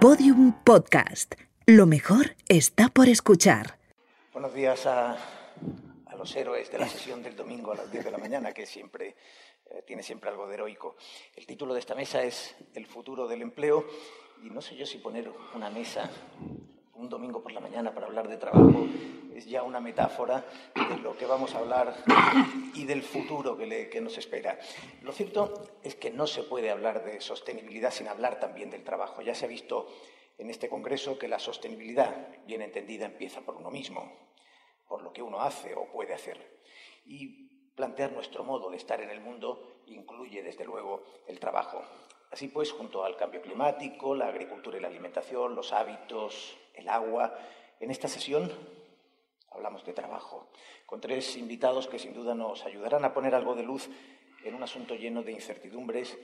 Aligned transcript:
Podium 0.00 0.52
Podcast. 0.62 1.34
Lo 1.66 1.84
mejor 1.84 2.36
está 2.48 2.88
por 2.88 3.08
escuchar. 3.08 3.80
Buenos 4.32 4.54
días 4.54 4.86
a, 4.86 5.16
los 6.16 6.36
héroes 6.36 6.70
de 6.70 6.78
la 6.78 6.86
sesión 6.86 7.20
del 7.20 7.34
domingo 7.34 7.72
a 7.72 7.74
las 7.74 7.90
10 7.90 8.04
de 8.04 8.10
la 8.12 8.18
mañana, 8.18 8.52
que 8.52 8.64
siempre 8.64 9.16
eh, 9.66 9.82
tiene 9.84 10.04
siempre 10.04 10.30
algo 10.30 10.46
de 10.46 10.54
heroico. 10.54 10.94
El 11.34 11.46
título 11.46 11.74
de 11.74 11.80
esta 11.80 11.96
mesa 11.96 12.22
es 12.22 12.54
El 12.74 12.86
futuro 12.86 13.26
del 13.26 13.42
empleo 13.42 13.84
y 14.44 14.50
no 14.50 14.62
sé 14.62 14.76
yo 14.76 14.86
si 14.86 14.98
poner 14.98 15.32
una 15.56 15.68
mesa 15.68 16.08
un 16.98 17.08
domingo 17.08 17.40
por 17.40 17.52
la 17.52 17.60
mañana 17.60 17.94
para 17.94 18.06
hablar 18.06 18.28
de 18.28 18.36
trabajo 18.36 18.86
es 19.34 19.46
ya 19.46 19.62
una 19.62 19.80
metáfora 19.80 20.44
de 20.74 20.98
lo 20.98 21.16
que 21.16 21.26
vamos 21.26 21.54
a 21.54 21.58
hablar 21.58 21.94
y 22.74 22.84
del 22.84 23.02
futuro 23.02 23.56
que, 23.56 23.66
le, 23.66 23.88
que, 23.88 24.00
nos 24.00 24.18
espera. 24.18 24.58
Lo 25.02 25.12
cierto 25.12 25.78
es 25.84 25.94
que 25.94 26.10
no 26.10 26.26
se 26.26 26.42
puede 26.42 26.70
hablar 26.70 27.04
de 27.04 27.20
sostenibilidad 27.20 27.92
sin 27.92 28.08
hablar 28.08 28.40
también 28.40 28.70
del 28.70 28.82
trabajo. 28.82 29.22
Ya 29.22 29.36
se 29.36 29.44
ha 29.44 29.48
visto 29.48 29.86
en 30.38 30.50
este 30.50 30.68
Congreso 30.68 31.18
que 31.18 31.28
la 31.28 31.38
sostenibilidad, 31.38 32.44
bien 32.46 32.62
entendida, 32.62 33.06
empieza 33.06 33.42
por 33.42 33.54
uno 33.54 33.70
mismo, 33.70 34.12
por 34.88 35.02
lo 35.02 35.12
que 35.12 35.22
uno 35.22 35.40
hace 35.40 35.74
o 35.76 35.86
puede 35.92 36.14
hacer. 36.14 36.60
Y 37.06 37.70
plantear 37.76 38.10
nuestro 38.10 38.42
modo 38.42 38.70
de 38.70 38.76
estar 38.76 39.00
en 39.00 39.10
el 39.10 39.20
mundo 39.20 39.82
incluye, 39.86 40.42
desde 40.42 40.64
luego, 40.64 41.04
el 41.28 41.38
trabajo. 41.38 41.80
Así 42.30 42.48
pues, 42.48 42.72
junto 42.72 43.04
al 43.04 43.16
cambio 43.16 43.40
climático, 43.40 44.14
la 44.14 44.26
agricultura 44.26 44.76
y 44.76 44.80
la 44.80 44.88
alimentación, 44.88 45.54
los 45.54 45.72
hábitos, 45.72 46.56
el 46.78 46.88
agua, 46.88 47.36
en 47.80 47.90
esta 47.90 48.08
sesión 48.08 48.50
hablamos 49.50 49.84
de 49.84 49.92
trabajo, 49.92 50.50
con 50.86 51.00
tres 51.00 51.36
invitados 51.36 51.88
que 51.88 51.98
sin 51.98 52.14
duda 52.14 52.34
nos 52.34 52.64
ayudarán 52.64 53.04
a 53.04 53.12
poner 53.12 53.34
algo 53.34 53.54
de 53.54 53.62
luz 53.62 53.88
en 54.44 54.54
un 54.54 54.62
asunto 54.62 54.94
lleno 54.94 55.22
de 55.22 55.32
incertidumbres, 55.32 56.16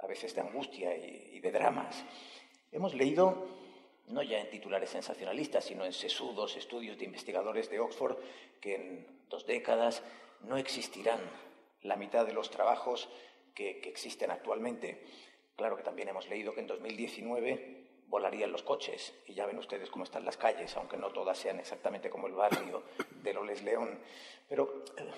a 0.00 0.06
veces 0.06 0.34
de 0.34 0.40
angustia 0.40 0.96
y, 0.96 1.40
de 1.40 1.50
dramas. 1.50 2.04
Hemos 2.70 2.94
leído, 2.94 3.48
no 4.06 4.22
ya 4.22 4.38
en 4.38 4.50
titulares 4.50 4.90
sensacionalistas, 4.90 5.64
sino 5.64 5.84
en 5.84 5.92
sesudos 5.92 6.56
estudios 6.56 6.98
de 6.98 7.04
investigadores 7.04 7.68
de 7.70 7.80
Oxford, 7.80 8.16
que 8.60 8.76
en 8.76 9.06
dos 9.28 9.46
décadas 9.46 10.02
no 10.42 10.56
existirán 10.56 11.20
la 11.82 11.96
mitad 11.96 12.26
de 12.26 12.32
los 12.32 12.50
trabajos 12.50 13.08
que, 13.54 13.80
que 13.80 13.88
existen 13.88 14.30
actualmente. 14.30 15.04
Claro 15.56 15.76
que 15.76 15.82
también 15.82 16.08
hemos 16.08 16.28
leído 16.28 16.54
que 16.54 16.60
en 16.60 16.66
2019 16.66 17.79
volarían 18.10 18.52
los 18.52 18.62
coches 18.62 19.14
y 19.26 19.34
ya 19.34 19.46
ven 19.46 19.58
ustedes 19.58 19.88
cómo 19.88 20.04
están 20.04 20.24
las 20.24 20.36
calles, 20.36 20.76
aunque 20.76 20.96
no 20.96 21.10
todas 21.10 21.38
sean 21.38 21.60
exactamente 21.60 22.10
como 22.10 22.26
el 22.26 22.34
barrio 22.34 22.82
de 23.22 23.32
Loles 23.32 23.62
León. 23.62 23.98
Pero 24.48 24.84
eh, 24.96 25.08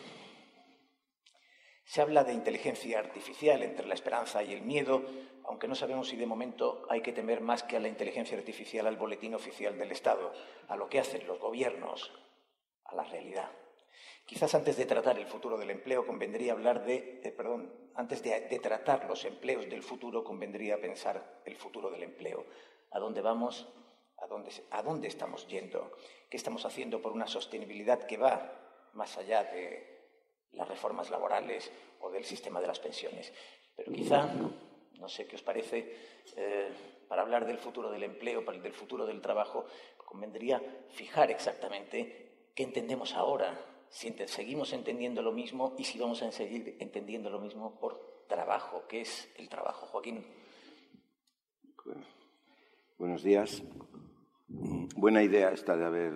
se 1.85 2.03
habla 2.03 2.23
de 2.23 2.35
inteligencia 2.35 2.99
artificial 2.99 3.63
entre 3.63 3.87
la 3.87 3.95
esperanza 3.95 4.43
y 4.43 4.53
el 4.53 4.63
miedo, 4.63 5.03
aunque 5.45 5.67
no 5.67 5.75
sabemos 5.75 6.09
si 6.09 6.17
de 6.17 6.27
momento 6.27 6.87
hay 6.91 7.01
que 7.01 7.13
temer 7.13 7.41
más 7.41 7.63
que 7.63 7.77
a 7.77 7.81
la 7.81 7.89
inteligencia 7.89 8.37
artificial 8.37 8.87
al 8.87 8.97
boletín 8.97 9.35
oficial 9.35 9.77
del 9.79 9.91
Estado, 9.91 10.33
a 10.69 10.77
lo 10.77 10.89
que 10.89 11.01
hacen 11.01 11.27
los 11.27 11.41
gobiernos, 11.41 12.13
a 12.85 12.95
la 12.95 13.05
realidad. 13.05 13.51
Quizás 14.27 14.55
antes 14.55 14.77
de 14.77 14.87
tratar 14.87 15.19
el 15.19 15.27
futuro 15.27 15.59
del 15.59 15.71
empleo 15.71 16.07
convendría 16.07 16.53
hablar 16.53 16.85
de, 16.85 17.35
perdón, 17.37 17.73
antes 17.95 18.23
de, 18.23 18.59
tratar 18.61 19.07
los 19.07 19.25
empleos 19.25 19.69
del 19.69 19.83
futuro 19.83 20.25
convendría 20.25 20.81
pensar 20.81 21.43
el 21.45 21.57
futuro 21.57 21.91
del 21.91 22.05
empleo. 22.05 22.47
¿A 22.93 22.99
dónde 22.99 23.21
vamos? 23.21 23.67
¿A 24.19 24.27
dónde, 24.27 24.51
¿A 24.71 24.83
dónde 24.83 25.09
estamos 25.09 25.47
yendo? 25.49 25.93
¿Qué 26.31 26.37
estamos 26.37 26.65
haciendo 26.65 27.01
por 27.01 27.13
una 27.13 27.27
sostenibilidad 27.27 28.07
que 28.07 28.17
va 28.17 28.91
más 28.93 29.17
allá 29.19 29.45
de 29.45 30.09
las 30.53 30.69
reformas 30.69 31.11
laborales 31.11 31.73
o 32.01 32.11
del 32.11 32.25
sistema 32.25 32.61
de 32.61 32.67
las 32.67 32.81
pensiones? 32.81 33.33
Pero 33.75 33.93
quizá, 33.93 34.29
no 34.99 35.09
sé 35.09 35.27
qué 35.27 35.37
os 35.37 35.43
parece, 35.43 35.97
eh, 36.37 36.69
para 37.09 37.23
hablar 37.23 37.47
del 37.47 37.59
futuro 37.59 37.91
del 37.91 38.03
empleo, 38.03 38.45
para 38.45 38.59
el 38.59 38.73
futuro 38.73 39.07
del 39.07 39.21
trabajo, 39.21 39.65
convendría 39.97 40.63
fijar 40.91 41.31
exactamente 41.31 42.51
qué 42.55 42.63
entendemos 42.65 43.15
ahora 43.15 43.59
si 43.89 44.11
seguimos 44.27 44.73
entendiendo 44.73 45.21
lo 45.21 45.33
mismo 45.33 45.75
y 45.79 45.85
si 45.85 45.99
vamos 45.99 46.23
a 46.23 46.33
seguir 46.33 46.77
entendiendo 46.81 47.29
lo 47.29 47.39
mismo 47.39 47.79
por 47.79 48.27
trabajo. 48.27 48.85
¿Qué 48.89 49.03
es 49.03 49.31
el 49.37 49.49
trabajo, 49.49 49.87
Joaquín? 49.87 50.25
Buenos 52.99 53.23
días. 53.23 53.63
Buena 54.97 55.23
idea 55.23 55.51
esta 55.51 55.77
de 55.77 55.85
haber 55.85 56.13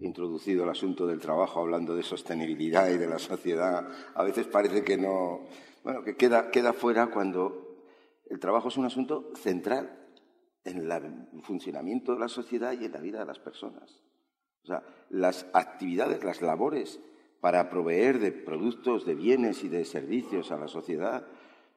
introducido 0.00 0.64
el 0.64 0.70
asunto 0.70 1.06
del 1.06 1.20
trabajo 1.20 1.60
hablando 1.60 1.94
de 1.94 2.02
sostenibilidad 2.02 2.88
y 2.88 2.98
de 2.98 3.06
la 3.06 3.18
sociedad. 3.18 3.88
A 4.14 4.24
veces 4.24 4.46
parece 4.46 4.82
que 4.82 4.96
no, 4.96 5.46
bueno, 5.84 6.02
que 6.02 6.16
queda, 6.16 6.50
queda 6.50 6.72
fuera 6.72 7.08
cuando 7.08 7.76
el 8.28 8.40
trabajo 8.40 8.68
es 8.68 8.76
un 8.76 8.86
asunto 8.86 9.30
central 9.36 10.08
en 10.64 10.90
el 10.90 11.42
funcionamiento 11.42 12.14
de 12.14 12.20
la 12.20 12.28
sociedad 12.28 12.72
y 12.72 12.86
en 12.86 12.92
la 12.92 13.00
vida 13.00 13.20
de 13.20 13.26
las 13.26 13.38
personas. 13.38 14.02
O 14.64 14.66
sea, 14.66 14.82
las 15.10 15.46
actividades, 15.52 16.24
las 16.24 16.42
labores 16.42 16.98
para 17.40 17.70
proveer 17.70 18.18
de 18.18 18.32
productos, 18.32 19.04
de 19.04 19.14
bienes 19.14 19.62
y 19.62 19.68
de 19.68 19.84
servicios 19.84 20.50
a 20.50 20.56
la 20.56 20.66
sociedad 20.66 21.26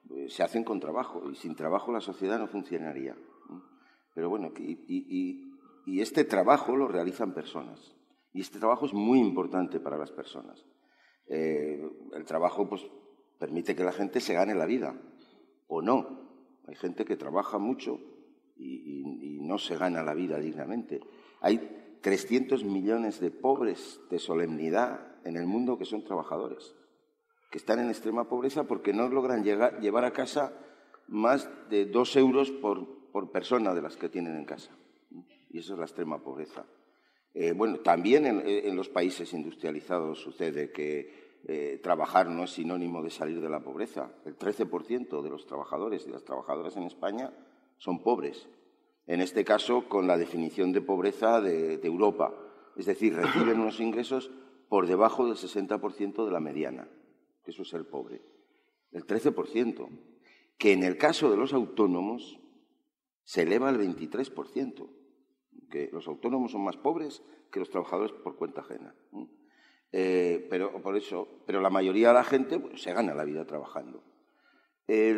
eh, 0.10 0.28
se 0.30 0.42
hacen 0.42 0.64
con 0.64 0.80
trabajo 0.80 1.30
y 1.30 1.36
sin 1.36 1.56
trabajo 1.56 1.92
la 1.92 2.02
sociedad 2.02 2.40
no 2.40 2.48
funcionaría. 2.48 3.16
Pero 4.14 4.30
bueno, 4.30 4.52
y, 4.58 5.46
este 6.00 6.24
trabajo 6.24 6.76
lo 6.76 6.88
realizan 6.88 7.34
personas 7.34 7.96
y 8.32 8.42
este 8.42 8.60
trabajo 8.60 8.86
es 8.86 8.94
muy 8.94 9.20
importante 9.20 9.80
para 9.80 9.98
las 9.98 10.12
personas. 10.12 10.64
Eh, 11.26 11.82
el 12.14 12.26
trabajo 12.26 12.70
pues, 12.70 12.86
permite 13.40 13.76
que 13.76 13.84
la 13.84 13.92
gente 13.92 14.20
se 14.20 14.34
gane 14.34 14.54
la 14.54 14.68
vida 14.68 15.02
o 15.68 15.82
no. 15.82 16.30
Hay 16.68 16.76
gente 16.76 17.06
que 17.06 17.16
trabaja 17.16 17.58
mucho 17.58 18.00
y, 18.56 19.02
y 19.38 19.40
no 19.42 19.58
se 19.58 19.78
gana 19.78 20.04
la 20.04 20.14
vida 20.14 20.38
dignamente. 20.38 21.00
Hay 21.42 21.98
300 22.02 22.64
millones 22.64 23.20
de 23.20 23.32
pobres 23.32 24.00
de 24.10 24.20
solemnidad 24.20 25.10
en 25.26 25.38
el 25.38 25.46
mundo 25.46 25.78
que 25.78 25.86
son 25.86 26.04
trabajadores, 26.04 26.76
que 27.52 27.58
están 27.58 27.80
en 27.80 27.90
extrema 27.90 28.30
pobreza 28.30 28.66
porque 28.66 28.94
no 28.94 29.10
logran 29.10 29.44
llevar 29.44 30.06
a 30.06 30.14
casa 30.14 30.54
más 31.08 31.50
de 31.70 31.86
dos 31.86 32.16
euros 32.16 32.52
por, 32.52 32.99
persona 33.32 33.74
de 33.74 33.82
las 33.82 33.98
que 33.98 34.10
tienen 34.10 34.36
en 34.36 34.46
casa. 34.46 34.72
Y 35.50 35.60
eso 35.60 35.74
es 35.74 35.80
la 35.80 35.86
extrema 35.86 36.22
pobreza. 36.22 36.66
Eh, 37.34 37.54
bueno, 37.54 37.80
también 37.80 38.26
en, 38.26 38.76
los 38.76 38.90
países 38.90 39.34
industrializados 39.34 40.20
sucede 40.20 40.72
que 40.72 41.40
eh, 41.48 41.80
trabajar 41.82 42.28
no 42.30 42.44
es 42.44 42.52
sinónimo 42.52 43.04
de 43.04 43.10
salir 43.10 43.42
de 43.42 43.50
la 43.50 43.62
pobreza. 43.62 44.12
El 44.26 44.38
13% 44.38 45.22
de 45.22 45.30
los 45.30 45.46
trabajadores 45.46 46.06
y 46.08 46.10
las 46.10 46.24
trabajadoras 46.24 46.76
en 46.78 46.84
España 46.84 47.32
son 47.78 48.02
pobres 48.02 48.48
en 49.10 49.22
este 49.22 49.44
caso 49.44 49.90
con 49.90 50.06
la 50.06 50.20
definición 50.20 50.72
de 50.72 50.82
pobreza 50.82 51.42
de, 51.42 51.80
Europa. 51.84 52.32
Es 52.78 52.86
decir, 52.86 53.16
reciben 53.16 53.60
unos 53.60 53.80
ingresos 53.80 54.30
por 54.70 54.86
debajo 54.86 55.26
del 55.26 55.36
60% 55.36 56.26
de 56.26 56.32
la 56.32 56.40
mediana, 56.40 56.88
eso 57.44 57.64
es 57.64 57.70
ser 57.70 57.90
pobre. 57.90 58.22
El 58.92 59.08
13%, 59.08 59.90
que 60.60 60.74
en 60.74 60.84
el 60.84 60.96
caso 60.98 61.32
de 61.32 61.38
los 61.38 61.54
autónomos 61.54 62.39
se 63.30 63.44
eleva 63.44 63.70
al 63.70 63.78
23%, 63.78 64.90
que 65.70 65.88
los 65.94 66.08
autónomos 66.08 66.52
son 66.52 66.64
más 66.64 66.78
pobres 66.78 67.22
que 67.52 67.60
los 67.60 67.70
trabajadores 67.70 68.12
por 68.12 68.36
cuenta 68.36 68.62
ajena. 68.62 68.96
Eh, 69.92 70.48
pero 70.50 70.82
por 70.82 70.98
eso, 70.98 71.28
pero 71.46 71.62
la 71.62 71.70
mayoría 71.70 72.08
de 72.08 72.16
la 72.16 72.24
gente 72.24 72.58
pues, 72.58 72.82
se 72.82 72.92
gana 72.92 73.14
la 73.14 73.26
vida 73.26 73.46
trabajando. 73.46 74.02
Eh, 74.88 75.14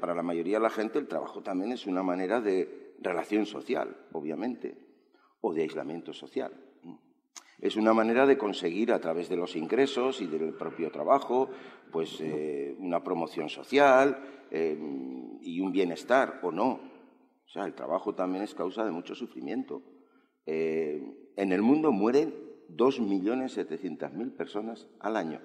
para 0.00 0.16
la 0.16 0.22
mayoría 0.24 0.56
de 0.56 0.64
la 0.64 0.70
gente 0.70 0.98
el 0.98 1.06
trabajo 1.06 1.44
también 1.44 1.70
es 1.70 1.86
una 1.86 2.02
manera 2.02 2.40
de 2.40 2.96
relación 2.98 3.46
social, 3.46 4.08
obviamente, 4.10 4.76
o 5.42 5.54
de 5.54 5.62
aislamiento 5.62 6.12
social. 6.12 6.60
Es 7.60 7.76
una 7.76 7.94
manera 7.94 8.26
de 8.26 8.36
conseguir 8.36 8.90
a 8.90 9.00
través 9.00 9.28
de 9.28 9.36
los 9.36 9.54
ingresos 9.54 10.20
y 10.22 10.26
del 10.26 10.54
propio 10.54 10.90
trabajo, 10.90 11.50
pues 11.92 12.20
eh, 12.20 12.74
una 12.80 13.04
promoción 13.04 13.48
social 13.48 14.42
y 14.50 15.60
un 15.60 15.70
bienestar, 15.70 16.40
o 16.42 16.50
no. 16.50 16.95
O 17.46 17.48
sea, 17.48 17.64
el 17.64 17.74
trabajo 17.74 18.14
también 18.14 18.44
es 18.44 18.54
causa 18.54 18.84
de 18.84 18.90
mucho 18.90 19.14
sufrimiento. 19.14 19.82
en 20.46 21.52
el 21.52 21.62
mundo 21.62 21.92
mueren 21.92 22.34
2.700.000 22.74 24.36
personas 24.36 24.86
al 25.00 25.16
año. 25.16 25.40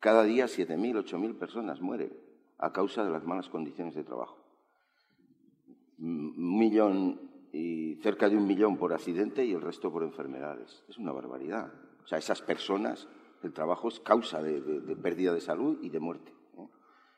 Cada 0.00 0.24
día 0.24 0.46
7.000, 0.46 1.04
8.000 1.04 1.38
personas 1.38 1.80
mueren 1.80 2.12
a 2.58 2.72
causa 2.72 3.04
de 3.04 3.10
las 3.10 3.24
malas 3.24 3.48
condiciones 3.48 3.94
de 3.94 4.04
trabajo. 4.04 4.38
Un 5.98 6.58
millón 6.58 7.28
cerca 8.02 8.28
de 8.28 8.36
un 8.36 8.46
millón 8.46 8.76
por 8.76 8.92
accidente 8.92 9.44
y 9.44 9.52
el 9.52 9.60
resto 9.60 9.90
por 9.90 10.02
enfermedades. 10.02 10.84
Es 10.88 10.98
una 10.98 11.12
barbaridad. 11.12 11.72
O 12.04 12.06
sea, 12.06 12.18
esas 12.18 12.42
personas, 12.42 13.08
el 13.42 13.52
trabajo 13.52 13.88
es 13.88 14.00
causa 14.00 14.42
de, 14.42 14.96
pérdida 14.96 15.32
de 15.32 15.40
salud 15.40 15.78
y 15.82 15.90
de 15.90 16.00
muerte. 16.00 16.32
¿eh? 16.58 16.68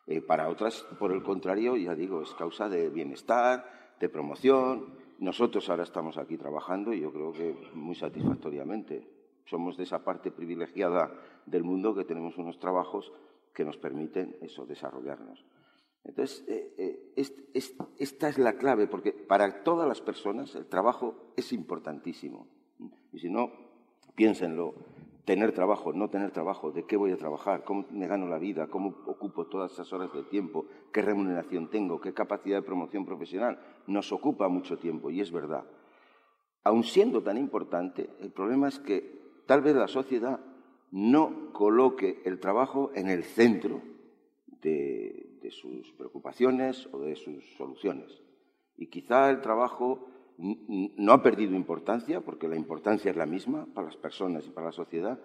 Eh, 0.07 0.21
para 0.21 0.49
otras, 0.49 0.87
por 0.99 1.13
el 1.13 1.23
contrario, 1.23 1.77
ya 1.77 1.95
digo, 1.95 2.23
es 2.23 2.33
causa 2.35 2.69
de 2.69 2.89
bienestar, 2.89 3.80
de 4.01 4.09
promoción. 4.09 4.99
Nosotros 5.19 5.69
ahora 5.69 5.85
estamos 5.85 6.17
aquí 6.17 6.37
trabajando 6.37 6.93
y 6.93 7.01
yo 7.01 7.13
creo 7.13 7.33
que 7.33 7.55
muy 7.75 7.95
satisfactoriamente. 7.95 9.07
Somos 9.45 9.77
de 9.77 9.85
esa 9.85 10.03
parte 10.03 10.31
privilegiada 10.31 11.13
del 11.45 11.63
mundo 11.63 11.95
que 11.95 12.05
tenemos 12.05 12.39
unos 12.39 12.59
trabajos 12.59 13.13
que 13.53 13.65
nos 13.65 13.77
permiten 13.77 14.37
eso, 14.41 14.65
desarrollarnos. 14.65 15.45
Entonces, 16.05 16.45
eh, 16.49 17.13
eh, 17.15 17.23
esta 17.99 18.29
es 18.29 18.39
la 18.39 18.55
clave, 18.55 18.87
porque 18.87 19.13
para 19.13 19.63
todas 19.63 19.87
las 19.87 20.01
personas 20.01 20.55
el 20.55 20.67
trabajo 20.67 21.33
es 21.37 21.53
importantísimo. 21.53 22.47
Y 23.13 23.19
si 23.19 23.29
no, 23.29 23.51
piénsenlo, 24.15 24.75
tener 25.25 25.53
trabajo, 25.53 25.93
no 25.93 26.09
tener 26.09 26.31
trabajo, 26.31 26.73
de 26.73 26.85
qué 26.85 26.97
voy 26.97 27.13
a 27.13 27.17
trabajar, 27.17 27.65
cómo 27.65 27.87
me 27.91 28.07
gano 28.07 28.27
la 28.27 28.39
vida, 28.39 28.69
cómo 28.69 28.97
ocupo 29.07 29.47
todas 29.47 29.73
esas 29.73 29.93
horas 29.93 30.13
de 30.13 30.23
tiempo, 30.25 30.67
qué 30.93 31.03
remuneración 31.03 31.69
tengo, 31.69 32.01
qué 32.01 32.13
capacidad 32.13 32.59
de 32.59 32.63
promoción 32.63 33.05
profesional, 33.05 33.59
nos 33.87 34.13
ocupa 34.13 34.49
mucho 34.49 34.79
tiempo 34.79 35.11
y 35.11 35.21
es 35.21 35.31
verdad. 35.31 35.65
Aun 36.65 36.85
siendo 36.85 37.23
tan 37.23 37.39
importante, 37.39 38.11
el 38.21 38.31
problema 38.31 38.69
es 38.69 38.79
que 38.79 39.43
tal 39.47 39.63
vez 39.63 39.75
la 39.75 39.89
sociedad 39.89 40.41
no 40.91 41.53
coloque 41.53 42.21
el 42.25 42.41
trabajo 42.41 42.91
en 42.95 43.09
el 43.09 43.25
centro 43.25 43.81
de, 44.63 45.27
sus 45.51 45.91
preocupaciones 45.93 46.89
o 46.93 47.01
de 47.01 47.17
sus 47.17 47.45
soluciones. 47.57 48.23
Y 48.77 48.87
quizá 48.87 49.31
el 49.31 49.41
trabajo 49.41 50.10
no 50.41 51.13
ha 51.13 51.23
perdido 51.23 51.55
importancia, 51.55 52.21
porque 52.21 52.49
la 52.49 52.57
importancia 52.57 53.11
es 53.11 53.17
la 53.17 53.27
misma 53.27 53.67
para 53.75 53.89
las 53.89 53.97
personas 53.97 54.47
y 54.47 54.51
para 54.51 54.67
la 54.67 54.73
sociedad, 54.73 55.19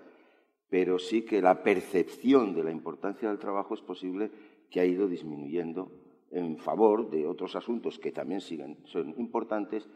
pero 0.69 0.99
sí 0.99 1.23
que 1.23 1.41
la 1.41 1.63
percepción 1.63 2.53
de 2.53 2.63
la 2.63 2.71
importancia 2.71 3.29
del 3.29 3.39
trabajo 3.39 3.73
es 3.73 3.81
posible 3.81 4.31
que 4.69 4.79
ha 4.79 4.85
ido 4.85 5.07
disminuyendo 5.07 5.91
en 6.31 6.57
favor 6.57 7.09
de 7.09 7.27
otros 7.27 7.55
asuntos 7.55 7.99
que 7.99 8.11
también 8.11 8.41
siguen, 8.41 8.77
son 8.85 9.13
importantes, 9.17 9.87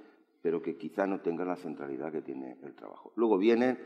pero 0.42 0.62
que 0.62 0.78
quizá 0.78 1.06
no 1.06 1.20
tengan 1.20 1.48
la 1.48 1.58
centralidad 1.58 2.12
que 2.12 2.22
tiene 2.22 2.58
el 2.64 2.74
trabajo. 2.74 3.12
Luego 3.16 3.38
vienen, 3.38 3.80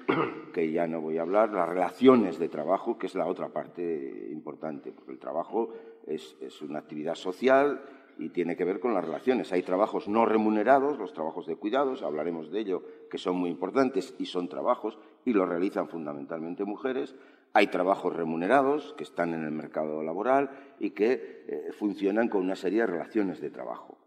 que 0.54 0.72
ya 0.72 0.86
no 0.88 1.02
voy 1.02 1.18
a 1.18 1.24
hablar, 1.24 1.52
las 1.52 1.68
relaciones 1.68 2.38
de 2.38 2.50
trabajo, 2.50 2.98
que 2.98 3.08
es 3.08 3.16
la 3.16 3.26
otra 3.26 3.50
parte 3.50 4.30
importante, 4.32 4.92
porque 4.92 5.14
el 5.14 5.20
trabajo 5.20 5.74
es, 6.06 6.36
una 6.62 6.80
actividad 6.80 7.16
social 7.16 7.82
y 8.18 8.30
tiene 8.30 8.56
que 8.56 8.66
ver 8.66 8.80
con 8.80 8.94
las 8.94 9.04
relaciones. 9.06 9.52
Hay 9.52 9.64
trabajos 9.64 10.08
no 10.08 10.26
remunerados, 10.26 10.98
los 10.98 11.14
trabajos 11.14 11.46
de 11.46 11.56
cuidados, 11.56 12.04
hablaremos 12.04 12.52
de 12.52 12.60
ello, 12.60 12.84
que 13.10 13.18
son 13.18 13.38
muy 13.38 13.50
importantes 13.50 14.16
y 14.20 14.26
son 14.26 14.48
trabajos 14.48 14.98
y 15.26 15.34
los 15.34 15.48
realizan 15.48 15.88
fundamentalmente 15.88 16.66
mujeres. 16.66 17.16
Hay 17.54 17.68
trabajos 17.68 18.16
remunerados 18.16 18.94
que 18.98 19.04
están 19.04 19.34
en 19.34 19.44
el 19.44 19.52
mercado 19.52 20.02
laboral 20.04 20.50
y 20.80 20.92
que 20.92 21.46
eh, 21.48 21.72
funcionan 21.72 22.30
con 22.30 22.42
una 22.42 22.56
serie 22.56 22.82
de 22.82 22.88
relaciones 22.88 23.40
de 23.40 23.50
trabajo 23.50 23.98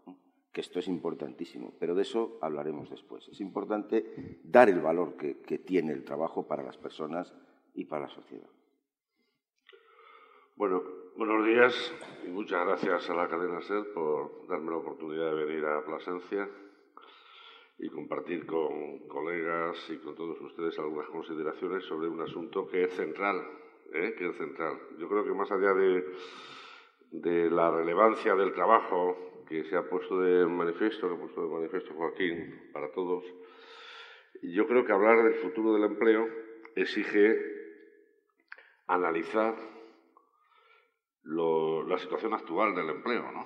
que 0.57 0.61
esto 0.61 0.79
es 0.79 0.87
importantísimo, 0.87 1.75
pero 1.79 1.93
de 1.93 2.01
eso 2.01 2.39
hablaremos 2.41 2.89
después. 2.89 3.27
Es 3.27 3.41
importante 3.41 4.39
dar 4.43 4.69
el 4.69 4.81
valor 4.81 5.15
que, 5.15 5.35
tiene 5.59 5.93
el 5.93 6.03
trabajo 6.03 6.47
para 6.47 6.63
las 6.63 6.77
personas 6.77 7.31
y 7.75 7.85
para 7.85 8.07
la 8.07 8.09
sociedad. 8.09 8.49
Bueno, 10.55 10.81
buenos 11.17 11.43
días 11.47 11.93
y 12.27 12.29
muchas 12.29 12.63
gracias 12.63 13.09
a 13.09 13.15
la 13.15 13.27
cadena 13.27 13.59
SER 13.61 13.91
por 13.91 14.47
darme 14.47 14.69
la 14.69 14.77
oportunidad 14.77 15.31
de 15.31 15.45
venir 15.45 15.65
a 15.65 15.83
Plasencia 15.83 16.47
y 17.79 17.89
compartir 17.89 18.45
con 18.45 18.99
colegas 19.07 19.77
y 19.89 19.97
con 19.97 20.13
todos 20.13 20.39
ustedes 20.41 20.77
algunas 20.77 21.09
consideraciones 21.09 21.83
sobre 21.85 22.07
un 22.07 22.21
asunto 22.21 22.67
que 22.67 22.83
es 22.83 22.93
central, 22.93 23.41
¿eh? 23.93 24.13
que 24.15 24.29
es 24.29 24.37
central. 24.37 24.79
Yo 24.99 25.09
creo 25.09 25.23
que 25.23 25.33
más 25.33 25.51
allá 25.51 25.73
de, 25.73 26.05
de 27.13 27.49
la 27.49 27.71
relevancia 27.71 28.35
del 28.35 28.53
trabajo 28.53 29.43
que 29.49 29.63
se 29.63 29.75
ha 29.75 29.89
puesto 29.89 30.19
de 30.19 30.45
manifiesto, 30.45 31.07
que 31.07 31.15
ha 31.15 31.19
puesto 31.19 31.41
de 31.41 31.49
manifiesto 31.49 31.95
Joaquín 31.95 32.69
para 32.71 32.91
todos. 32.91 33.25
Yo 34.43 34.67
creo 34.67 34.85
que 34.85 34.93
hablar 34.93 35.23
del 35.23 35.35
futuro 35.41 35.73
del 35.73 35.85
empleo 35.85 36.27
exige 36.75 37.39
analizar 38.85 39.76
la 41.27 41.97
situación 41.97 42.33
actual 42.33 42.73
del 42.75 42.89
empleo. 42.89 43.31
¿no? 43.31 43.45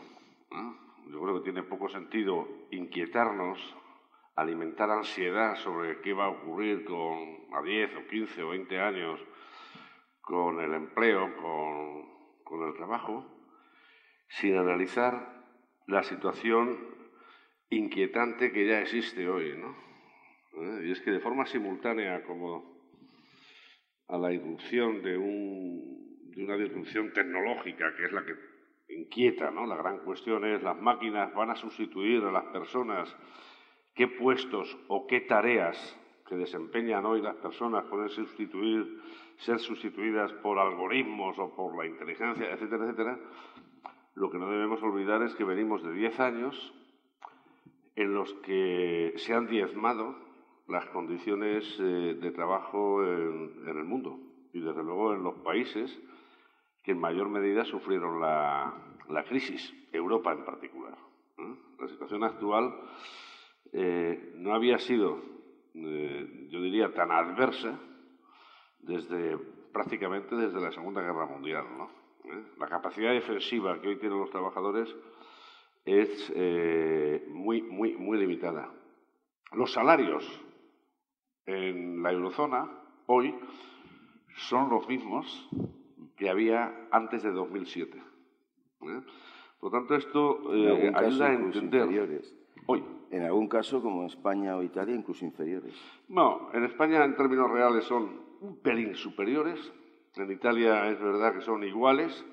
Yo 1.11 1.21
creo 1.21 1.35
que 1.35 1.43
tiene 1.43 1.63
poco 1.63 1.89
sentido 1.89 2.47
inquietarnos, 2.71 3.59
alimentar 4.35 4.89
ansiedad 4.89 5.55
sobre 5.55 6.01
qué 6.01 6.13
va 6.13 6.25
a 6.25 6.29
ocurrir 6.29 6.85
con 6.85 7.47
a 7.53 7.61
10 7.61 7.95
o 7.97 8.07
15 8.07 8.43
o 8.43 8.49
20 8.49 8.79
años 8.79 9.19
con 10.21 10.59
el 10.61 10.73
empleo, 10.73 11.35
con, 12.45 12.67
el 12.67 12.73
trabajo, 12.75 13.25
sin 14.27 14.57
analizar 14.57 15.45
la 15.87 16.03
situación 16.03 16.77
inquietante 17.69 18.51
que 18.51 18.67
ya 18.67 18.81
existe 18.81 19.27
hoy, 19.27 19.57
¿no? 19.57 19.75
¿Eh? 20.53 20.87
Y 20.87 20.91
es 20.91 21.01
que 21.01 21.11
de 21.11 21.21
forma 21.21 21.45
simultánea 21.45 22.23
como 22.23 22.71
a 24.09 24.17
la 24.17 24.33
irrupción 24.33 25.01
de, 25.01 25.17
de 26.35 26.43
una 26.43 26.57
disrupción 26.57 27.11
tecnológica, 27.13 27.93
que 27.95 28.05
es 28.05 28.11
la 28.11 28.23
que 28.25 28.33
inquieta, 28.89 29.51
¿no? 29.51 29.65
La 29.65 29.75
gran 29.75 29.99
cuestión 29.99 30.45
es, 30.45 30.61
¿las 30.63 30.79
máquinas 30.79 31.33
van 31.33 31.51
a 31.51 31.55
sustituir 31.55 32.23
a 32.23 32.31
las 32.31 32.45
personas? 32.45 33.15
¿Qué 33.93 34.07
puestos 34.07 34.77
o 34.87 35.07
qué 35.07 35.21
tareas 35.21 35.77
que 36.27 36.35
desempeñan 36.35 37.05
hoy 37.05 37.21
las 37.21 37.35
personas 37.35 37.85
pueden 37.85 38.09
sustituir, 38.09 39.01
ser 39.37 39.59
sustituidas 39.59 40.31
por 40.33 40.59
algoritmos 40.59 41.37
o 41.39 41.53
por 41.55 41.77
la 41.77 41.85
inteligencia, 41.85 42.51
etcétera, 42.51 42.85
etcétera? 42.85 43.19
Lo 44.15 44.29
que 44.29 44.37
no 44.37 44.49
debemos 44.49 44.81
olvidar 44.83 45.21
es 45.23 45.33
que 45.35 45.43
venimos 45.43 45.83
de 45.83 45.93
10 45.93 46.19
años 46.19 46.73
en 47.95 48.13
los 48.13 48.33
que 48.35 49.13
se 49.17 49.33
han 49.33 49.47
diezmado 49.47 50.15
las 50.67 50.85
condiciones 50.87 51.65
eh, 51.79 52.17
de 52.19 52.31
trabajo 52.31 53.03
en, 53.03 53.67
el 53.67 53.83
mundo 53.83 54.19
y 54.53 54.59
desde 54.59 54.83
luego 54.83 55.13
en 55.13 55.23
los 55.23 55.35
países 55.39 55.97
que 56.83 56.91
en 56.91 56.99
mayor 56.99 57.29
medida 57.29 57.63
sufrieron 57.65 58.19
la, 58.19 59.23
crisis, 59.27 59.73
Europa 59.91 60.31
en 60.31 60.45
particular. 60.45 60.97
La 61.79 61.87
situación 61.87 62.23
actual 62.23 62.73
eh, 63.73 64.33
no 64.35 64.53
había 64.53 64.77
sido, 64.79 65.21
eh, 65.75 66.47
yo 66.49 66.61
diría, 66.61 66.93
tan 66.93 67.11
adversa 67.11 67.79
desde 68.79 69.37
prácticamente 69.71 70.35
desde 70.35 70.59
la 70.59 70.71
Segunda 70.71 71.01
Guerra 71.01 71.25
Mundial. 71.25 71.65
¿eh? 72.25 72.43
La 72.57 72.67
capacidad 72.67 73.11
defensiva 73.11 73.79
que 73.79 73.89
hoy 73.89 73.97
tienen 73.97 74.19
los 74.19 74.31
trabajadores 74.31 74.93
es 75.85 76.31
muy, 77.27 77.63
muy, 77.63 77.95
muy 77.95 78.19
limitada. 78.19 78.71
Los 79.53 79.73
salarios 79.73 80.23
en 81.45 82.03
la 82.03 82.11
eurozona 82.11 82.69
hoy 83.07 83.35
son 84.35 84.69
los 84.69 84.87
mismos 84.87 85.49
que 86.15 86.29
había 86.29 86.87
antes 86.91 87.23
de 87.23 87.31
2007. 87.31 87.97
¿eh? 87.97 89.01
Por 89.59 89.71
lo 89.71 89.79
tanto, 89.79 89.95
esto 89.95 90.51
ayuda 90.95 91.27
a 91.27 91.33
entender. 91.33 91.81
Inferiores. 91.81 92.33
Hoy. 92.65 92.83
En 93.11 93.23
algún 93.23 93.49
caso, 93.49 93.81
como 93.81 94.05
España 94.05 94.55
o 94.55 94.63
Italia, 94.63 94.95
incluso 94.95 95.25
inferiores. 95.25 95.73
No, 96.07 96.49
en 96.53 96.63
España 96.63 97.03
en 97.03 97.15
términos 97.15 97.51
reales 97.51 97.83
son 97.83 98.21
un 98.39 98.57
pelín 98.61 98.95
superiores, 98.95 99.59
en 100.15 100.31
Italia 100.31 100.87
es 100.89 100.99
verdad 100.99 101.33
que 101.33 101.41
son 101.41 101.63
iguales, 101.63 102.25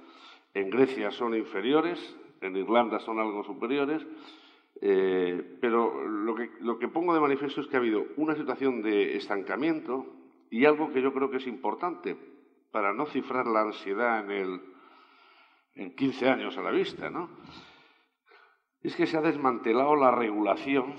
en 0.55 0.71
Grecia 0.71 1.11
son 1.11 1.35
inferiores, 1.35 2.17
en 2.41 2.57
Irlanda 2.57 3.01
son 3.01 3.19
algo 3.19 3.43
superiores, 3.43 4.07
eh, 4.81 5.59
pero 5.61 6.07
lo 6.09 6.35
que, 6.37 6.51
lo 6.61 6.79
que 6.79 6.87
pongo 6.87 7.13
de 7.13 7.21
manifiesto 7.21 7.61
es 7.61 7.67
que 7.67 7.77
ha 7.77 7.81
habido 7.81 8.05
una 8.17 8.37
situación 8.37 8.81
de 8.81 9.17
estancamiento 9.17 10.07
y 10.51 10.65
algo 10.65 10.93
que 10.93 11.03
yo 11.03 11.13
creo 11.13 11.31
que 11.31 11.39
es 11.39 11.47
importante 11.49 12.17
para 12.71 12.93
no 12.93 13.07
cifrar 13.07 13.47
la 13.47 13.63
ansiedad 13.63 14.25
en, 14.25 14.31
el, 14.31 14.61
en 15.75 15.97
15 15.97 16.29
años 16.29 16.57
a 16.57 16.63
la 16.63 16.71
vista, 16.71 17.11
¿no? 17.11 17.31
Es 18.83 18.95
que 18.95 19.07
se 19.07 19.17
ha 19.17 19.23
desmantelado 19.23 19.97
la 19.97 20.11
regulación 20.11 20.95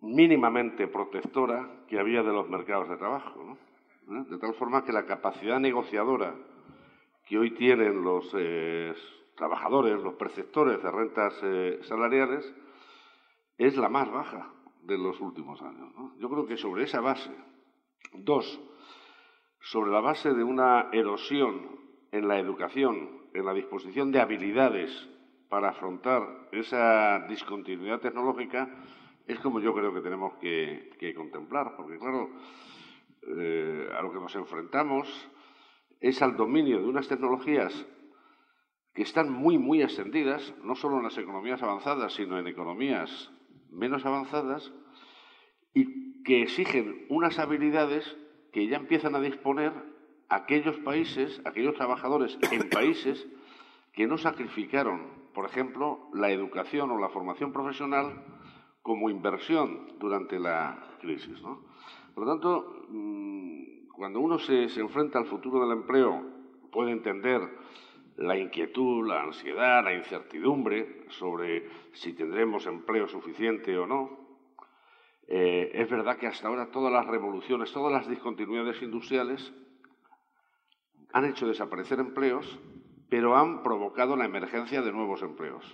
mínimamente 0.00 0.86
protectora 0.86 1.84
que 1.88 1.98
había 1.98 2.22
de 2.22 2.32
los 2.32 2.48
mercados 2.48 2.88
de 2.88 2.96
trabajo. 2.96 3.52
¿eh? 3.52 3.70
de 4.10 4.38
tal 4.38 4.54
forma 4.54 4.84
que 4.84 4.92
la 4.92 5.06
capacidad 5.06 5.60
negociadora 5.60 6.34
que 7.26 7.38
hoy 7.38 7.52
tienen 7.52 8.02
los 8.02 8.28
eh, 8.36 8.92
trabajadores, 9.36 10.02
los 10.02 10.14
perceptores 10.14 10.82
de 10.82 10.90
rentas 10.90 11.38
eh, 11.42 11.78
salariales, 11.82 12.52
es 13.56 13.76
la 13.76 13.88
más 13.88 14.10
baja 14.10 14.52
de 14.82 14.98
los 14.98 15.20
últimos 15.20 15.62
años. 15.62 15.92
Yo 16.18 16.28
creo 16.28 16.46
que 16.46 16.56
sobre 16.56 16.84
esa 16.84 17.00
base, 17.00 17.30
dos, 18.14 18.60
sobre 19.60 19.90
la 19.90 20.00
base 20.00 20.32
de 20.32 20.42
una 20.42 20.88
erosión 20.92 21.80
en 22.12 22.28
la 22.28 22.38
educación, 22.38 23.28
en 23.34 23.44
la 23.44 23.54
disposición 23.54 24.10
de 24.10 24.20
habilidades 24.20 25.08
para 25.48 25.70
afrontar 25.70 26.48
esa 26.52 27.26
discontinuidad 27.28 28.00
tecnológica, 28.00 28.68
es 29.26 29.38
como 29.40 29.60
yo 29.60 29.74
creo 29.74 29.92
que 29.92 30.00
tenemos 30.00 30.34
que, 30.34 31.14
contemplar, 31.14 31.76
porque 31.76 31.98
claro, 31.98 32.30
eh, 33.22 33.88
a 33.96 34.02
lo 34.02 34.12
que 34.12 34.18
nos 34.18 34.34
enfrentamos 34.34 35.28
es 36.00 36.22
al 36.22 36.36
dominio 36.36 36.80
de 36.80 36.88
unas 36.88 37.08
tecnologías 37.08 37.86
que 38.94 39.02
están 39.02 39.30
muy, 39.30 39.58
muy 39.58 39.82
extendidas, 39.82 40.54
no 40.64 40.74
solo 40.74 40.96
en 40.96 41.04
las 41.04 41.18
economías 41.18 41.62
avanzadas, 41.62 42.14
sino 42.14 42.38
en 42.38 42.46
economías 42.48 43.30
menos 43.70 44.04
avanzadas, 44.04 44.72
y 45.74 46.22
que 46.24 46.42
exigen 46.42 47.06
unas 47.08 47.38
habilidades 47.38 48.16
que 48.52 48.66
ya 48.66 48.76
empiezan 48.76 49.14
a 49.14 49.20
disponer 49.20 49.72
aquellos 50.28 50.76
países, 50.78 51.40
aquellos 51.44 51.74
trabajadores 51.74 52.38
en 52.50 52.68
países 52.70 53.26
que 53.92 54.06
no 54.06 54.18
sacrificaron, 54.18 55.08
por 55.34 55.46
ejemplo, 55.46 56.08
la 56.12 56.30
educación 56.30 56.90
o 56.90 56.98
la 56.98 57.08
formación 57.08 57.52
profesional 57.52 58.24
como 58.82 59.10
inversión 59.10 59.98
durante 59.98 60.38
la 60.38 60.96
crisis. 61.00 61.40
Por 62.14 62.24
lo 62.24 62.32
tanto, 62.32 62.86
mm, 62.88 63.88
cuando 63.94 64.20
uno 64.20 64.38
se, 64.38 64.68
se 64.68 64.80
enfrenta 64.80 65.18
al 65.18 65.26
futuro 65.26 65.60
del 65.60 65.78
empleo, 65.78 66.24
puede 66.70 66.92
entender 66.92 67.42
la 68.16 68.36
inquietud, 68.36 69.06
la 69.06 69.22
ansiedad, 69.22 69.82
la 69.82 69.94
incertidumbre 69.94 71.04
sobre 71.08 71.68
si 71.92 72.12
tendremos 72.12 72.66
empleo 72.66 73.08
suficiente 73.08 73.76
o 73.78 73.86
no. 73.86 74.19
Eh, 75.32 75.70
es 75.74 75.88
verdad 75.88 76.18
que 76.18 76.26
hasta 76.26 76.48
ahora 76.48 76.70
todas 76.72 76.92
las 76.92 77.06
revoluciones, 77.06 77.72
todas 77.72 77.92
las 77.92 78.08
discontinuidades 78.08 78.82
industriales 78.82 79.52
han 81.12 81.24
hecho 81.24 81.46
desaparecer 81.46 82.00
empleos, 82.00 82.58
pero 83.08 83.36
han 83.36 83.62
provocado 83.62 84.16
la 84.16 84.24
emergencia 84.24 84.82
de 84.82 84.92
nuevos 84.92 85.22
empleos. 85.22 85.64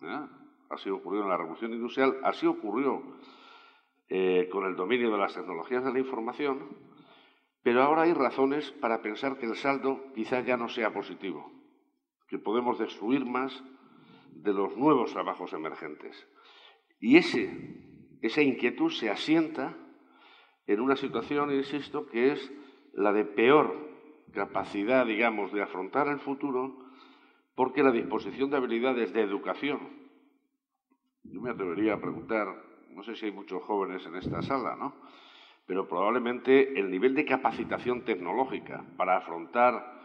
¿Eh? 0.00 0.26
Así 0.70 0.90
ocurrió 0.90 1.22
en 1.22 1.28
la 1.28 1.36
revolución 1.36 1.72
industrial, 1.72 2.18
así 2.22 2.46
ocurrió 2.46 3.02
eh, 4.08 4.48
con 4.50 4.64
el 4.64 4.76
dominio 4.76 5.10
de 5.10 5.18
las 5.18 5.34
tecnologías 5.34 5.84
de 5.84 5.92
la 5.92 5.98
información, 5.98 6.76
pero 7.62 7.82
ahora 7.82 8.02
hay 8.02 8.14
razones 8.14 8.70
para 8.70 9.02
pensar 9.02 9.38
que 9.38 9.46
el 9.46 9.56
saldo 9.56 10.12
quizás 10.14 10.46
ya 10.46 10.56
no 10.56 10.68
sea 10.68 10.92
positivo 10.92 11.50
que 12.28 12.38
podemos 12.38 12.78
destruir 12.78 13.24
más 13.24 13.64
de 14.30 14.52
los 14.52 14.76
nuevos 14.76 15.12
trabajos 15.12 15.52
emergentes. 15.54 16.28
Y 17.00 17.16
esa 18.22 18.42
inquietud 18.42 18.90
se 18.90 19.10
asienta 19.10 19.76
en 20.66 20.80
una 20.80 20.96
situación, 20.96 21.52
insisto, 21.52 22.06
que 22.06 22.32
es 22.32 22.52
la 22.92 23.12
de 23.12 23.24
peor 23.24 23.88
capacidad, 24.32 25.06
digamos, 25.06 25.52
de 25.52 25.62
afrontar 25.62 26.08
el 26.08 26.20
futuro, 26.20 26.76
porque 27.54 27.82
la 27.82 27.90
disposición 27.90 28.50
de 28.50 28.56
habilidades 28.56 29.12
de 29.12 29.22
educación, 29.22 29.80
yo 31.24 31.40
me 31.40 31.50
atrevería 31.50 31.94
a 31.94 32.00
preguntar, 32.00 32.46
no 32.90 33.02
sé 33.02 33.16
si 33.16 33.26
hay 33.26 33.32
muchos 33.32 33.62
jóvenes 33.62 34.04
en 34.06 34.16
esta 34.16 34.42
sala, 34.42 34.76
¿no? 34.76 34.94
Pero 35.66 35.88
probablemente 35.88 36.78
el 36.78 36.90
nivel 36.90 37.14
de 37.14 37.24
capacitación 37.24 38.04
tecnológica 38.04 38.84
para 38.96 39.16
afrontar 39.16 39.98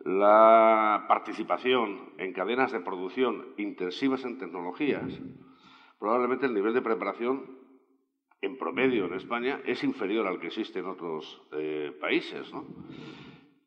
la 0.00 1.04
participación 1.08 2.14
en 2.18 2.32
cadenas 2.32 2.72
de 2.72 2.80
producción 2.80 3.46
intensivas 3.58 4.24
en 4.24 4.38
tecnologías, 4.38 5.20
probablemente 6.00 6.46
el 6.46 6.54
nivel 6.54 6.74
de 6.74 6.82
preparación 6.82 7.58
en 8.40 8.56
promedio 8.56 9.04
en 9.04 9.14
España 9.14 9.60
es 9.66 9.84
inferior 9.84 10.26
al 10.26 10.40
que 10.40 10.46
existe 10.46 10.78
en 10.78 10.86
otros 10.86 11.42
eh, 11.52 11.96
países. 12.00 12.50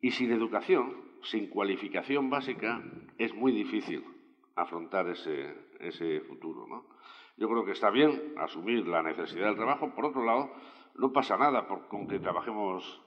Y 0.02 0.12
sin 0.12 0.32
educación, 0.32 0.96
sin 1.22 1.48
cualificación 1.48 2.30
básica, 2.30 2.84
es 3.20 3.34
muy 3.36 3.52
difícil 3.52 4.04
afrontar 4.56 5.08
ese, 5.10 6.22
futuro. 6.22 6.66
¿no? 6.68 6.86
Yo 7.38 7.48
creo 7.48 7.64
que 7.64 7.72
está 7.72 7.92
bien 7.92 8.34
asumir 8.38 8.88
la 8.88 9.04
necesidad 9.04 9.46
del 9.46 9.56
trabajo. 9.56 9.94
Por 9.94 10.06
otro 10.06 10.26
lado, 10.26 10.52
no 10.96 11.14
pasa 11.14 11.38
nada 11.38 11.68
con 11.68 12.08
que 12.08 12.20
trabajemos 12.20 13.00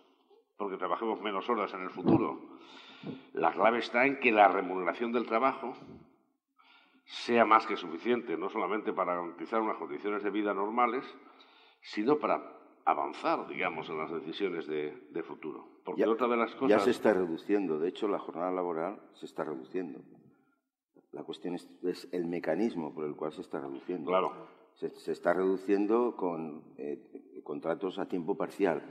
menos 1.20 1.50
horas 1.50 1.74
en 1.74 1.82
el 1.82 1.90
futuro. 1.90 2.40
La 3.32 3.52
clave 3.52 3.78
está 3.78 4.06
en 4.06 4.20
que 4.20 4.30
la 4.30 4.48
remuneración 4.48 5.12
del 5.12 5.26
trabajo 5.26 5.74
sea 7.06 7.44
más 7.44 7.66
que 7.66 7.76
suficiente, 7.76 8.36
no 8.36 8.50
solamente 8.50 8.92
para 8.92 9.14
garantizar 9.14 9.60
unas 9.60 9.76
condiciones 9.76 10.22
de 10.22 10.30
vida 10.30 10.52
normales, 10.52 11.04
sino 11.80 12.18
para 12.18 12.42
avanzar, 12.84 13.46
digamos, 13.48 13.88
en 13.88 13.98
las 13.98 14.10
decisiones 14.12 14.66
de, 14.66 15.22
futuro. 15.22 15.68
Porque 15.84 16.02
ya, 16.02 16.10
otra 16.10 16.28
de 16.28 16.36
las 16.36 16.54
cosas... 16.54 16.68
Ya 16.68 16.80
se 16.80 16.90
está 16.90 17.12
reduciendo, 17.12 17.78
de 17.78 17.88
hecho, 17.88 18.08
la 18.08 18.18
jornada 18.18 18.50
laboral 18.50 19.00
se 19.14 19.26
está 19.26 19.44
reduciendo. 19.44 20.00
La 21.12 21.22
cuestión 21.22 21.54
es, 21.54 22.08
el 22.12 22.26
mecanismo 22.26 22.92
por 22.92 23.04
el 23.06 23.14
cual 23.14 23.32
se 23.32 23.40
está 23.40 23.60
reduciendo. 23.60 24.10
Claro. 24.10 24.32
Se, 24.74 25.10
está 25.10 25.32
reduciendo 25.32 26.16
con 26.16 26.62
eh, 26.76 27.40
contratos 27.42 27.98
a 27.98 28.06
tiempo 28.06 28.36
parcial 28.36 28.82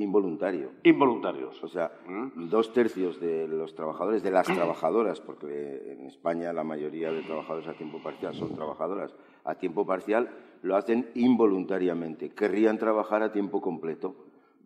Involuntario. 0.00 0.70
Involuntarios. 0.82 1.62
O 1.62 1.68
sea, 1.68 1.92
¿Mm? 2.06 2.48
dos 2.48 2.72
tercios 2.72 3.20
de 3.20 3.46
los 3.46 3.74
trabajadores, 3.74 4.22
de 4.22 4.30
las 4.30 4.46
trabajadoras, 4.46 5.20
porque 5.20 5.92
en 5.92 6.06
España 6.06 6.54
la 6.54 6.64
mayoría 6.64 7.12
de 7.12 7.22
trabajadores 7.22 7.68
a 7.68 7.74
tiempo 7.74 8.02
parcial 8.02 8.34
son 8.34 8.54
trabajadoras 8.54 9.14
a 9.44 9.54
tiempo 9.56 9.86
parcial, 9.86 10.30
lo 10.62 10.76
hacen 10.76 11.10
involuntariamente. 11.14 12.30
Querrían 12.30 12.78
trabajar 12.78 13.22
a 13.22 13.30
tiempo 13.30 13.60
completo 13.60 14.16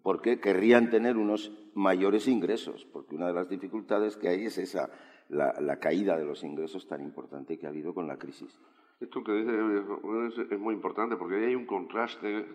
porque 0.05 0.39
querrían 0.39 0.91
tener 0.91 1.17
unos 1.17 1.51
mayores 1.75 2.29
ingresos, 2.29 2.87
porque 2.93 3.17
una 3.17 3.27
de 3.27 3.33
las 3.33 3.49
dificultades 3.49 4.17
que 4.17 4.29
hay 4.29 4.45
es 4.45 4.59
esa, 4.59 4.91
la, 5.31 5.55
la 5.61 5.81
caída 5.81 6.17
de 6.17 6.25
los 6.25 6.45
ingresos 6.45 6.87
tan 6.87 7.01
importante 7.01 7.59
que 7.59 7.67
ha 7.67 7.71
habido 7.71 7.93
con 7.93 8.07
la 8.07 8.19
crisis. 8.19 8.61
Esto 9.01 9.25
que 9.25 9.33
dice 9.33 9.53
es 10.55 10.61
muy 10.61 10.75
importante 10.75 11.17
porque 11.17 11.37
ahí 11.37 11.45
hay 11.47 11.55
un 11.57 11.67
contraste. 11.67 12.47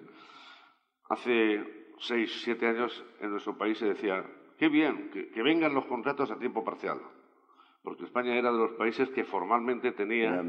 Hace 1.10 1.79
seis, 2.00 2.42
siete 2.44 2.68
años 2.68 3.04
en 3.20 3.32
nuestro 3.32 3.58
país 3.58 3.78
se 3.78 3.88
decía, 3.88 4.26
qué 4.58 4.70
bien, 4.70 5.10
que, 5.12 5.44
vengan 5.44 5.74
los 5.74 5.86
contratos 5.86 6.32
a 6.32 6.38
tiempo 6.38 6.64
parcial, 6.64 7.00
porque 7.84 8.04
España 8.04 8.36
era 8.36 8.52
de 8.52 8.58
los 8.58 8.72
países 8.74 9.10
que 9.10 9.24
formalmente 9.24 9.92
tenía 9.92 10.44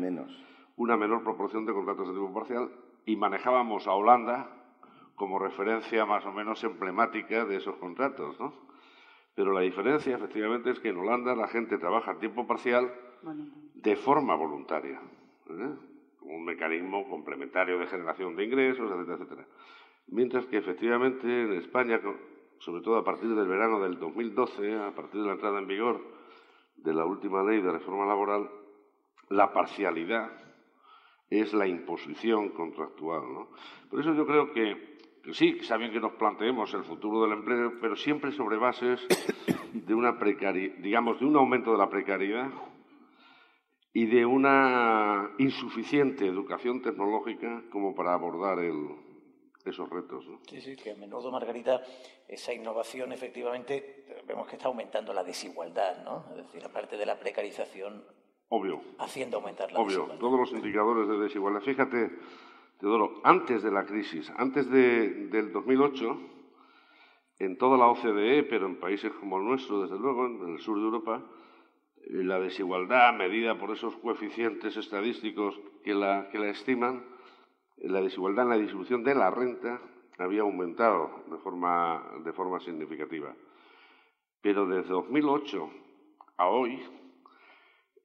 una 0.76 0.96
menor 0.96 1.22
proporción 1.22 1.66
de 1.66 1.72
contratos 1.72 2.08
a 2.08 2.12
tiempo 2.12 2.32
parcial 2.32 2.70
y 3.06 3.16
manejábamos 3.16 3.86
a 3.86 3.92
Holanda 3.92 4.50
como 5.14 5.38
referencia 5.38 6.06
más 6.06 6.24
o 6.24 6.32
menos 6.32 6.62
emblemática 6.64 7.44
de 7.44 7.56
esos 7.56 7.76
contratos, 7.76 8.38
¿no? 8.40 8.54
Pero 9.34 9.52
la 9.52 9.60
diferencia, 9.60 10.16
efectivamente, 10.16 10.70
es 10.70 10.80
que 10.80 10.88
en 10.88 10.98
Holanda 10.98 11.34
la 11.34 11.48
gente 11.48 11.78
trabaja 11.78 12.12
a 12.12 12.18
tiempo 12.18 12.46
parcial 12.46 12.92
de 13.74 13.96
forma 13.96 14.34
voluntaria, 14.34 15.00
¿eh? 15.48 15.74
un 16.22 16.44
mecanismo 16.44 17.08
complementario 17.08 17.78
de 17.78 17.86
generación 17.86 18.36
de 18.36 18.44
ingresos, 18.44 18.90
etcétera, 18.90 19.16
etcétera. 19.16 19.46
Mientras 20.10 20.44
que 20.46 20.56
efectivamente 20.56 21.26
en 21.26 21.52
España, 21.52 22.00
sobre 22.58 22.82
todo 22.82 22.96
a 22.96 23.04
partir 23.04 23.32
del 23.32 23.46
verano 23.46 23.80
del 23.80 23.98
2012, 23.98 24.76
a 24.76 24.92
partir 24.92 25.20
de 25.20 25.26
la 25.28 25.34
entrada 25.34 25.60
en 25.60 25.68
vigor 25.68 26.04
de 26.76 26.92
la 26.92 27.04
última 27.04 27.44
ley 27.44 27.60
de 27.60 27.70
reforma 27.70 28.06
laboral, 28.06 28.50
la 29.28 29.52
parcialidad 29.52 30.32
es 31.30 31.54
la 31.54 31.68
imposición 31.68 32.48
contractual. 32.48 33.22
Por 33.88 34.00
eso 34.00 34.12
yo 34.12 34.26
creo 34.26 34.52
que, 34.52 34.98
sí, 35.32 35.58
está 35.60 35.76
bien 35.76 35.92
que 35.92 36.00
nos 36.00 36.14
planteemos 36.14 36.74
el 36.74 36.82
futuro 36.82 37.22
del 37.22 37.38
empleo, 37.38 37.74
pero 37.80 37.94
siempre 37.94 38.32
sobre 38.32 38.56
bases 38.56 39.06
de 39.72 39.94
una 39.94 40.18
digamos, 40.82 41.20
de 41.20 41.24
un 41.24 41.36
aumento 41.36 41.70
de 41.70 41.78
la 41.78 41.88
precariedad 41.88 42.50
y 43.92 44.06
de 44.06 44.26
una 44.26 45.30
insuficiente 45.38 46.26
educación 46.26 46.82
tecnológica 46.82 47.62
como 47.70 47.94
para 47.94 48.14
abordar 48.14 48.58
el, 48.58 48.88
esos 49.64 49.88
retos. 49.90 50.26
¿no? 50.26 50.40
Sí, 50.48 50.60
sí, 50.60 50.76
que 50.76 50.92
a 50.92 50.96
menudo, 50.96 51.30
Margarita, 51.30 51.82
esa 52.26 52.52
innovación 52.52 53.12
efectivamente 53.12 54.22
vemos 54.26 54.48
que 54.48 54.56
está 54.56 54.68
aumentando 54.68 55.12
la 55.12 55.24
desigualdad, 55.24 56.02
¿no? 56.04 56.24
Es 56.30 56.46
decir, 56.46 56.64
aparte 56.64 56.96
de 56.96 57.06
la 57.06 57.18
precarización, 57.18 58.04
Obvio. 58.48 58.80
haciendo 58.98 59.38
aumentar 59.38 59.70
la 59.72 59.80
Obvio, 59.80 60.06
todos 60.18 60.38
los 60.38 60.52
indicadores 60.52 61.08
de 61.08 61.18
desigualdad. 61.18 61.60
Fíjate, 61.60 62.10
Teodoro, 62.78 63.20
antes 63.24 63.62
de 63.62 63.70
la 63.70 63.84
crisis, 63.84 64.32
antes 64.36 64.70
de, 64.70 65.28
del 65.28 65.52
2008, 65.52 66.18
en 67.40 67.56
toda 67.58 67.76
la 67.76 67.88
OCDE, 67.88 68.44
pero 68.44 68.66
en 68.66 68.80
países 68.80 69.12
como 69.12 69.38
el 69.38 69.44
nuestro, 69.44 69.82
desde 69.82 69.98
luego, 69.98 70.26
en 70.26 70.54
el 70.54 70.60
sur 70.60 70.78
de 70.78 70.84
Europa, 70.84 71.22
eh, 71.96 72.22
la 72.24 72.38
desigualdad 72.38 73.12
medida 73.14 73.58
por 73.58 73.70
esos 73.70 73.96
coeficientes 73.96 74.76
estadísticos 74.76 75.58
que 75.82 75.94
la, 75.94 76.28
que 76.30 76.38
la 76.38 76.48
estiman, 76.48 77.04
la 77.80 78.00
desigualdad 78.00 78.44
en 78.44 78.50
la 78.50 78.58
distribución 78.58 79.02
de 79.02 79.14
la 79.14 79.30
renta 79.30 79.80
había 80.18 80.42
aumentado 80.42 81.24
de 81.30 81.38
forma, 81.38 82.02
de 82.24 82.32
forma 82.32 82.60
significativa. 82.60 83.34
Pero 84.42 84.66
desde 84.66 84.90
2008 84.90 85.70
a 86.36 86.48
hoy, 86.48 86.82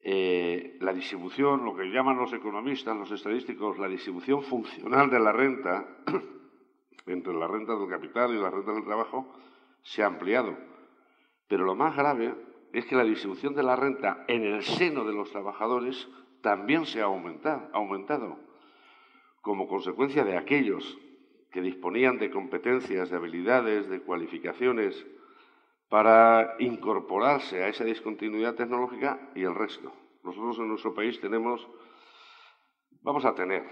eh, 0.01 0.77
la 0.81 0.93
distribución, 0.93 1.65
lo 1.65 1.75
que 1.75 1.85
llaman 1.85 2.17
los 2.17 2.31
economistas, 2.33 2.95
los 2.95 3.11
estadísticos, 3.11 3.79
la 3.79 3.87
distribución 3.87 4.43
funcional 4.43 5.09
de 5.09 5.19
la 5.19 5.31
renta, 5.31 5.85
entre 7.05 7.33
la 7.33 7.47
renta 7.47 7.75
del 7.75 7.89
capital 7.89 8.33
y 8.33 8.39
la 8.39 8.49
renta 8.49 8.73
del 8.73 8.83
trabajo, 8.83 9.33
se 9.81 10.03
ha 10.03 10.07
ampliado. 10.07 10.55
Pero 11.47 11.63
lo 11.65 11.75
más 11.75 11.95
grave 11.95 12.33
es 12.73 12.85
que 12.85 12.95
la 12.95 13.03
distribución 13.03 13.55
de 13.55 13.63
la 13.63 13.75
renta 13.75 14.25
en 14.27 14.43
el 14.43 14.63
seno 14.63 15.05
de 15.05 15.13
los 15.13 15.31
trabajadores 15.31 16.07
también 16.41 16.85
se 16.85 17.01
ha 17.01 17.05
aumentado. 17.05 17.69
Ha 17.73 17.77
aumentado 17.77 18.37
como 19.45 19.67
consecuencia 19.67 20.23
de 20.23 20.35
aquellos 20.35 20.97
que 21.51 21.61
disponían 21.61 22.17
de 22.17 22.31
competencias, 22.31 23.11
de 23.11 23.15
habilidades, 23.15 23.87
de 23.87 24.01
cualificaciones 24.01 25.05
para 25.87 26.55
incorporarse 26.57 27.63
a 27.63 27.67
esa 27.67 27.83
discontinuidad 27.83 28.55
tecnológica 28.55 29.29
y 29.35 29.43
el 29.43 29.53
resto. 29.53 29.93
Nosotros 30.23 30.57
en 30.57 30.69
nuestro 30.69 30.95
país 30.95 31.21
tenemos, 31.21 31.69
vamos 33.03 33.23
a 33.23 33.35
tener, 33.35 33.63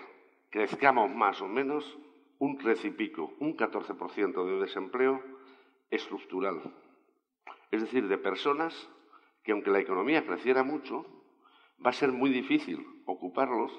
crezcamos 0.52 1.10
más 1.10 1.42
o 1.42 1.48
menos 1.48 1.98
un 2.38 2.60
13 2.60 2.90
y 2.90 2.92
pico, 2.92 3.34
un 3.40 3.58
14% 3.58 4.46
de 4.46 4.60
desempleo 4.60 5.24
estructural. 5.90 6.62
Es 7.72 7.82
decir, 7.82 8.08
de 8.08 8.20
personas 8.20 8.90
que 9.44 9.54
aunque 9.54 9.72
la 9.72 9.80
economía 9.80 10.24
creciera 10.24 10.62
mucho, 10.62 11.04
va 11.84 11.90
a 11.90 11.94
ser 11.94 12.12
muy 12.12 12.30
difícil 12.30 12.86
ocuparlos 13.08 13.72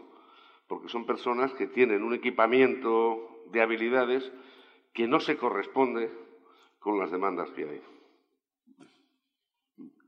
porque 0.67 0.89
son 0.89 1.07
personas 1.07 1.53
que 1.55 1.67
tienen 1.67 2.03
un 2.03 2.15
equipamiento 2.15 3.45
de 3.53 3.63
habilidades 3.63 4.33
que 4.93 5.07
no 5.07 5.21
se 5.21 5.37
corresponde 5.37 6.11
con 6.79 6.99
las 6.99 7.11
demandas 7.11 7.51
que 7.51 7.69
hay. 7.69 7.83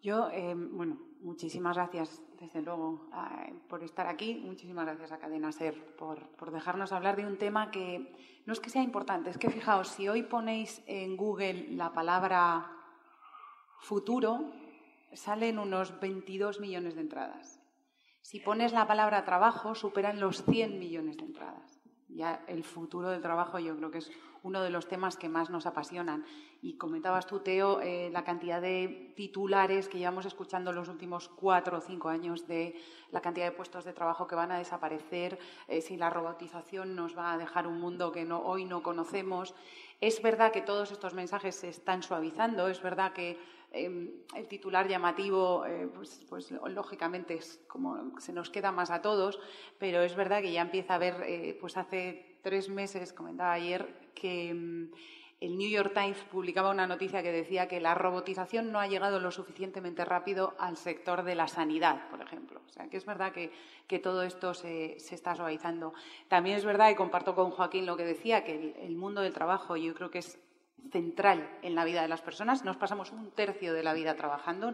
Yo, 0.03 0.29
eh, 0.31 0.55
bueno, 0.55 0.99
muchísimas 1.21 1.77
gracias, 1.77 2.23
desde 2.39 2.63
luego, 2.63 3.11
por 3.69 3.83
estar 3.83 4.07
aquí. 4.07 4.41
Muchísimas 4.45 4.87
gracias 4.87 5.11
a 5.11 5.19
Cadena 5.19 5.51
Ser 5.51 5.97
por, 5.97 6.29
por, 6.37 6.53
dejarnos 6.53 6.93
hablar 6.93 7.17
de 7.17 7.27
un 7.27 7.37
tema 7.37 7.71
que 7.71 8.13
no 8.47 8.53
es 8.53 8.61
que 8.61 8.71
sea 8.71 8.83
importante, 8.83 9.31
es 9.31 9.39
que 9.39 9.51
fijaos, 9.51 9.89
si 9.89 10.09
hoy 10.09 10.23
ponéis 10.23 10.83
en 10.87 11.17
Google 11.17 11.69
la 11.71 11.93
palabra 11.93 12.71
futuro, 13.81 14.53
salen 15.13 15.59
unos 15.59 15.99
22 15.99 16.61
millones 16.61 16.95
de 16.95 17.01
entradas. 17.01 17.56
Si 18.27 18.41
pones 18.41 18.73
la 18.73 18.89
palabra 18.89 19.25
trabajo, 19.25 19.77
superan 19.77 20.19
los 20.19 20.43
100 20.43 20.81
millones 20.81 21.17
de 21.17 21.27
entradas. 21.27 21.79
Ya 22.09 22.43
el 22.49 22.65
futuro 22.65 23.09
del 23.09 23.23
trabajo 23.23 23.61
yo 23.61 23.77
creo 23.77 23.93
que 23.93 23.99
es 23.99 24.11
uno 24.43 24.63
de 24.63 24.71
los 24.71 24.89
temas 24.89 25.17
que 25.17 25.29
más 25.29 25.49
nos 25.49 25.65
apasionan. 25.65 26.25
Y 26.61 26.77
comentabas 26.77 27.29
tú, 27.29 27.39
Teo, 27.39 27.81
eh, 27.81 28.11
la 28.13 28.25
cantidad 28.25 28.61
de 28.61 29.13
titulares 29.15 29.89
que 29.89 29.99
llevamos 29.99 30.27
escuchando 30.27 30.73
los 30.73 30.89
últimos 30.89 31.29
cuatro 31.29 31.79
o 31.79 31.81
cinco 31.81 32.09
años 32.09 32.49
de 32.49 32.75
la 33.13 33.21
cantidad 33.21 33.47
de 33.47 33.53
puestos 33.53 33.85
de 33.85 33.93
trabajo 33.93 34.27
que 34.27 34.35
van 34.35 34.51
a 34.51 34.59
desaparecer, 34.59 35.39
eh, 35.69 35.81
si 35.81 35.97
la 35.97 36.11
robotización 36.11 36.97
nos 36.97 37.17
va 37.17 37.33
a 37.33 37.39
dejar 37.39 37.69
un 37.69 37.79
mundo 37.79 38.11
que 38.11 38.25
no, 38.25 38.41
hoy 38.41 38.65
no 38.65 38.83
conocemos. 38.83 39.55
Es 40.01 40.21
verdad 40.21 40.51
que 40.51 40.63
todos 40.63 40.91
estos 40.91 41.15
mensajes 41.15 41.55
se 41.55 41.69
están 41.69 42.03
suavizando, 42.03 42.67
es 42.67 42.83
verdad 42.83 43.13
que 43.13 43.39
Em, 43.77 44.11
el 44.35 44.49
titular 44.49 44.89
llamativo, 44.89 45.67
eh, 45.67 45.89
pues, 45.95 46.25
pues, 46.29 46.51
lógicamente 46.51 47.35
es 47.35 47.61
como 47.69 48.19
se 48.19 48.33
nos 48.33 48.49
queda 48.49 48.73
más 48.73 48.91
a 48.91 49.03
todos, 49.03 49.39
pero 49.79 50.03
es 50.03 50.17
verdad 50.17 50.41
que 50.41 50.53
ya 50.53 50.63
empieza 50.63 50.95
a 50.95 50.97
haber, 50.97 51.23
eh, 51.27 51.57
pues 51.61 51.77
hace 51.77 52.39
tres 52.43 52.71
meses, 52.71 53.13
comentaba 53.13 53.53
ayer, 53.53 54.11
que 54.15 54.49
em, 54.49 54.91
el 55.41 55.59
New 55.59 55.69
York 55.69 55.93
Times 55.93 56.17
publicaba 56.33 56.71
una 56.71 56.87
noticia 56.87 57.23
que 57.23 57.31
decía 57.31 57.69
que 57.69 57.79
la 57.79 57.95
robotización 57.95 58.73
no 58.73 58.81
ha 58.81 58.87
llegado 58.87 59.21
lo 59.21 59.31
suficientemente 59.31 60.07
rápido 60.07 60.55
al 60.59 60.79
sector 60.79 61.25
de 61.25 61.35
la 61.35 61.47
sanidad, 61.47 62.09
por 62.09 62.23
ejemplo. 62.23 62.63
O 62.67 62.71
sea, 62.71 62.89
que 62.89 62.97
es 62.97 63.05
verdad 63.05 63.33
que, 63.33 63.99
todo 63.99 64.23
esto 64.23 64.55
se, 64.55 64.97
está 64.97 65.35
suavizando. 65.35 65.93
También 66.29 66.57
es 66.57 66.65
verdad, 66.65 66.89
y 66.91 66.95
comparto 66.95 67.35
con 67.35 67.51
Joaquín 67.51 67.85
lo 67.85 67.99
que 67.99 68.05
decía, 68.05 68.45
que 68.45 68.75
el 68.81 68.97
mundo 68.97 69.21
del 69.21 69.35
trabajo 69.35 69.77
yo 69.77 69.95
creo 69.95 70.11
que 70.11 70.21
es 70.21 70.39
central 70.91 71.59
en 71.63 71.75
la 71.75 71.85
vida 71.85 72.03
de 72.03 72.09
las 72.09 72.23
personas. 72.23 72.65
Nos 72.65 72.77
pasamos 72.77 73.13
un 73.13 73.31
tercio 73.31 73.75
de 73.75 73.83
la 73.83 73.95
vida 73.95 74.15
trabajando, 74.15 74.73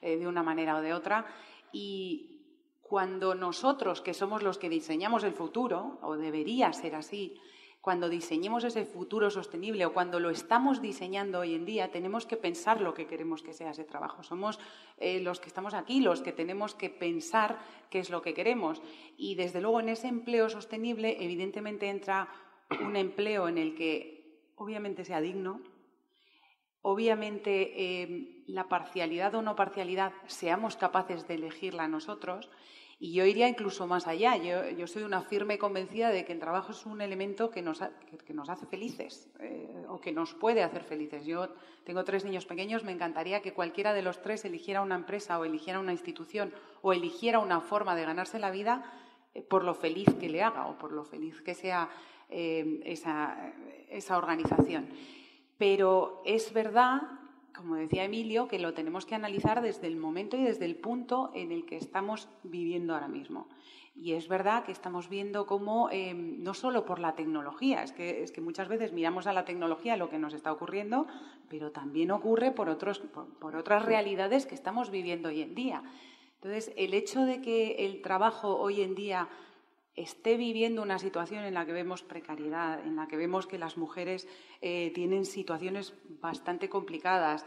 eh, 0.00 0.16
de 0.16 0.26
una 0.26 0.42
manera 0.42 0.76
o 0.76 0.80
de 0.80 0.94
otra, 0.94 1.26
y 1.72 2.40
cuando 2.82 3.34
nosotros, 3.34 4.02
que 4.02 4.14
somos 4.14 4.42
los 4.42 4.58
que 4.58 4.68
diseñamos 4.68 5.24
el 5.24 5.32
futuro, 5.32 5.98
o 6.02 6.16
debería 6.16 6.72
ser 6.72 6.94
así, 6.94 7.40
cuando 7.82 8.08
diseñemos 8.08 8.62
ese 8.62 8.84
futuro 8.84 9.28
sostenible 9.28 9.84
o 9.84 9.92
cuando 9.92 10.20
lo 10.20 10.30
estamos 10.30 10.80
diseñando 10.80 11.40
hoy 11.40 11.54
en 11.54 11.64
día, 11.64 11.90
tenemos 11.90 12.26
que 12.26 12.36
pensar 12.36 12.80
lo 12.80 12.94
que 12.94 13.08
queremos 13.08 13.42
que 13.42 13.52
sea 13.52 13.72
ese 13.72 13.82
trabajo. 13.82 14.22
Somos 14.22 14.60
eh, 14.98 15.18
los 15.18 15.40
que 15.40 15.48
estamos 15.48 15.74
aquí 15.74 16.00
los 16.00 16.22
que 16.22 16.32
tenemos 16.32 16.76
que 16.76 16.90
pensar 16.90 17.58
qué 17.90 17.98
es 17.98 18.08
lo 18.08 18.22
que 18.22 18.34
queremos. 18.34 18.80
Y 19.16 19.34
desde 19.34 19.60
luego 19.60 19.80
en 19.80 19.88
ese 19.88 20.06
empleo 20.06 20.48
sostenible, 20.48 21.16
evidentemente 21.18 21.88
entra 21.88 22.28
un 22.80 22.94
empleo 22.94 23.48
en 23.48 23.58
el 23.58 23.74
que 23.74 24.21
obviamente 24.56 25.04
sea 25.04 25.20
digno, 25.20 25.60
obviamente 26.82 28.02
eh, 28.02 28.42
la 28.46 28.68
parcialidad 28.68 29.34
o 29.34 29.42
no 29.42 29.56
parcialidad 29.56 30.12
seamos 30.26 30.76
capaces 30.76 31.26
de 31.28 31.34
elegirla 31.34 31.88
nosotros. 31.88 32.50
Y 32.98 33.14
yo 33.14 33.24
iría 33.24 33.48
incluso 33.48 33.88
más 33.88 34.06
allá. 34.06 34.36
Yo, 34.36 34.86
soy 34.86 35.02
una 35.02 35.22
firme 35.22 35.58
convencida 35.58 36.10
de 36.10 36.24
que 36.24 36.32
el 36.32 36.38
trabajo 36.38 36.70
es 36.70 36.86
un 36.86 37.00
elemento 37.00 37.50
que 37.50 37.60
nos, 37.60 37.80
que, 38.24 38.32
nos 38.32 38.48
hace 38.48 38.64
felices 38.66 39.28
eh, 39.40 39.84
o 39.88 40.00
que 40.00 40.12
nos 40.12 40.34
puede 40.34 40.62
hacer 40.62 40.84
felices. 40.84 41.26
Yo 41.26 41.48
tengo 41.82 42.04
tres 42.04 42.24
niños 42.24 42.46
pequeños, 42.46 42.84
me 42.84 42.92
encantaría 42.92 43.42
que 43.42 43.54
cualquiera 43.54 43.92
de 43.92 44.02
los 44.02 44.22
tres 44.22 44.44
eligiera 44.44 44.82
una 44.82 44.94
empresa 44.94 45.36
o 45.40 45.44
eligiera 45.44 45.80
una 45.80 45.90
institución 45.90 46.54
o 46.80 46.92
eligiera 46.92 47.40
una 47.40 47.60
forma 47.60 47.96
de 47.96 48.04
ganarse 48.04 48.38
la 48.38 48.52
vida 48.52 48.92
eh, 49.34 49.42
por 49.42 49.64
lo 49.64 49.74
feliz 49.74 50.08
que 50.20 50.28
le 50.28 50.44
haga 50.44 50.68
o 50.68 50.78
por 50.78 50.92
lo 50.92 51.02
feliz 51.02 51.42
que 51.42 51.54
sea 51.54 51.90
eh, 52.32 52.80
esa, 52.84 54.16
organización. 54.16 54.88
Pero 55.58 56.22
es 56.24 56.52
verdad, 56.52 57.02
como 57.54 57.76
decía 57.76 58.04
Emilio, 58.04 58.48
que 58.48 58.58
lo 58.58 58.74
tenemos 58.74 59.06
que 59.06 59.14
analizar 59.14 59.62
desde 59.62 59.86
el 59.86 59.96
momento 59.96 60.36
y 60.36 60.42
desde 60.42 60.64
el 60.64 60.76
punto 60.76 61.30
en 61.34 61.52
el 61.52 61.66
que 61.66 61.76
estamos 61.76 62.28
viviendo 62.42 62.94
ahora 62.94 63.08
mismo. 63.08 63.48
Y 63.94 64.14
es 64.14 64.26
verdad 64.26 64.64
que 64.64 64.72
estamos 64.72 65.10
viendo 65.10 65.46
cómo, 65.46 65.90
eh, 65.90 66.14
no 66.14 66.54
solo 66.54 66.86
por 66.86 66.98
la 66.98 67.14
tecnología, 67.14 67.82
es 67.82 67.92
que, 67.92 68.22
es 68.22 68.32
que 68.32 68.40
muchas 68.40 68.68
veces 68.68 68.92
miramos 68.92 69.26
a 69.26 69.34
la 69.34 69.44
tecnología 69.44 69.98
lo 69.98 70.08
que 70.08 70.18
nos 70.18 70.32
está 70.32 70.50
ocurriendo, 70.50 71.06
pero 71.50 71.70
también 71.72 72.10
ocurre 72.10 72.52
por, 72.52 72.70
otros, 72.70 73.00
por 73.38 73.54
otras 73.54 73.84
realidades 73.84 74.46
que 74.46 74.54
estamos 74.54 74.90
viviendo 74.90 75.28
hoy 75.28 75.42
en 75.42 75.54
día. 75.54 75.82
Entonces, 76.42 76.72
el 76.76 76.92
hecho 76.92 77.24
de 77.24 77.40
que 77.40 77.86
el 77.86 78.02
trabajo 78.02 78.56
hoy 78.56 78.80
en 78.80 78.96
día 78.96 79.28
esté 79.94 80.36
viviendo 80.36 80.82
una 80.82 80.98
situación 80.98 81.44
en 81.44 81.54
la 81.54 81.66
que 81.66 81.72
vemos 81.72 82.02
precariedad, 82.02 82.84
en 82.84 82.96
la 82.96 83.08
que 83.08 83.16
vemos 83.16 83.46
que 83.46 83.58
las 83.58 83.76
mujeres 83.76 84.26
eh, 84.60 84.90
tienen 84.94 85.24
situaciones 85.24 85.94
bastante 86.20 86.68
complicadas. 86.68 87.46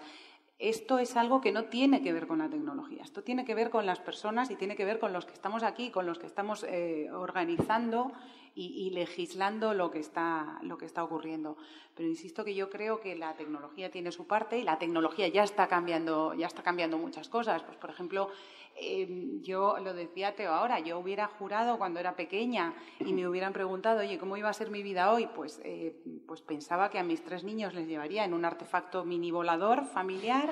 Esto 0.58 1.00
es 1.00 1.18
algo 1.18 1.42
que 1.42 1.52
no 1.52 1.66
tiene 1.66 2.02
que 2.02 2.14
ver 2.14 2.28
con 2.28 2.40
la 2.40 2.50
tecnología, 2.50 3.04
esto 3.04 3.24
tiene 3.24 3.44
que 3.44 3.56
ver 3.56 3.70
con 3.70 3.86
las 3.86 4.00
personas 4.00 4.52
y 4.52 4.56
tiene 4.56 4.76
que 4.76 4.86
ver 4.86 5.00
con 5.00 5.12
los 5.12 5.26
que 5.26 5.34
estamos 5.34 5.64
aquí, 5.64 5.92
con 5.92 6.06
los 6.06 6.18
que 6.18 6.28
estamos 6.28 6.64
eh, 6.64 7.10
organizando 7.12 8.14
y, 8.56 8.90
legislando 8.92 9.74
lo 9.74 9.92
que, 9.92 10.00
está, 10.00 10.60
lo 10.64 10.78
que 10.78 10.86
está 10.86 11.04
ocurriendo. 11.04 11.58
Pero 11.94 12.08
insisto 12.08 12.46
que 12.46 12.56
yo 12.56 12.70
creo 12.70 13.02
que 13.02 13.16
la 13.16 13.36
tecnología 13.36 13.92
tiene 13.92 14.12
su 14.12 14.28
parte 14.28 14.58
y 14.58 14.64
la 14.64 14.80
tecnología 14.80 15.28
ya 15.28 15.44
está 15.44 15.68
cambiando, 15.68 16.34
ya 16.34 16.48
está 16.48 16.64
cambiando 16.64 16.98
muchas 16.98 17.28
cosas. 17.28 17.64
Pues, 17.64 17.78
por 17.78 17.90
ejemplo, 17.90 18.30
Em, 18.78 19.42
yo 19.42 19.78
lo 19.80 19.94
decía 19.94 20.36
Teo 20.36 20.52
ahora, 20.52 20.80
yo 20.80 21.00
hubiera 21.00 21.28
jurado 21.28 21.78
cuando 21.78 22.00
era 22.02 22.18
pequeña 22.18 22.74
y 23.00 23.14
me 23.14 23.26
hubieran 23.26 23.54
preguntado, 23.54 24.02
oye, 24.02 24.18
¿cómo 24.18 24.36
iba 24.36 24.50
a 24.50 24.54
ser 24.54 24.70
mi 24.70 24.84
vida 24.84 25.14
hoy? 25.14 25.28
Pues, 25.28 25.62
eh, 25.64 25.96
pues 26.28 26.42
pensaba 26.42 26.90
que 26.90 27.00
a 27.00 27.04
mis 27.04 27.24
tres 27.24 27.46
niños 27.46 27.74
les 27.74 27.88
llevaría 27.88 28.26
en 28.26 28.34
un 28.34 28.44
artefacto 28.44 29.06
mini 29.06 29.32
volador 29.32 29.86
familiar. 29.86 30.52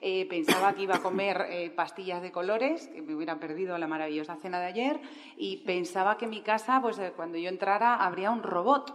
Eh, 0.00 0.26
pensaba 0.26 0.74
que 0.74 0.82
iba 0.82 0.96
a 0.96 1.02
comer 1.02 1.46
eh, 1.50 1.70
pastillas 1.70 2.22
de 2.22 2.32
colores, 2.32 2.88
que 2.88 3.02
me 3.02 3.14
hubiera 3.14 3.38
perdido 3.38 3.76
la 3.76 3.86
maravillosa 3.86 4.36
cena 4.36 4.58
de 4.58 4.66
ayer, 4.66 5.00
y 5.36 5.58
pensaba 5.58 6.16
que 6.16 6.24
en 6.24 6.30
mi 6.30 6.40
casa, 6.40 6.80
pues 6.80 6.98
cuando 7.16 7.36
yo 7.36 7.48
entrara, 7.48 7.96
habría 7.96 8.30
un 8.30 8.42
robot 8.42 8.94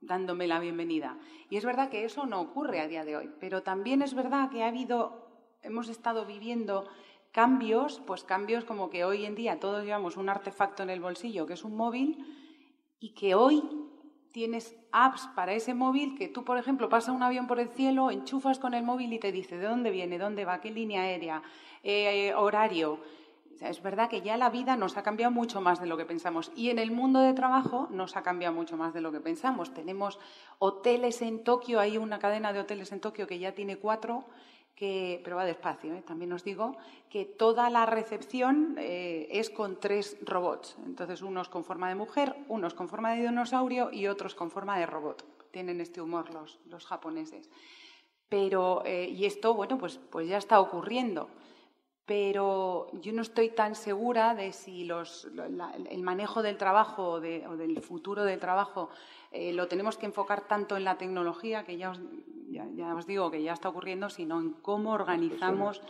dándome 0.00 0.46
la 0.46 0.58
bienvenida. 0.58 1.18
Y 1.50 1.56
es 1.56 1.64
verdad 1.64 1.90
que 1.90 2.04
eso 2.04 2.26
no 2.26 2.40
ocurre 2.40 2.80
a 2.80 2.88
día 2.88 3.04
de 3.04 3.16
hoy, 3.16 3.30
pero 3.38 3.62
también 3.62 4.02
es 4.02 4.14
verdad 4.14 4.50
que 4.50 4.62
ha 4.62 4.68
habido, 4.68 5.28
hemos 5.62 5.88
estado 5.88 6.24
viviendo 6.26 6.88
cambios, 7.32 8.00
pues 8.06 8.24
cambios 8.24 8.64
como 8.64 8.90
que 8.90 9.04
hoy 9.04 9.24
en 9.24 9.34
día 9.34 9.60
todos 9.60 9.84
llevamos 9.84 10.16
un 10.16 10.28
artefacto 10.28 10.82
en 10.82 10.90
el 10.90 11.00
bolsillo 11.00 11.46
que 11.46 11.52
es 11.52 11.64
un 11.64 11.76
móvil 11.76 12.18
y 12.98 13.14
que 13.14 13.34
hoy 13.34 13.62
tienes 14.32 14.76
apps 14.92 15.28
para 15.34 15.52
ese 15.52 15.74
móvil 15.74 16.16
que 16.16 16.28
tú, 16.28 16.44
por 16.44 16.58
ejemplo, 16.58 16.88
pasa 16.88 17.12
un 17.12 17.22
avión 17.22 17.46
por 17.46 17.60
el 17.60 17.68
cielo, 17.68 18.10
enchufas 18.10 18.58
con 18.58 18.74
el 18.74 18.82
móvil 18.82 19.12
y 19.12 19.18
te 19.18 19.32
dice 19.32 19.58
de 19.58 19.66
dónde 19.66 19.90
viene, 19.90 20.18
dónde 20.18 20.44
va, 20.44 20.60
qué 20.60 20.70
línea 20.70 21.02
aérea, 21.02 21.42
eh, 21.82 22.32
horario. 22.34 23.00
es 23.60 23.82
verdad 23.82 24.08
que 24.08 24.22
ya 24.22 24.36
la 24.36 24.50
vida 24.50 24.76
nos 24.76 24.96
ha 24.96 25.02
cambiado 25.02 25.32
mucho 25.32 25.60
más 25.60 25.80
de 25.80 25.86
lo 25.86 25.96
que 25.96 26.04
pensamos 26.04 26.50
y 26.56 26.70
en 26.70 26.78
el 26.78 26.90
mundo 26.90 27.20
de 27.20 27.34
trabajo 27.34 27.88
nos 27.90 28.16
ha 28.16 28.22
cambiado 28.22 28.54
mucho 28.54 28.76
más 28.76 28.94
de 28.94 29.00
lo 29.00 29.12
que 29.12 29.20
pensamos. 29.20 29.74
Tenemos 29.74 30.18
hoteles 30.58 31.22
en 31.22 31.44
Tokio, 31.44 31.80
hay 31.80 31.98
una 31.98 32.18
cadena 32.18 32.52
de 32.52 32.60
hoteles 32.60 32.92
en 32.92 33.00
Tokio 33.00 33.26
que 33.26 33.38
ya 33.38 33.52
tiene 33.52 33.76
cuatro 33.76 34.24
pero 34.80 35.36
va 35.36 35.44
despacio, 35.44 35.94
¿eh? 35.94 36.02
también 36.02 36.32
os 36.32 36.42
digo, 36.42 36.76
que 37.10 37.26
toda 37.26 37.68
la 37.68 37.84
recepción 37.84 38.76
eh, 38.78 39.28
es 39.30 39.50
con 39.50 39.78
tres 39.78 40.16
robots. 40.22 40.76
Entonces, 40.86 41.20
unos 41.20 41.50
con 41.50 41.64
forma 41.64 41.90
de 41.90 41.96
mujer, 41.96 42.34
unos 42.48 42.72
con 42.72 42.88
forma 42.88 43.12
de 43.12 43.20
dinosaurio 43.20 43.90
y 43.92 44.06
otros 44.06 44.34
con 44.34 44.50
forma 44.50 44.78
de 44.78 44.86
robot. 44.86 45.24
Tienen 45.50 45.82
este 45.82 46.00
humor 46.00 46.32
los, 46.32 46.60
los 46.64 46.86
japoneses. 46.86 47.50
Pero, 48.30 48.82
eh, 48.86 49.10
y 49.10 49.26
esto, 49.26 49.52
bueno, 49.52 49.76
pues, 49.76 50.00
pues 50.10 50.26
ya 50.28 50.38
está 50.38 50.60
ocurriendo. 50.60 51.28
Pero 52.06 52.86
yo 53.02 53.12
no 53.12 53.20
estoy 53.20 53.50
tan 53.50 53.74
segura 53.74 54.34
de 54.34 54.52
si 54.52 54.84
los, 54.84 55.28
el 55.90 56.02
manejo 56.02 56.42
del 56.42 56.56
trabajo 56.56 57.10
o, 57.12 57.20
del 57.20 57.82
futuro 57.82 58.24
del 58.24 58.40
trabajo 58.40 58.88
lo 59.30 59.68
tenemos 59.68 59.96
que 59.96 60.06
enfocar 60.06 60.48
tanto 60.48 60.76
en 60.76 60.82
la 60.82 60.98
tecnología, 60.98 61.62
que 61.62 61.76
ya 61.76 61.90
os, 61.90 62.00
ya, 62.50 62.94
os 62.94 63.06
digo 63.06 63.30
que 63.30 63.42
ya 63.42 63.52
está 63.52 63.68
ocurriendo, 63.68 64.08
sino 64.08 64.40
en 64.40 64.50
cómo 64.62 64.92
organizamos, 64.92 65.82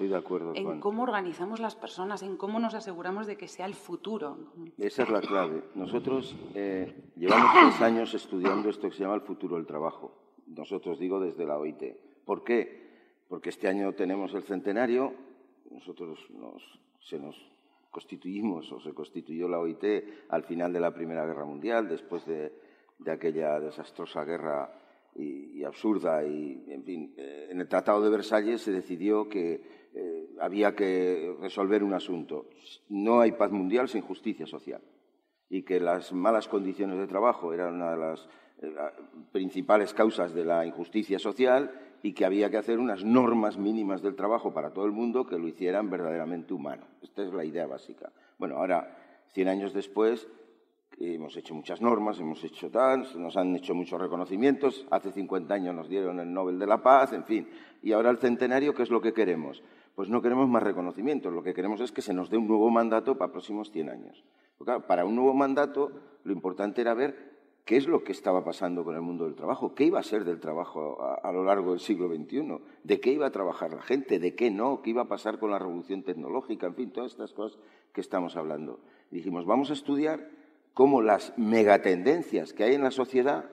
en 0.55 0.81
cómo 0.81 1.03
organizamos 1.03 1.61
las 1.61 1.75
personas, 1.75 2.23
en 2.23 2.37
cómo 2.37 2.61
nos 2.61 2.75
aseguramos 2.75 3.27
de 3.27 3.37
que 3.37 3.49
sea 3.49 3.67
el 3.67 3.75
futuro. 3.75 4.37
Esa 4.79 5.03
es 5.03 5.11
la 5.11 5.21
clave. 5.21 5.63
Nosotros 5.75 6.37
eh, 6.55 7.11
llevamos 7.17 7.51
tres 7.53 7.81
años 7.83 8.15
estudiando 8.15 8.69
esto 8.69 8.89
que 8.89 8.97
se 8.97 9.03
llama 9.03 9.15
el 9.15 9.23
futuro 9.23 9.57
del 9.57 9.67
trabajo. 9.67 10.13
Nosotros 10.47 10.99
digo 10.99 11.21
desde 11.21 11.47
la 11.47 11.59
OIT. 11.59 11.83
¿Por 12.25 12.45
qué? 12.45 13.25
Porque 13.29 13.51
este 13.51 13.69
año 13.69 13.93
tenemos 13.93 14.35
el 14.35 14.43
centenario 14.43 15.15
nosotros 15.71 16.19
se 17.01 17.19
nos 17.19 17.37
constituimos 17.91 18.71
o 18.73 18.81
se 18.81 18.93
constituyó 18.93 19.49
la 19.49 19.61
OIT 19.61 19.85
al 20.29 20.45
final 20.45 20.73
de 20.73 20.81
la 20.81 20.93
Primera 20.93 21.25
Guerra 21.25 21.45
Mundial, 21.45 21.89
después 21.89 22.27
de, 22.27 22.53
aquella 23.11 23.59
desastrosa 23.61 24.25
guerra 24.25 24.71
y, 25.15 25.65
absurda. 25.65 26.25
Y, 26.25 26.65
en 26.69 26.85
fin, 26.85 27.15
eh, 27.17 27.49
en 27.51 27.61
el 27.61 27.69
Tratado 27.69 28.03
de 28.03 28.11
Versalles 28.11 28.63
se 28.63 28.73
decidió 28.73 29.29
que 29.29 29.89
eh, 29.95 30.31
había 30.41 30.75
que 30.75 31.37
resolver 31.41 31.83
un 31.83 31.95
asunto. 31.95 32.47
No 32.89 33.21
hay 33.21 33.33
paz 33.33 33.51
mundial 33.51 33.89
sin 33.89 34.03
justicia 34.03 34.47
social. 34.47 34.81
Y 35.49 35.63
que 35.63 35.81
las 35.81 36.13
malas 36.13 36.47
condiciones 36.49 36.99
de 36.99 37.07
trabajo 37.07 37.53
eran 37.53 37.75
una 37.75 37.91
de 37.91 37.97
las 37.97 38.29
eh, 38.63 38.73
principales 39.33 39.93
causas 39.93 40.33
de 40.33 40.45
la 40.45 40.65
injusticia 40.65 41.19
social 41.19 41.71
y 42.03 42.13
que 42.13 42.25
había 42.25 42.51
que 42.51 42.57
hacer 42.57 42.79
unas 42.79 43.05
normas 43.05 43.59
mínimas 43.59 44.01
del 44.01 44.15
trabajo 44.15 44.55
para 44.55 44.73
todo 44.73 44.87
el 44.87 44.93
mundo 44.93 45.27
que 45.27 45.39
lo 45.39 45.49
hicieran 45.49 45.91
verdaderamente 45.91 46.55
humano. 46.55 46.87
Esta 47.03 47.23
es 47.23 47.33
la 47.33 47.45
idea 47.45 47.67
básica. 47.67 48.13
Bueno, 48.39 48.57
ahora, 48.57 48.97
100 49.33 49.49
años 49.49 49.75
después, 49.75 50.29
hemos 51.01 51.35
hecho 51.37 51.55
muchas 51.55 51.81
normas, 51.81 52.21
hemos 52.21 52.45
hecho 52.45 52.71
tal, 52.71 53.07
nos 53.17 53.37
han 53.37 53.57
hecho 53.57 53.75
muchos 53.75 53.99
reconocimientos, 53.99 54.87
hace 54.91 55.11
50 55.11 55.55
años 55.55 55.75
nos 55.75 55.89
dieron 55.89 56.21
el 56.21 56.33
Nobel 56.33 56.59
de 56.59 56.67
la 56.67 56.83
Paz, 56.83 57.15
en 57.15 57.25
fin. 57.25 57.49
Y 57.83 57.93
ahora 57.93 58.11
el 58.11 58.19
centenario, 58.19 58.75
¿qué 58.75 58.83
es 58.83 58.91
lo 58.91 59.01
que 59.01 59.15
queremos? 59.15 59.63
Pues 59.95 60.11
no 60.11 60.21
queremos 60.21 60.49
más 60.49 60.63
reconocimientos, 60.63 61.33
lo 61.33 61.43
que 61.43 61.55
queremos 61.55 61.81
es 61.81 61.91
que 61.91 62.03
se 62.03 62.13
nos 62.13 62.29
dé 62.29 62.37
un 62.37 62.47
nuevo 62.47 62.71
mandato 62.71 63.17
para 63.17 63.33
próximos 63.33 63.71
100 63.71 63.89
años. 63.89 64.25
para 64.87 65.07
un 65.07 65.17
nuevo 65.17 65.33
mandato 65.33 65.91
lo 66.25 66.33
importante 66.33 66.83
era 66.83 66.93
ver 66.93 67.31
qué 67.65 67.77
es 67.77 67.87
lo 67.87 68.05
que 68.05 68.13
estaba 68.13 68.45
pasando 68.45 68.85
con 68.85 68.95
el 68.95 69.01
mundo 69.01 69.25
del 69.25 69.35
trabajo, 69.35 69.75
qué 69.75 69.85
iba 69.85 70.01
a 70.01 70.03
ser 70.03 70.25
del 70.25 70.39
trabajo 70.39 70.99
a, 71.23 71.33
lo 71.33 71.45
largo 71.45 71.71
del 71.71 71.81
siglo 71.81 72.09
XXI, 72.09 72.59
de 72.85 73.01
qué 73.01 73.13
iba 73.13 73.27
a 73.27 73.31
trabajar 73.31 73.73
la 73.73 73.81
gente, 73.81 74.19
de 74.19 74.35
qué 74.35 74.51
no, 74.51 74.83
qué 74.83 74.91
iba 74.91 75.03
a 75.03 75.09
pasar 75.09 75.39
con 75.39 75.51
la 75.51 75.59
revolución 75.59 76.03
tecnológica, 76.03 76.67
en 76.67 76.75
fin, 76.75 76.91
todas 76.91 77.13
estas 77.13 77.33
cosas 77.33 77.59
que 77.93 78.03
estamos 78.03 78.37
hablando. 78.37 78.81
dijimos, 79.11 79.47
vamos 79.47 79.71
a 79.71 79.75
estudiar 79.75 80.40
cómo 80.81 81.03
las 81.03 81.37
megatendencias 81.37 82.55
que 82.55 82.65
hay 82.65 82.75
en 82.75 82.83
la 82.83 82.91
sociedad, 82.91 83.45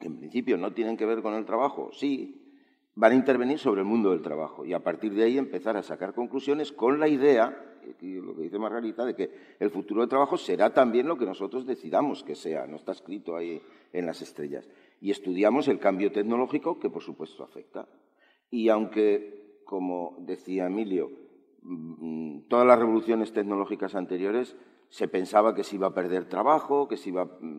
que 0.00 0.08
en 0.08 0.16
principio 0.16 0.56
no 0.56 0.72
tienen 0.72 0.96
que 0.96 1.06
ver 1.06 1.22
con 1.22 1.34
el 1.34 1.44
trabajo, 1.44 1.92
sí, 1.92 2.42
van 2.96 3.12
a 3.12 3.14
intervenir 3.14 3.60
sobre 3.60 3.82
el 3.82 3.86
mundo 3.86 4.10
del 4.10 4.20
trabajo 4.20 4.64
y 4.64 4.72
a 4.72 4.82
partir 4.82 5.14
de 5.14 5.22
ahí 5.22 5.38
empezar 5.38 5.76
a 5.76 5.84
sacar 5.84 6.12
conclusiones 6.12 6.72
con 6.72 6.98
la 6.98 7.06
idea, 7.06 7.56
lo 8.02 8.34
que 8.34 8.42
dice 8.42 8.58
Margarita, 8.58 9.04
de 9.04 9.14
que 9.14 9.30
el 9.60 9.70
futuro 9.70 10.00
del 10.00 10.08
trabajo 10.08 10.36
será 10.36 10.74
también 10.74 11.06
lo 11.06 11.16
que 11.16 11.24
nosotros 11.24 11.66
decidamos 11.66 12.24
que 12.24 12.34
sea, 12.34 12.66
no 12.66 12.74
está 12.74 12.90
escrito 12.90 13.36
ahí 13.36 13.62
en 13.92 14.04
las 14.04 14.20
estrellas. 14.20 14.68
Y 15.00 15.12
estudiamos 15.12 15.68
el 15.68 15.78
cambio 15.78 16.10
tecnológico 16.10 16.80
que, 16.80 16.90
por 16.90 17.04
supuesto, 17.04 17.44
afecta. 17.44 17.86
Y 18.50 18.70
aunque, 18.70 19.60
como 19.64 20.16
decía 20.18 20.66
Emilio, 20.66 21.12
mm, 21.62 22.48
todas 22.48 22.66
las 22.66 22.80
revoluciones 22.80 23.32
tecnológicas 23.32 23.94
anteriores 23.94 24.56
se 24.88 25.08
pensaba 25.08 25.54
que 25.54 25.64
se 25.64 25.76
iba 25.76 25.88
a 25.88 25.94
perder 25.94 26.28
trabajo, 26.28 26.88
que 26.88 26.96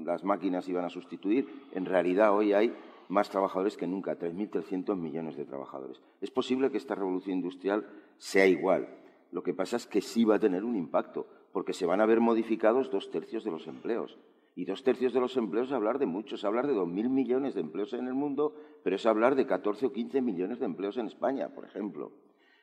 las 0.06 0.24
máquinas 0.24 0.68
iban 0.68 0.86
a 0.86 0.90
sustituir, 0.90 1.48
en 1.74 1.86
realidad 1.86 2.36
hoy 2.36 2.54
hay 2.54 2.74
más 3.10 3.30
trabajadores 3.30 3.78
que 3.78 3.88
nunca, 3.88 4.18
3.300 4.18 4.96
millones 4.96 5.38
de 5.38 5.46
trabajadores. 5.46 6.02
Es 6.22 6.32
posible 6.32 6.72
que 6.72 6.78
esta 6.78 6.96
revolución 6.96 7.38
industrial 7.38 7.88
sea 8.18 8.48
igual. 8.48 8.88
Lo 9.32 9.44
que 9.44 9.54
pasa 9.54 9.78
es 9.78 9.88
que 9.88 10.02
sí 10.02 10.26
va 10.26 10.36
a 10.36 10.40
tener 10.40 10.64
un 10.64 10.76
impacto, 10.76 11.28
porque 11.52 11.74
se 11.74 11.86
van 11.86 12.02
a 12.02 12.06
ver 12.06 12.20
modificados 12.20 12.92
dos 12.92 13.10
tercios 13.12 13.44
de 13.44 13.52
los 13.52 13.68
empleos. 13.68 14.18
Y 14.56 14.66
dos 14.66 14.84
tercios 14.84 15.14
de 15.14 15.20
los 15.20 15.38
empleos 15.38 15.68
es 15.68 15.74
hablar 15.74 16.00
de 16.00 16.08
muchos, 16.08 16.40
es 16.40 16.46
hablar 16.46 16.66
de 16.66 16.74
2.000 16.74 17.10
millones 17.10 17.54
de 17.54 17.62
empleos 17.62 17.94
en 17.94 18.08
el 18.08 18.16
mundo, 18.16 18.56
pero 18.84 18.96
es 18.96 19.06
hablar 19.06 19.36
de 19.36 19.46
14 19.46 19.86
o 19.86 19.92
15 19.92 20.22
millones 20.22 20.60
de 20.60 20.66
empleos 20.66 20.98
en 20.98 21.06
España, 21.06 21.50
por 21.50 21.66
ejemplo. 21.66 22.12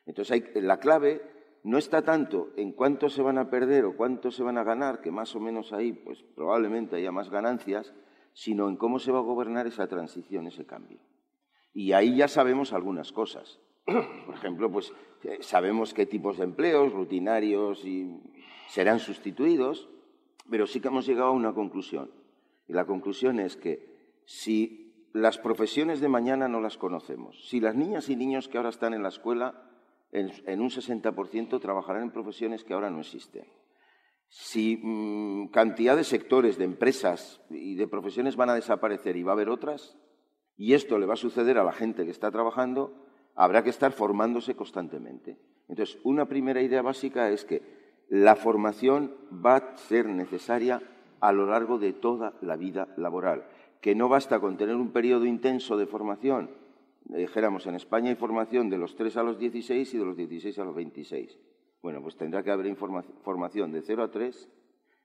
Entonces, 0.05 0.43
la 0.55 0.79
clave 0.79 1.21
no 1.65 1.79
está 1.79 2.03
tanto 2.03 2.51
en 2.57 2.73
cuánto 2.73 3.09
se 3.09 3.23
van 3.23 3.39
a 3.39 3.49
perder 3.49 3.85
o 3.85 3.97
cuánto 3.97 4.29
se 4.29 4.43
van 4.43 4.59
a 4.59 4.63
ganar, 4.63 5.01
que 5.01 5.09
más 5.09 5.35
o 5.35 5.39
menos 5.39 5.73
ahí, 5.73 5.93
pues 5.93 6.21
probablemente 6.35 6.95
haya 6.95 7.11
más 7.11 7.31
ganancias, 7.31 7.91
sino 8.33 8.69
en 8.69 8.77
cómo 8.77 8.99
se 8.99 9.11
va 9.11 9.17
a 9.17 9.23
gobernar 9.23 9.65
esa 9.65 9.87
transición, 9.87 10.45
ese 10.45 10.67
cambio. 10.67 10.99
Y 11.73 11.93
ahí 11.93 12.17
ya 12.17 12.27
sabemos 12.27 12.71
algunas 12.71 13.11
cosas. 13.11 13.59
Por 13.85 14.35
ejemplo, 14.35 14.71
pues 14.71 14.93
eh, 15.23 15.39
sabemos 15.41 15.95
qué 15.95 16.05
tipos 16.05 16.37
de 16.37 16.43
empleos 16.43 16.93
rutinarios 16.93 17.83
y 17.83 18.15
serán 18.67 18.99
sustituidos, 18.99 19.89
pero 20.47 20.67
sí 20.67 20.79
que 20.79 20.89
hemos 20.89 21.07
llegado 21.07 21.29
a 21.29 21.31
una 21.31 21.55
conclusión. 21.55 22.11
Y 22.67 22.73
la 22.73 22.85
conclusión 22.85 23.39
es 23.39 23.57
que 23.57 24.21
si 24.25 25.09
las 25.13 25.39
profesiones 25.39 25.99
de 25.99 26.09
mañana 26.09 26.47
no 26.47 26.61
las 26.61 26.77
conocemos, 26.77 27.49
si 27.49 27.59
las 27.59 27.73
niñas 27.73 28.07
y 28.09 28.15
niños 28.15 28.49
que 28.49 28.57
ahora 28.57 28.69
están 28.69 28.93
en 28.93 29.01
la 29.01 29.09
escuela 29.09 29.65
en, 30.15 30.61
un 30.61 30.69
60% 30.69 31.59
trabajarán 31.59 32.03
en 32.03 32.11
profesiones 32.11 32.63
que 32.63 32.73
ahora 32.73 32.89
no 32.89 33.01
existen, 33.01 33.45
si 34.27 34.77
mm, 34.81 35.47
cantidad 35.49 35.95
de 35.95 36.03
sectores, 36.03 36.57
de 36.57 36.65
empresas 36.65 37.41
y 37.49 37.75
de 37.75 37.87
profesiones 37.87 38.35
van 38.35 38.49
a 38.49 38.55
desaparecer 38.55 39.15
y 39.17 39.23
va 39.23 39.31
a 39.31 39.35
haber 39.35 39.49
otras, 39.49 39.97
y 40.57 40.73
esto 40.73 40.97
le 40.97 41.05
va 41.05 41.13
a 41.13 41.17
suceder 41.17 41.57
a 41.57 41.63
la 41.63 41.73
gente 41.73 42.05
que 42.05 42.11
está 42.11 42.31
trabajando, 42.31 42.93
habrá 43.35 43.63
que 43.63 43.69
estar 43.69 43.91
formándose 43.91 44.55
constantemente. 44.55 45.37
Entonces, 45.67 45.99
una 46.03 46.25
primera 46.25 46.61
idea 46.61 46.81
básica 46.81 47.29
es 47.29 47.43
que 47.43 47.61
la 48.07 48.35
formación 48.35 49.15
va 49.45 49.57
a 49.57 49.77
ser 49.77 50.07
necesaria 50.07 50.81
a 51.19 51.31
lo 51.31 51.47
largo 51.47 51.77
de 51.77 51.93
toda 51.93 52.33
la 52.41 52.55
vida 52.55 52.87
laboral, 52.97 53.45
que 53.81 53.95
no 53.95 54.07
basta 54.09 54.39
con 54.39 54.57
tener 54.57 54.75
un 54.75 54.91
periodo 54.91 55.25
intenso 55.25 55.75
de 55.75 55.87
formación. 55.87 56.49
Dijéramos, 57.05 57.67
en 57.67 57.75
España 57.75 58.09
hay 58.09 58.15
formación 58.15 58.69
de 58.69 58.77
los 58.77 58.95
3 58.95 59.17
a 59.17 59.23
los 59.23 59.37
16 59.37 59.93
y 59.93 59.97
de 59.97 60.05
los 60.05 60.17
16 60.17 60.57
a 60.59 60.65
los 60.65 60.75
26. 60.75 61.39
Bueno, 61.81 62.01
pues 62.01 62.15
tendrá 62.15 62.43
que 62.43 62.51
haber 62.51 62.75
formación 62.75 63.71
de 63.71 63.81
0 63.81 64.03
a 64.03 64.11
3 64.11 64.49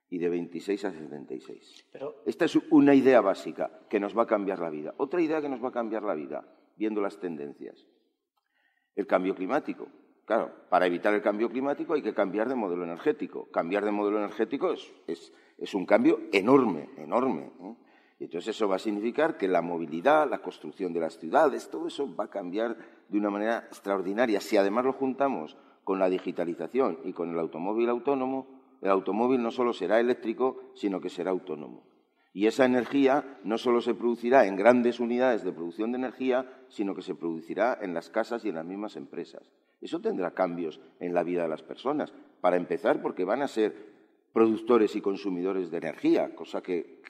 y 0.09 0.19
de 0.19 0.29
26 0.29 0.85
a 0.87 0.93
76. 0.93 1.87
Pero... 1.93 2.23
Esta 2.25 2.47
es 2.47 2.57
una 2.71 2.95
idea 2.95 3.21
básica 3.21 3.87
que 3.89 4.01
nos 4.01 4.17
va 4.17 4.23
a 4.23 4.27
cambiar 4.27 4.59
la 4.59 4.71
vida. 4.71 4.95
Otra 4.97 5.21
idea 5.21 5.43
que 5.43 5.49
nos 5.49 5.63
va 5.63 5.69
a 5.69 5.73
cambiar 5.73 6.03
la 6.03 6.15
vida, 6.15 6.43
viendo 6.77 7.03
las 7.03 7.21
tendencias. 7.21 7.87
El 8.97 9.07
cambio 9.07 9.35
climático. 9.35 9.87
Claro, 10.25 10.53
para 10.69 10.87
evitar 10.87 11.13
el 11.13 11.23
cambio 11.23 11.51
climático 11.51 11.93
hay 11.93 12.03
que 12.03 12.15
cambiar 12.15 12.49
de 12.49 12.55
modelo 12.55 12.85
energético. 12.85 13.51
Cambiar 13.51 13.85
de 13.85 13.91
modelo 13.91 14.19
energético 14.19 14.73
es, 14.73 15.75
un 15.75 15.85
cambio 15.85 16.21
enorme, 16.33 16.89
enorme. 16.97 17.51
¿eh? 17.61 17.75
Entonces 18.21 18.55
eso 18.55 18.69
va 18.69 18.77
a 18.77 18.79
significar 18.79 19.39
que 19.39 19.49
la 19.49 19.63
movilidad, 19.63 20.29
la 20.29 20.43
construcción 20.43 20.93
de 20.93 21.01
las 21.01 21.19
ciudades, 21.19 21.71
todo 21.71 21.89
eso 21.89 22.15
va 22.15 22.25
a 22.25 22.31
cambiar 22.31 22.77
de 23.09 23.19
una 23.19 23.31
manera 23.31 23.65
extraordinaria. 23.67 24.43
Si 24.43 24.59
además 24.59 24.85
lo 24.85 24.93
juntamos 24.93 25.57
con 25.85 25.99
la 25.99 26.11
digitalización 26.11 26.99
y 27.05 27.15
con 27.15 27.31
el 27.31 27.39
automóvil 27.39 27.89
autónomo, 27.89 28.47
el 28.83 28.91
automóvil 28.91 29.43
no 29.43 29.51
solo 29.51 29.73
será 29.73 30.01
eléctrico, 30.01 30.61
sino 30.75 31.01
que 31.01 31.09
será 31.09 31.31
autónomo. 31.31 31.83
Y 32.33 32.47
esa 32.47 32.67
energía 32.67 33.39
no 33.43 33.57
solo 33.57 33.81
se 33.81 33.95
producirá 33.95 34.47
en 34.47 34.55
grandes 34.55 35.01
unidades 35.01 35.43
de 35.43 35.53
producción 35.53 35.91
de 35.91 35.99
energía, 35.99 36.47
sino 36.69 36.95
que 36.95 37.03
se 37.03 37.15
producirá 37.15 37.79
en 37.81 37.95
las 37.95 38.11
casas 38.11 38.45
y 38.45 38.51
en 38.51 38.55
las 38.57 38.67
mismas 38.67 38.97
empresas. 38.97 39.51
Eso 39.81 40.01
tendrá 40.01 40.33
cambios 40.33 40.79
en 41.01 41.15
la 41.15 41.25
vida 41.25 41.43
de 41.43 41.49
las 41.49 41.63
personas. 41.63 42.13
Para 42.43 42.57
empezar, 42.57 43.01
porque 43.01 43.25
van 43.25 43.41
a 43.41 43.49
ser 43.49 43.91
productores 44.33 44.95
y 44.95 45.01
consumidores 45.01 45.71
de 45.71 45.79
energía, 45.79 46.35
cosa 46.35 46.63
que, 46.63 47.01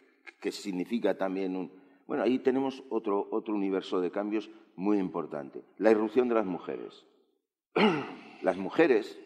significa 0.50 1.16
también 1.16 1.56
un... 1.56 1.72
Bueno, 2.06 2.24
ahí 2.24 2.38
tenemos 2.40 2.82
otro, 2.90 3.28
otro 3.30 3.54
universo 3.54 4.00
de 4.00 4.10
cambios 4.10 4.50
muy 4.74 4.98
importante. 4.98 5.62
La 5.76 5.90
irrupción 5.90 6.28
de 6.28 6.34
las 6.34 6.46
mujeres. 6.46 7.04
las 8.42 8.56
mujeres 8.56 9.18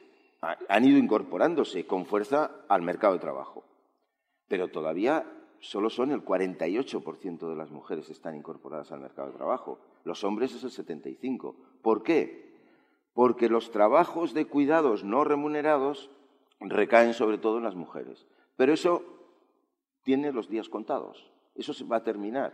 han 0.69 0.85
ido 0.85 0.99
incorporándose 0.99 1.87
con 1.87 2.05
fuerza 2.05 2.51
al 2.69 2.83
mercado 2.83 3.15
de 3.15 3.21
trabajo, 3.21 3.65
pero 4.49 4.69
todavía 4.69 5.25
solo 5.61 5.89
son 5.89 6.11
el 6.11 6.25
48% 6.25 7.49
de 7.49 7.57
las 7.57 7.71
mujeres 7.71 8.07
que 8.07 8.13
están 8.13 8.37
incorporadas 8.37 8.93
al 8.93 9.01
mercado 9.01 9.29
de 9.29 9.37
trabajo. 9.37 9.79
Los 10.05 10.25
hombres 10.25 10.53
es 10.55 10.65
el 10.65 10.87
75%. 10.87 11.55
¿Por 11.81 12.03
qué? 12.03 12.53
Porque 13.15 13.49
los 13.49 13.71
trabajos 13.71 14.35
de 14.35 14.47
cuidados 14.47 15.05
no 15.05 15.25
remunerados 15.25 16.11
recaen 16.61 17.15
sobre 17.15 17.39
todo 17.39 17.59
en 17.59 17.65
las 17.65 17.77
mujeres. 17.77 18.27
Pero 18.57 18.73
eso 18.73 19.03
tiene 20.05 20.33
los 20.33 20.49
días 20.49 20.69
contados. 20.69 21.31
Eso 21.57 21.75
se 21.75 21.85
va 21.85 21.97
a 21.97 22.05
terminar 22.05 22.53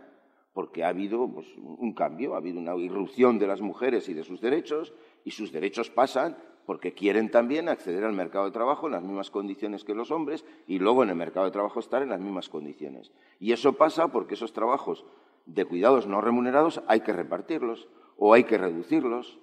porque 0.53 0.83
ha 0.83 0.89
habido 0.89 1.27
pues, 1.29 1.47
un 1.57 1.93
cambio, 1.93 2.33
ha 2.33 2.37
habido 2.37 2.59
una 2.59 2.75
irrupción 2.75 3.39
de 3.39 3.47
las 3.47 3.61
mujeres 3.61 4.09
y 4.09 4.13
de 4.13 4.23
sus 4.23 4.41
derechos, 4.41 4.93
y 5.23 5.31
sus 5.31 5.51
derechos 5.51 5.89
pasan 5.89 6.37
porque 6.65 6.93
quieren 6.93 7.31
también 7.31 7.69
acceder 7.69 8.03
al 8.03 8.13
mercado 8.13 8.45
de 8.45 8.51
trabajo 8.51 8.87
en 8.87 8.93
las 8.93 9.03
mismas 9.03 9.31
condiciones 9.31 9.83
que 9.83 9.95
los 9.95 10.11
hombres 10.11 10.45
y 10.67 10.79
luego 10.79 11.03
en 11.03 11.09
el 11.09 11.15
mercado 11.15 11.45
de 11.45 11.51
trabajo 11.51 11.79
estar 11.79 12.01
en 12.01 12.09
las 12.09 12.19
mismas 12.19 12.49
condiciones. 12.49 13.11
Y 13.39 13.51
eso 13.51 13.73
pasa 13.73 14.09
porque 14.09 14.35
esos 14.35 14.53
trabajos 14.53 15.05
de 15.45 15.65
cuidados 15.65 16.05
no 16.07 16.21
remunerados 16.21 16.81
hay 16.87 17.01
que 17.01 17.13
repartirlos 17.13 17.87
o 18.17 18.33
hay 18.33 18.43
que 18.43 18.57
reducirlos 18.57 19.39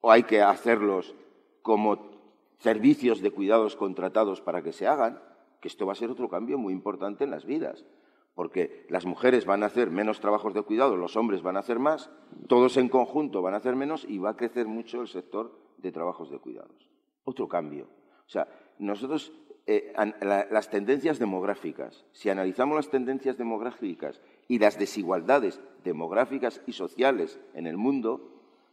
o 0.00 0.10
hay 0.10 0.22
que 0.22 0.42
hacerlos 0.42 1.14
como 1.62 2.12
servicios 2.58 3.20
de 3.20 3.30
cuidados 3.30 3.76
contratados 3.76 4.40
para 4.40 4.62
que 4.62 4.72
se 4.72 4.86
hagan, 4.86 5.20
que 5.64 5.68
esto 5.68 5.86
va 5.86 5.92
a 5.92 5.96
ser 5.96 6.10
otro 6.10 6.28
cambio 6.28 6.58
muy 6.58 6.74
importante 6.74 7.24
en 7.24 7.30
las 7.30 7.46
vidas 7.46 7.86
porque 8.34 8.84
las 8.90 9.06
mujeres 9.06 9.46
van 9.46 9.62
a 9.62 9.66
hacer 9.66 9.90
menos 9.90 10.20
trabajos 10.20 10.52
de 10.52 10.60
cuidado, 10.60 10.94
los 10.94 11.16
hombres 11.16 11.40
van 11.40 11.56
a 11.56 11.60
hacer 11.60 11.78
más, 11.78 12.10
todos 12.48 12.76
en 12.76 12.90
conjunto 12.90 13.40
van 13.40 13.54
a 13.54 13.56
hacer 13.56 13.74
menos 13.74 14.04
y 14.06 14.18
va 14.18 14.30
a 14.30 14.36
crecer 14.36 14.66
mucho 14.66 15.00
el 15.00 15.08
sector 15.08 15.58
de 15.78 15.90
trabajos 15.90 16.30
de 16.30 16.38
cuidados. 16.38 16.90
otro 17.24 17.48
cambio. 17.48 17.88
O 18.26 18.28
sea, 18.28 18.46
nosotros, 18.78 19.32
eh, 19.66 19.94
las 20.20 20.68
tendencias 20.68 21.18
demográficas, 21.18 22.04
si 22.12 22.28
analizamos 22.28 22.76
las 22.76 22.90
tendencias 22.90 23.38
demográficas 23.38 24.20
y 24.48 24.58
las 24.58 24.78
desigualdades 24.78 25.62
demográficas 25.82 26.60
y 26.66 26.72
sociales 26.72 27.40
en 27.54 27.66
el 27.66 27.78
mundo, 27.78 28.20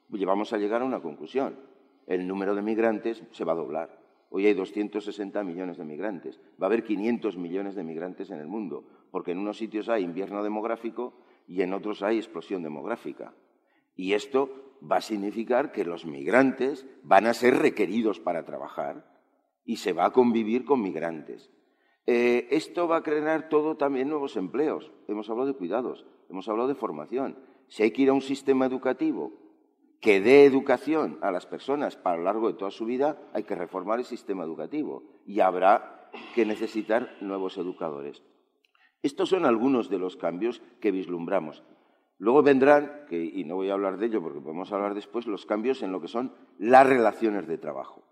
llevamos 0.10 0.52
a 0.52 0.58
llegar 0.58 0.82
a 0.82 0.86
una 0.86 1.00
conclusión. 1.00 1.56
El 2.06 2.28
número 2.28 2.54
de 2.54 2.62
migrantes 2.62 3.24
se 3.32 3.46
va 3.46 3.54
a 3.54 3.56
doblar. 3.56 4.01
Hoy 4.34 4.48
hay 4.48 4.54
260 4.54 5.44
millones 5.44 5.78
de 5.78 5.84
migrantes. 5.84 6.40
Va 6.60 6.66
a 6.66 6.68
haber 6.68 6.86
500 6.86 7.36
millones 7.36 7.76
de 7.76 7.84
migrantes 7.84 8.32
en 8.32 8.40
el 8.40 8.48
mundo, 8.48 8.86
porque 9.12 9.32
en 9.32 9.40
unos 9.40 9.58
sitios 9.58 9.90
hay 9.90 10.04
invierno 10.04 10.42
demográfico 10.42 11.14
y 11.48 11.62
en 11.62 11.74
otros 11.74 12.02
hay 12.02 12.16
explosión 12.16 12.64
demográfica. 12.64 13.34
Y 13.94 14.14
esto 14.14 14.78
va 14.90 14.98
a 14.98 15.02
significar 15.02 15.74
que 15.74 15.84
los 15.84 16.06
migrantes 16.06 16.88
van 17.04 17.28
a 17.28 17.34
ser 17.34 17.58
requeridos 17.58 18.22
para 18.22 18.46
trabajar 18.46 19.06
y 19.66 19.76
se 19.76 19.92
va 19.92 20.06
a 20.06 20.14
convivir 20.14 20.64
con 20.64 20.82
migrantes. 20.82 21.52
Eh, 22.06 22.48
esto 22.52 22.88
va 22.88 22.98
a 22.98 23.04
crear 23.04 23.50
todo 23.50 23.76
también 23.76 24.08
nuevos 24.08 24.38
empleos. 24.38 24.94
Hemos 25.10 25.30
hablado 25.30 25.48
de 25.48 25.58
cuidados, 25.58 26.06
hemos 26.30 26.48
hablado 26.48 26.70
de 26.70 26.76
formación. 26.76 27.38
Si 27.68 27.84
hay 27.84 27.92
que 27.92 28.04
ir 28.04 28.10
a 28.10 28.14
un 28.14 28.22
sistema 28.22 28.66
educativo 28.66 29.34
que 30.02 30.20
dé 30.20 30.46
educación 30.46 31.20
a 31.22 31.32
las 31.32 31.46
personas 31.46 31.96
para 31.96 32.18
lo 32.18 32.24
largo 32.24 32.48
de 32.48 32.58
toda 32.58 32.72
su 32.72 32.86
vida, 32.86 33.22
hay 33.34 33.44
que 33.44 33.56
reformar 33.56 34.00
el 34.00 34.06
sistema 34.06 34.44
educativo 34.44 35.04
y 35.26 35.40
habrá 35.40 36.10
que 36.34 36.46
necesitar 36.46 37.16
nuevos 37.22 37.58
educadores. 37.58 38.24
Estos 39.04 39.30
son 39.30 39.46
algunos 39.46 39.90
de 39.90 40.00
los 40.00 40.18
cambios 40.18 40.62
que 40.80 40.92
vislumbramos. 40.92 41.64
Luego 42.18 42.44
vendrán, 42.44 43.06
y 43.10 43.44
no 43.46 43.56
voy 43.56 43.70
a 43.70 43.74
hablar 43.74 43.98
de 43.98 44.08
ello 44.08 44.22
porque 44.22 44.42
podemos 44.42 44.72
hablar 44.72 44.94
después, 44.94 45.26
los 45.26 45.46
cambios 45.46 45.82
en 45.82 45.92
lo 45.92 46.02
que 46.02 46.08
son 46.08 46.36
las 46.58 46.86
relaciones 46.86 47.48
de 47.48 47.58
trabajo. 47.58 48.04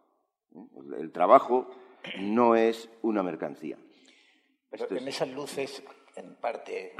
El, 0.98 1.12
trabajo 1.12 1.70
no 2.20 2.56
es 2.56 2.90
una 3.02 3.22
mercancía. 3.22 3.78
Pero 4.72 4.86
en 4.96 5.08
esas 5.08 5.30
luces, 5.30 5.84
en 6.20 6.36
parte, 6.36 6.94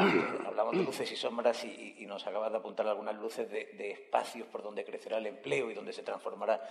hablamos 0.46 0.78
de 0.78 0.84
luces 0.84 1.12
y 1.12 1.16
sombras 1.16 1.64
y, 1.66 2.06
nos 2.08 2.26
acabas 2.26 2.52
de 2.52 2.58
apuntar 2.58 2.88
algunas 2.88 3.16
luces 3.16 3.50
de, 3.52 3.92
espacios 3.92 4.48
por 4.48 4.64
donde 4.64 4.84
crecerá 4.84 5.18
el 5.18 5.28
empleo 5.28 5.70
y 5.70 5.76
donde 5.76 5.94
se 5.94 6.04
transformará. 6.04 6.62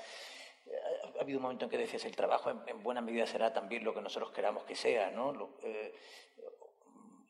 Ha 1.19 1.23
habido 1.23 1.39
un 1.39 1.45
momento 1.45 1.65
en 1.65 1.71
que 1.71 1.79
decías, 1.79 2.05
el 2.05 2.17
trabajo 2.17 2.51
en, 2.51 2.83
buena 2.83 3.01
medida 3.01 3.27
será 3.27 3.53
también 3.53 3.85
lo 3.85 3.95
que 3.95 4.01
nosotros 4.01 4.33
queramos 4.33 4.65
que 4.65 4.75
sea, 4.75 5.11
¿no? 5.11 5.57
Eh, 5.63 5.95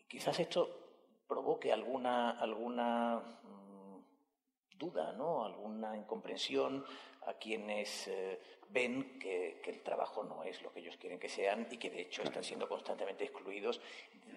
quizás 0.09 0.41
esto 0.41 0.89
provoque 1.29 1.73
alguna, 1.73 2.31
alguna 2.41 3.21
mm, 3.43 4.79
duda, 4.79 5.13
¿no? 5.13 5.45
alguna 5.45 5.97
incomprensión 5.97 6.85
a 7.29 7.35
quienes 7.35 8.09
eh, 8.09 8.41
ven 8.71 9.19
que, 9.19 9.61
el 9.65 9.81
trabajo 9.83 10.25
no 10.25 10.43
es 10.45 10.63
lo 10.63 10.73
que 10.73 10.81
ellos 10.81 10.97
quieren 10.97 11.19
que 11.19 11.29
sean 11.29 11.69
y 11.71 11.77
que 11.77 11.91
de 11.91 12.01
hecho 12.01 12.23
están 12.23 12.43
siendo 12.43 12.67
constantemente 12.69 13.25
excluidos 13.25 13.81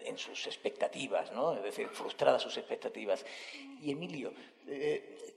en 0.03 0.17
sus 0.17 0.45
expectativas, 0.47 1.31
¿no? 1.31 1.53
es 1.55 1.63
decir, 1.63 1.87
frustradas 1.87 2.41
sus 2.41 2.57
expectativas. 2.57 3.25
Y 3.81 3.91
Emilio, 3.91 4.33
eh, 4.67 5.35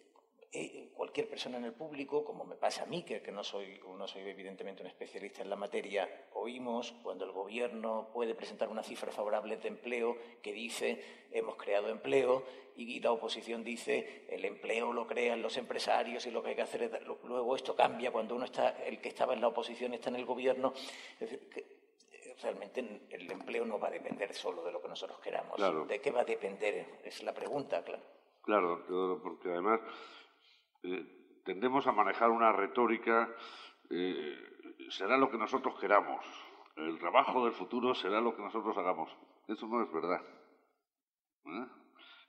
eh, 0.52 0.88
cualquier 1.14 1.30
persona 1.30 1.58
en 1.58 1.64
el 1.66 1.74
público, 1.74 2.24
como 2.24 2.44
me 2.44 2.56
pasa 2.56 2.82
a 2.82 2.86
mí, 2.86 3.04
que, 3.04 3.22
no, 3.30 3.44
soy, 3.44 3.80
no 3.96 4.08
soy 4.08 4.22
evidentemente 4.22 4.82
un 4.82 4.88
especialista 4.88 5.42
en 5.42 5.48
la 5.48 5.54
materia, 5.54 6.26
oímos 6.32 6.92
cuando 7.04 7.24
el 7.24 7.30
gobierno 7.30 8.08
puede 8.12 8.34
presentar 8.34 8.68
una 8.68 8.82
cifra 8.82 9.12
favorable 9.12 9.56
de 9.58 9.68
empleo 9.68 10.16
que 10.42 10.52
dice 10.52 11.28
hemos 11.30 11.54
creado 11.54 11.88
empleo 11.88 12.42
y 12.74 12.98
la 12.98 13.12
oposición 13.12 13.62
dice 13.62 14.26
el 14.28 14.44
empleo 14.44 14.92
lo 14.92 15.06
crean 15.06 15.40
los 15.40 15.56
empresarios 15.56 16.26
y 16.26 16.32
lo 16.32 16.42
que 16.42 16.48
hay 16.48 16.56
que 16.56 16.62
hacer 16.62 16.82
es... 16.82 16.90
Luego 17.06 17.54
esto 17.54 17.76
cambia 17.76 18.10
cuando 18.10 18.34
uno 18.34 18.46
está, 18.46 18.70
el 18.84 19.00
que 19.00 19.10
estaba 19.10 19.34
en 19.34 19.40
la 19.40 19.46
oposición 19.46 19.94
está 19.94 20.10
en 20.10 20.16
el 20.16 20.24
gobierno. 20.24 20.72
Es 20.74 21.30
decir, 21.30 21.48
que 21.48 21.60
eh, 21.60 22.34
realmente 22.42 23.06
el 23.08 23.30
empleo 23.30 23.64
no 23.64 23.78
va 23.78 23.86
a 23.86 23.92
depender 23.92 24.34
solo 24.34 24.64
de 24.64 24.72
lo 24.72 24.82
que 24.82 24.88
nosotros 24.88 25.20
queramos. 25.20 25.60
¿De 25.86 26.00
qué 26.00 26.10
va 26.10 26.22
a 26.22 26.24
depender? 26.24 26.98
Es 27.04 27.22
la 27.22 27.32
pregunta, 27.32 27.84
claro. 27.84 28.02
Claro, 28.42 29.20
porque 29.22 29.48
además 29.50 29.80
eh, 30.84 31.40
tendemos 31.44 31.86
a 31.86 31.92
manejar 31.92 32.30
una 32.30 32.52
retórica, 32.52 33.34
eh, 33.90 34.38
será 34.90 35.16
lo 35.16 35.30
que 35.30 35.38
nosotros 35.38 35.78
queramos, 35.80 36.24
el 36.76 36.98
trabajo 36.98 37.44
del 37.44 37.54
futuro 37.54 37.94
será 37.94 38.20
lo 38.20 38.34
que 38.34 38.42
nosotros 38.42 38.76
hagamos. 38.76 39.10
Eso 39.46 39.66
no 39.66 39.82
es 39.82 39.92
verdad. 39.92 40.20
¿eh? 41.46 41.66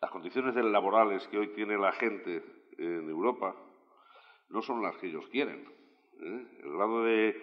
Las 0.02 0.12
condiciones 0.12 0.56
laborales 0.56 1.28
que 1.28 1.38
hoy 1.38 1.48
tiene 1.50 1.78
la 1.78 1.92
gente 1.94 2.44
en 2.78 3.10
Europa 3.10 3.56
no 4.50 4.62
son 4.62 4.82
las 4.82 4.96
que 4.98 5.08
ellos 5.08 5.28
quieren. 5.30 5.68
El 6.20 6.72
grado 6.74 7.04
de 7.04 7.42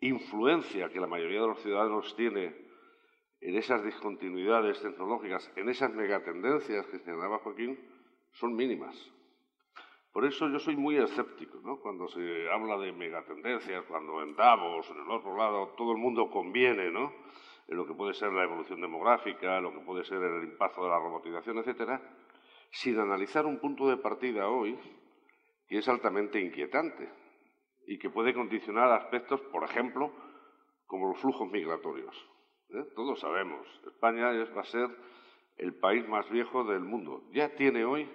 influencia 0.00 0.88
que 0.90 1.00
la 1.00 1.06
mayoría 1.06 1.40
de 1.40 1.48
los 1.48 1.62
ciudadanos 1.62 2.14
tiene 2.14 2.54
en 3.40 3.56
esas 3.56 3.82
discontinuidades 3.84 4.80
tecnológicas, 4.82 5.50
en 5.56 5.68
esas 5.68 5.92
megatendencias 5.92 6.86
que 6.86 6.98
señalaba 6.98 7.38
Joaquín, 7.38 7.78
son 8.32 8.54
mínimas. 8.54 8.94
Por 10.18 10.26
eso 10.26 10.48
yo 10.48 10.58
soy 10.58 10.74
muy 10.74 10.96
escéptico, 10.96 11.60
¿no? 11.62 11.78
Cuando 11.78 12.08
se 12.08 12.50
habla 12.50 12.76
de 12.78 12.90
megatendencias, 12.90 13.84
cuando 13.84 14.20
en 14.20 14.34
Davos, 14.34 14.90
en 14.90 14.96
el 14.96 15.08
otro 15.12 15.36
lado, 15.36 15.74
todo 15.76 15.92
el 15.92 15.98
mundo 15.98 16.28
conviene, 16.28 16.90
¿no? 16.90 17.12
En 17.68 17.76
lo 17.76 17.86
que 17.86 17.94
puede 17.94 18.14
ser 18.14 18.32
la 18.32 18.42
evolución 18.42 18.80
demográfica, 18.80 19.60
lo 19.60 19.72
que 19.72 19.78
puede 19.78 20.02
ser 20.02 20.20
el 20.20 20.42
impacto 20.42 20.82
de 20.82 20.88
la 20.88 20.98
robotización, 20.98 21.58
etcétera, 21.58 22.02
sin 22.72 22.98
analizar 22.98 23.46
un 23.46 23.60
punto 23.60 23.88
de 23.88 23.96
partida 23.96 24.48
hoy 24.48 24.76
que 25.68 25.78
es 25.78 25.88
altamente 25.88 26.40
inquietante 26.40 27.08
y 27.86 27.96
que 27.96 28.10
puede 28.10 28.34
condicionar 28.34 28.90
aspectos, 28.90 29.40
por 29.52 29.62
ejemplo, 29.62 30.10
como 30.86 31.10
los 31.10 31.20
flujos 31.20 31.48
migratorios. 31.48 32.28
¿eh? 32.70 32.84
Todos 32.96 33.20
sabemos, 33.20 33.68
España 33.86 34.32
va 34.32 34.62
a 34.62 34.64
ser 34.64 34.88
el 35.58 35.78
país 35.78 36.08
más 36.08 36.28
viejo 36.28 36.64
del 36.64 36.80
mundo. 36.80 37.22
Ya 37.30 37.54
tiene 37.54 37.84
hoy 37.84 38.10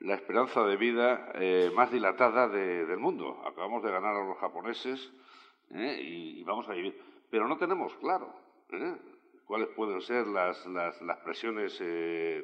la 0.00 0.14
esperanza 0.14 0.64
de 0.64 0.76
vida 0.76 1.32
eh, 1.34 1.70
más 1.74 1.90
dilatada 1.90 2.48
del 2.48 2.98
mundo. 2.98 3.42
Acabamos 3.44 3.82
de 3.82 3.90
ganar 3.90 4.16
a 4.16 4.24
los 4.24 4.38
japoneses 4.38 5.12
¿eh? 5.70 5.98
y, 6.00 6.44
vamos 6.44 6.68
a 6.68 6.72
vivir. 6.72 7.00
Pero 7.30 7.48
no 7.48 7.58
tenemos 7.58 7.94
claro 7.96 8.32
¿eh? 8.70 8.96
cuáles 9.44 9.68
pueden 9.70 10.00
ser 10.02 10.26
las, 10.26 10.64
las 10.66 11.18
presiones 11.24 11.78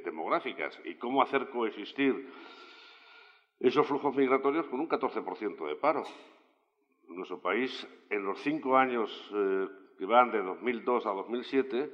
demográficas 0.04 0.78
y 0.84 0.96
cómo 0.96 1.22
hacer 1.22 1.48
coexistir 1.50 2.28
esos 3.60 3.86
flujos 3.86 4.14
migratorios 4.16 4.66
con 4.66 4.80
un 4.80 4.88
14% 4.88 5.66
de 5.68 5.76
paro. 5.76 6.02
En 7.08 7.16
nuestro 7.16 7.40
país, 7.40 7.86
en 8.10 8.24
los 8.24 8.40
cinco 8.40 8.76
años 8.76 9.10
que 9.98 10.06
van 10.06 10.32
de 10.32 10.42
2002 10.42 11.06
a 11.06 11.10
2007, 11.10 11.90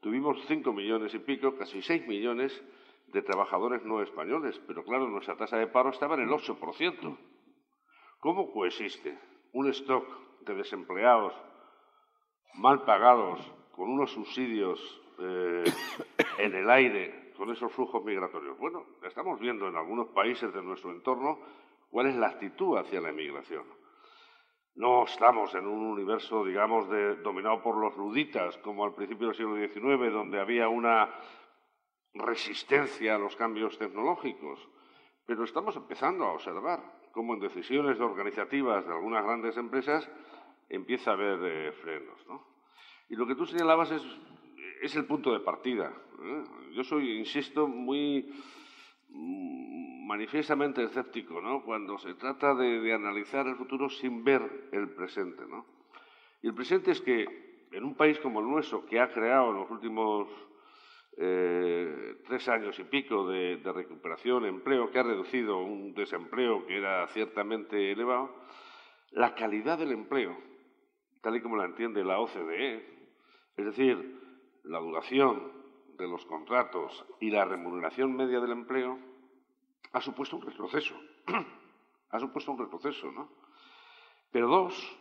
tuvimos 0.00 0.44
cinco 0.46 0.72
millones 0.72 1.14
y 1.14 1.18
pico, 1.20 1.56
casi 1.56 1.80
seis 1.80 2.06
millones 2.06 2.52
de 3.12 3.22
trabajadores 3.22 3.84
no 3.84 4.02
españoles, 4.02 4.60
pero 4.66 4.84
claro, 4.84 5.08
nuestra 5.08 5.36
tasa 5.36 5.56
de 5.56 5.66
paro 5.66 5.90
estaba 5.90 6.14
en 6.14 6.22
el 6.22 6.30
8%. 6.30 7.18
¿Cómo 8.20 8.52
coexiste 8.52 9.18
un 9.52 9.68
stock 9.70 10.04
de 10.40 10.54
desempleados 10.54 11.34
mal 12.54 12.84
pagados, 12.84 13.40
con 13.72 13.90
unos 13.90 14.10
subsidios 14.10 14.80
eh, 15.20 15.64
en 16.38 16.54
el 16.54 16.68
aire, 16.68 17.32
con 17.36 17.50
esos 17.50 17.72
flujos 17.72 18.04
migratorios? 18.04 18.58
Bueno, 18.58 18.84
estamos 19.02 19.38
viendo 19.38 19.68
en 19.68 19.76
algunos 19.76 20.08
países 20.08 20.52
de 20.52 20.62
nuestro 20.62 20.90
entorno 20.90 21.38
cuál 21.90 22.06
es 22.08 22.16
la 22.16 22.28
actitud 22.28 22.76
hacia 22.76 23.00
la 23.00 23.10
emigración. 23.10 23.64
No 24.74 25.04
estamos 25.04 25.54
en 25.54 25.66
un 25.66 25.86
universo, 25.86 26.44
digamos, 26.44 26.86
dominado 27.22 27.60
por 27.62 27.76
los 27.76 27.96
luditas, 27.96 28.56
como 28.58 28.84
al 28.84 28.94
principio 28.94 29.28
del 29.28 29.36
siglo 29.36 29.56
XIX, 29.56 30.12
donde 30.12 30.38
había 30.38 30.68
una 30.68 31.12
resistencia 32.14 33.14
a 33.14 33.18
los 33.18 33.36
cambios 33.36 33.78
tecnológicos, 33.78 34.68
pero 35.26 35.44
estamos 35.44 35.76
empezando 35.76 36.24
a 36.24 36.32
observar 36.32 36.80
cómo 37.12 37.34
en 37.34 37.40
decisiones 37.40 38.00
organizativas 38.00 38.86
de 38.86 38.92
algunas 38.92 39.24
grandes 39.24 39.56
empresas 39.56 40.08
empieza 40.68 41.10
a 41.10 41.14
haber 41.14 41.38
eh, 41.44 41.72
frenos. 41.72 42.18
Y 43.08 43.16
lo 43.16 43.26
que 43.26 43.34
tú 43.34 43.46
señalabas 43.46 43.90
es, 43.90 44.02
es 44.82 44.94
el 44.96 45.06
punto 45.06 45.32
de 45.32 45.40
partida. 45.40 45.92
¿eh? 46.22 46.44
Yo 46.72 46.84
soy, 46.84 47.18
insisto, 47.18 47.66
muy 47.66 48.30
mm, 49.08 50.06
manifiestamente 50.06 50.82
escéptico 50.82 51.40
¿no? 51.40 51.62
cuando 51.62 51.98
se 51.98 52.14
trata 52.14 52.54
de, 52.54 52.80
de, 52.80 52.92
analizar 52.92 53.46
el 53.46 53.56
futuro 53.56 53.88
sin 53.88 54.24
ver 54.24 54.68
el 54.72 54.90
presente. 54.90 55.44
¿no? 55.46 55.66
Y 56.42 56.48
el 56.48 56.54
presente 56.54 56.90
es 56.90 57.00
que 57.00 57.66
en 57.72 57.84
un 57.84 57.94
país 57.94 58.18
como 58.20 58.40
el 58.40 58.46
nuestro, 58.46 58.84
que 58.86 59.00
ha 59.00 59.10
creado 59.10 59.50
en 59.50 59.56
los 59.56 59.70
últimos 59.70 60.28
eh, 61.20 62.20
tres 62.28 62.48
años 62.48 62.78
y 62.78 62.84
pico 62.84 63.26
de, 63.26 63.60
recuperación, 63.64 64.46
empleo, 64.46 64.88
que 64.90 65.00
ha 65.00 65.02
reducido 65.02 65.58
un 65.58 65.92
desempleo 65.92 66.64
que 66.64 66.76
era 66.76 67.08
ciertamente 67.08 67.90
elevado, 67.90 68.32
la 69.10 69.34
calidad 69.34 69.78
del 69.78 69.90
empleo, 69.90 70.36
tal 71.20 71.34
y 71.34 71.40
como 71.40 71.56
la 71.56 71.64
entiende 71.64 72.04
la 72.04 72.20
OCDE, 72.20 72.76
es 73.56 73.64
decir, 73.64 74.20
la 74.62 74.78
duración 74.78 75.52
de 75.96 76.06
los 76.06 76.24
contratos 76.26 77.04
y 77.18 77.30
la 77.30 77.44
remuneración 77.44 78.14
media 78.14 78.38
del 78.38 78.52
empleo, 78.52 78.96
ha 79.92 80.00
supuesto 80.00 80.36
un 80.36 80.42
retroceso. 80.42 80.94
ha 82.10 82.20
supuesto 82.20 82.52
un 82.52 82.58
retroceso, 82.58 83.10
¿no? 83.10 83.28
Pero 84.30 84.46
dos, 84.46 84.98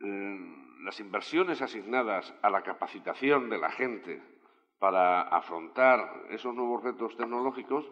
eh, 0.00 0.38
las 0.82 1.00
inversiones 1.00 1.62
asignadas 1.62 2.34
a 2.42 2.50
la 2.50 2.62
capacitación 2.62 3.48
de 3.48 3.58
la 3.58 3.70
gente 3.70 4.37
para 4.78 5.22
afrontar 5.22 6.26
esos 6.30 6.54
nuevos 6.54 6.82
retos 6.82 7.16
tecnológicos 7.16 7.84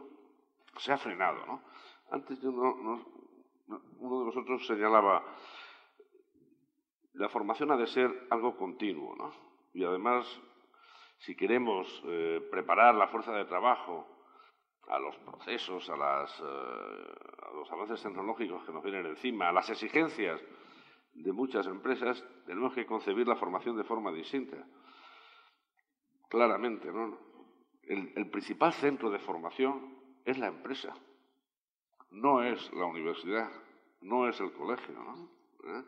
se 0.79 0.93
ha 0.93 0.99
frenado. 0.99 1.45
¿no? 1.47 1.63
Antes 2.11 2.43
uno 2.43 3.01
de 3.69 4.25
nosotros 4.27 4.67
señalaba 4.67 5.25
la 7.17 7.29
formación 7.29 7.73
ha 7.73 7.77
de 7.77 7.87
ser 7.87 8.27
algo 8.31 8.57
continuo, 8.57 9.15
¿no? 9.17 9.33
Y 9.73 9.85
además, 9.85 10.27
si 11.19 11.35
queremos 11.35 12.03
eh, 12.07 12.47
preparar 12.51 12.95
la 12.95 13.09
fuerza 13.09 13.33
de 13.33 13.47
trabajo 13.47 14.07
a 14.89 14.99
los 14.99 15.17
procesos, 15.19 15.89
a, 15.91 15.97
las, 15.97 16.41
eh, 16.41 16.45
a 16.45 17.55
los 17.55 17.71
avances 17.73 18.03
tecnológicos 18.03 18.65
que 18.65 18.73
nos 18.73 18.83
vienen 18.83 19.07
encima, 19.07 19.49
a 19.49 19.53
las 19.53 19.69
exigencias 19.71 20.41
de 21.15 21.33
muchas 21.33 21.67
empresas, 21.67 22.23
tenemos 22.45 22.75
que 22.75 22.87
concebir 22.87 23.27
la 23.27 23.37
formación 23.37 23.77
de 23.77 23.85
forma 23.85 24.13
distinta. 24.13 24.59
Claramente, 26.29 26.93
¿no? 26.93 27.19
El, 27.83 28.13
el 28.17 28.31
principal 28.31 28.73
centro 28.73 29.11
de 29.11 29.19
formación 29.19 29.97
es 30.25 30.39
la 30.39 30.49
empresa, 30.49 30.95
no 32.11 32.43
es 32.43 32.73
la 32.73 32.87
universidad, 32.87 33.49
no 34.01 34.29
es 34.29 34.41
el 34.41 34.53
colegio, 34.53 34.95
¿no? 34.95 35.29
¿Eh? 35.65 35.85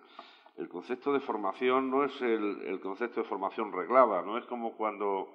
El 0.59 0.69
concepto 0.69 1.13
de 1.13 1.21
formación 1.21 1.89
no 1.89 2.05
es 2.05 2.21
el, 2.21 2.81
concepto 2.83 3.23
de 3.23 3.29
formación 3.29 3.73
reglada, 3.73 4.23
no 4.23 4.39
es 4.39 4.45
como 4.47 4.77
cuando 4.77 5.29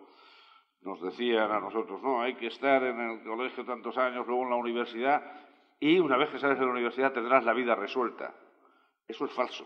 nos 0.81 1.01
decían 1.01 1.49
a 1.49 1.61
nosotros, 1.61 2.01
no, 2.01 2.21
hay 2.21 2.35
que 2.35 2.47
estar 2.47 2.83
en 2.83 2.99
el 2.99 3.23
colegio 3.23 3.63
tantos 3.63 3.97
años, 3.97 4.27
luego 4.27 4.43
en 4.43 4.49
la 4.49 4.57
universidad, 4.57 5.23
y 5.79 5.97
una 5.99 6.17
vez 6.17 6.29
que 6.29 6.39
sales 6.39 6.59
de 6.59 6.65
la 6.65 6.71
universidad 6.71 7.13
tendrás 7.13 7.45
la 7.45 7.53
vida 7.53 7.73
resuelta. 7.73 8.35
Eso 9.07 9.23
es 9.23 9.31
falso. 9.31 9.65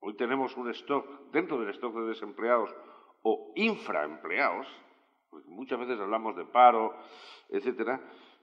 Hoy 0.00 0.14
tenemos 0.14 0.54
un 0.58 0.68
stock, 0.70 1.30
dentro 1.32 1.58
del 1.58 1.70
stock 1.70 1.94
de 1.94 2.08
desempleados 2.08 2.74
o 3.22 3.52
infraempleados, 3.56 4.66
porque 5.30 5.48
muchas 5.48 5.78
veces 5.78 6.00
hablamos 6.00 6.36
de 6.36 6.44
paro, 6.44 6.94
etcétera, 7.48 8.00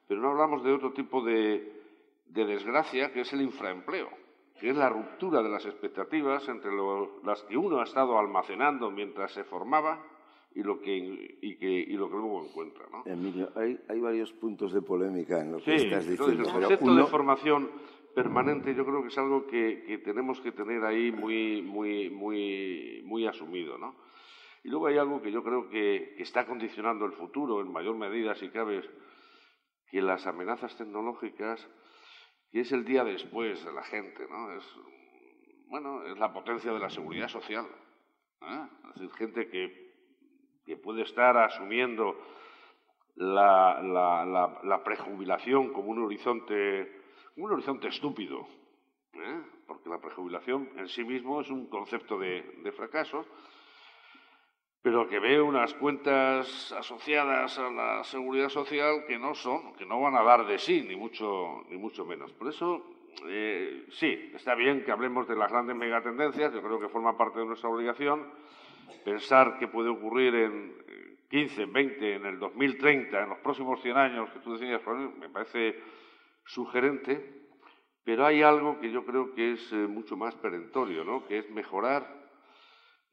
pero 0.07 0.21
no 0.21 0.29
hablamos 0.31 0.63
de 0.63 0.73
otro 0.73 0.93
tipo 0.93 1.23
de 1.23 1.81
desgracia 2.27 3.11
que 3.11 3.21
es 3.21 3.33
el 3.33 3.41
infraempleo 3.41 4.09
que 4.59 4.69
es 4.69 4.75
la 4.75 4.89
ruptura 4.89 5.41
de 5.41 5.49
las 5.49 5.65
expectativas 5.65 6.47
entre 6.47 6.71
las 7.23 7.43
que 7.43 7.57
uno 7.57 7.79
ha 7.79 7.83
estado 7.83 8.17
almacenando 8.17 8.89
mientras 8.89 9.31
se 9.33 9.43
formaba 9.43 10.01
y 10.53 10.63
lo 10.63 10.79
que, 10.79 11.37
y 11.41 11.55
que, 11.57 11.69
y 11.69 11.93
lo 11.93 12.09
que 12.09 12.15
luego 12.15 12.45
encuentra. 12.45 12.85
¿no? 12.89 13.03
Emilio, 13.05 13.49
hay, 13.55 13.77
hay, 13.89 13.99
varios 13.99 14.31
puntos 14.31 14.71
de 14.71 14.81
polémica 14.81 15.41
en 15.41 15.51
lo 15.51 15.57
que 15.57 15.75
estás 15.75 16.07
diciendo. 16.07 16.43
el 16.43 16.51
concepto 16.53 16.95
de 16.95 17.03
formación 17.05 17.69
permanente 18.13 18.73
yo 18.73 18.85
creo 18.85 19.01
que 19.01 19.09
es 19.09 19.17
algo 19.17 19.45
que, 19.45 19.83
que, 19.85 19.97
tenemos 19.97 20.39
que 20.39 20.53
tener 20.53 20.85
ahí 20.85 21.11
muy, 21.11 21.61
muy, 21.61 22.09
muy, 22.09 23.01
muy 23.03 23.27
asumido. 23.27 23.77
¿no? 23.77 23.95
Y 24.65 24.69
luego 24.69 24.87
hay 24.87 24.97
algo 24.97 25.21
que 25.21 25.31
yo 25.31 25.43
creo 25.43 25.69
que, 25.69 26.15
que 26.17 26.23
está 26.23 26.47
condicionando 26.47 27.05
el 27.05 27.11
futuro 27.11 27.61
en 27.61 27.71
mayor 27.71 27.95
medida, 27.97 28.33
si 28.33 28.49
cabe, 28.49 28.81
que 29.91 30.01
las 30.01 30.25
amenazas 30.25 30.75
tecnológicas 30.75 31.69
y 32.51 32.61
es 32.61 32.71
el 32.71 32.83
día 32.83 33.03
después 33.03 33.63
de 33.63 33.71
la 33.71 33.83
gente, 33.83 34.25
¿no? 34.27 34.53
Es, 34.53 34.63
bueno, 35.67 36.03
es 36.07 36.17
la 36.17 36.33
potencia 36.33 36.73
de 36.73 36.79
la 36.79 36.89
seguridad 36.89 37.27
social. 37.27 37.67
¿eh? 38.41 38.67
Es 38.87 39.01
decir, 39.01 39.13
gente 39.13 39.47
que, 39.49 39.93
que 40.65 40.77
puede 40.77 41.03
estar 41.03 41.37
asumiendo 41.37 42.19
la, 43.17 43.83
la, 43.83 44.61
la, 44.63 44.83
prejubilación 44.83 45.73
como 45.73 45.91
un 45.91 46.05
horizonte, 46.05 47.03
un 47.35 47.51
horizonte 47.51 47.89
estúpido, 47.89 48.47
¿eh? 49.13 49.43
porque 49.67 49.89
la 49.89 50.01
prejubilación 50.01 50.71
en 50.75 50.87
sí 50.87 51.03
mismo 51.03 51.41
es 51.41 51.51
un 51.51 51.69
concepto 51.69 52.17
de 52.17 52.73
fracaso, 52.75 53.27
pero 54.85 55.09
que 55.09 55.17
ve 55.17 55.41
unas 55.41 55.73
cuentas 55.73 56.71
asociadas 56.73 57.57
a 57.57 57.71
la 57.71 58.03
seguridad 58.03 58.49
social 58.49 59.03
que 59.07 59.17
no 59.17 59.33
son, 59.33 59.73
que 59.73 59.83
no 59.83 59.99
van 59.99 60.15
a 60.15 60.21
dar 60.21 60.45
de 60.45 60.59
sí, 60.59 60.85
ni 60.87 60.95
mucho, 60.95 61.63
ni 61.71 61.77
mucho 61.77 62.05
menos. 62.05 62.31
Por 62.33 62.49
eso, 62.49 62.85
eh, 63.27 63.87
sí, 63.89 64.29
está 64.35 64.53
bien 64.53 64.83
que 64.85 64.91
hablemos 64.91 65.27
de 65.27 65.35
las 65.35 65.51
grandes 65.51 65.75
megatendencias, 65.75 66.53
yo 66.53 66.61
creo 66.61 66.79
que 66.79 66.87
forma 66.87 67.17
parte 67.17 67.39
de 67.39 67.47
nuestra 67.47 67.67
obligación. 67.67 68.31
Pensar 69.03 69.57
qué 69.57 69.67
puede 69.67 69.89
ocurrir 69.89 70.35
en 70.35 70.75
15, 71.31 71.65
20, 71.65 72.13
en 72.17 72.25
el 72.27 72.37
2030, 72.37 73.23
en 73.23 73.29
los 73.29 73.39
próximos 73.39 73.81
100 73.81 73.97
años, 73.97 74.29
que 74.29 74.39
tú 74.41 74.55
decías, 74.55 74.81
me 75.19 75.29
parece 75.29 75.79
sugerente, 76.45 77.47
pero 78.03 78.23
hay 78.23 78.43
algo 78.43 78.79
que 78.79 78.91
yo 78.91 79.03
creo 79.03 79.33
que 79.33 79.53
es 79.53 79.73
eh, 79.73 79.77
mucho 79.77 80.15
más 80.15 80.35
perentorio, 80.35 81.03
¿no? 81.03 81.25
que 81.25 81.39
es 81.39 81.49
mejorar 81.49 82.24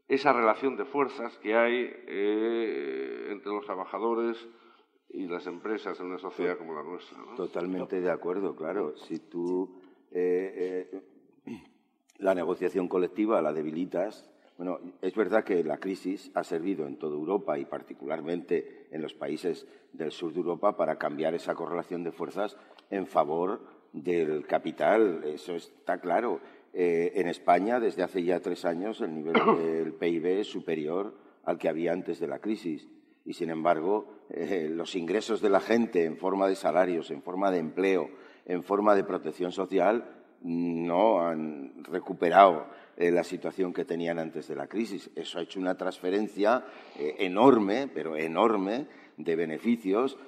esa 0.09 0.33
relación 0.33 0.77
de 0.77 0.85
fuerzas 0.85 1.37
que 1.39 1.55
hay 1.55 1.91
eh, 2.07 3.29
entre 3.31 3.53
los 3.53 3.65
trabajadores 3.65 4.37
y 5.09 5.27
las 5.27 5.47
empresas 5.47 5.99
en 6.01 6.07
una 6.07 6.19
sociedad 6.19 6.57
como 6.57 6.75
la 6.75 6.83
nuestra. 6.83 7.19
Totalmente 7.37 8.01
de 8.01 8.11
acuerdo, 8.11 8.57
claro. 8.57 8.97
Si 8.97 9.19
tú 9.19 9.81
eh, 10.11 10.91
eh, 11.47 11.63
la 12.19 12.35
negociación 12.35 12.89
colectiva 12.89 13.43
la 13.43 13.53
debilitas, 13.53 14.29
bueno, 14.57 14.79
es 15.01 15.15
verdad 15.15 15.45
que 15.45 15.65
la 15.65 15.79
crisis 15.79 16.31
ha 16.35 16.45
servido 16.45 16.87
en 16.87 16.99
toda 16.99 17.17
Europa 17.17 17.59
y 17.59 17.65
particularmente 17.65 18.87
en 18.91 19.03
los 19.03 19.15
países 19.15 19.67
del 19.93 20.13
sur 20.13 20.33
de 20.33 20.41
Europa 20.41 20.77
para 20.77 20.97
cambiar 20.97 21.35
esa 21.35 21.55
correlación 21.55 22.05
de 22.05 22.13
fuerzas 22.13 22.57
en 22.91 23.07
favor 23.07 23.61
del 23.93 24.47
capital. 24.47 25.25
Eso 25.25 25.55
está 25.55 25.99
claro. 26.01 26.41
Eh, 26.75 27.13
en 27.17 27.29
España, 27.29 27.79
desde 27.79 28.03
hace 28.03 28.23
ya 28.23 28.41
tres 28.41 28.65
años, 28.65 29.01
el 29.03 29.15
nivel 29.15 29.35
del 29.59 29.93
PIB 29.93 30.41
es 30.41 30.47
superior 30.47 31.15
al 31.45 31.59
que 31.59 31.69
había 31.69 31.93
antes 31.93 32.19
de 32.19 32.29
la 32.29 32.39
crisis. 32.39 32.89
Y, 33.25 33.35
sin 33.35 33.51
embargo, 33.51 34.25
eh, 34.31 34.69
los 34.71 34.97
ingresos 34.97 35.41
de 35.41 35.51
la 35.51 35.61
gente 35.61 36.05
en 36.05 36.17
forma 36.17 36.49
de 36.49 36.57
salarios, 36.57 37.11
en 37.11 37.23
forma 37.23 37.51
de 37.51 37.59
empleo, 37.59 38.11
en 38.47 38.63
forma 38.63 38.95
de 38.95 39.05
protección 39.05 39.53
social, 39.53 40.19
no 40.43 41.21
han 41.21 41.85
recuperado 41.85 42.67
eh, 42.97 43.13
la 43.13 43.23
situación 43.23 43.73
que 43.73 43.85
tenían 43.85 44.19
antes 44.19 44.49
de 44.49 44.57
la 44.57 44.67
crisis. 44.67 45.11
Eso 45.15 45.39
ha 45.39 45.43
hecho 45.43 45.61
una 45.61 45.77
transferencia 45.77 46.65
enorme, 46.97 47.89
pero 47.95 48.17
enorme, 48.17 48.87
de 49.17 49.37
beneficios 49.37 50.19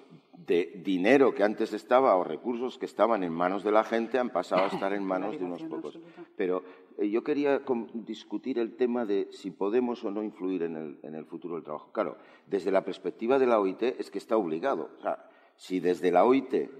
de 0.47 0.81
dinero 0.85 1.35
que 1.35 1.43
antes 1.43 1.73
estaba 1.73 2.17
o 2.17 2.25
recursos 2.25 2.77
que 2.79 2.87
estaban 2.87 3.23
en 3.23 3.33
manos 3.33 3.63
de 3.63 3.73
la 3.73 3.85
gente 3.85 4.19
han 4.19 4.31
pasado 4.31 4.65
a 4.65 4.67
estar 4.67 4.93
en 4.93 5.05
manos 5.15 5.39
de 5.39 5.45
unos 5.45 5.63
pocos. 5.63 5.99
Pero 6.37 6.63
eh, 6.99 7.09
yo 7.09 7.23
quería 7.23 7.63
discutir 7.95 8.59
el 8.59 8.77
tema 8.77 9.05
de 9.05 9.29
si 9.31 9.51
podemos 9.51 10.05
o 10.05 10.11
no 10.11 10.23
influir 10.23 10.65
en 10.65 10.77
el, 10.77 10.99
en 11.03 11.15
el, 11.15 11.25
futuro 11.25 11.55
del 11.55 11.65
trabajo. 11.65 11.91
Claro, 11.93 12.19
desde 12.47 12.71
la 12.71 12.85
perspectiva 12.85 13.39
de 13.39 13.47
la 13.47 13.61
OIT 13.61 13.83
es 13.83 14.11
que 14.11 14.19
está 14.19 14.37
obligado. 14.37 14.91
O 14.99 15.03
sea, 15.03 15.31
si 15.57 15.81
desde 15.81 16.11
la 16.11 16.25
OIT, 16.25 16.71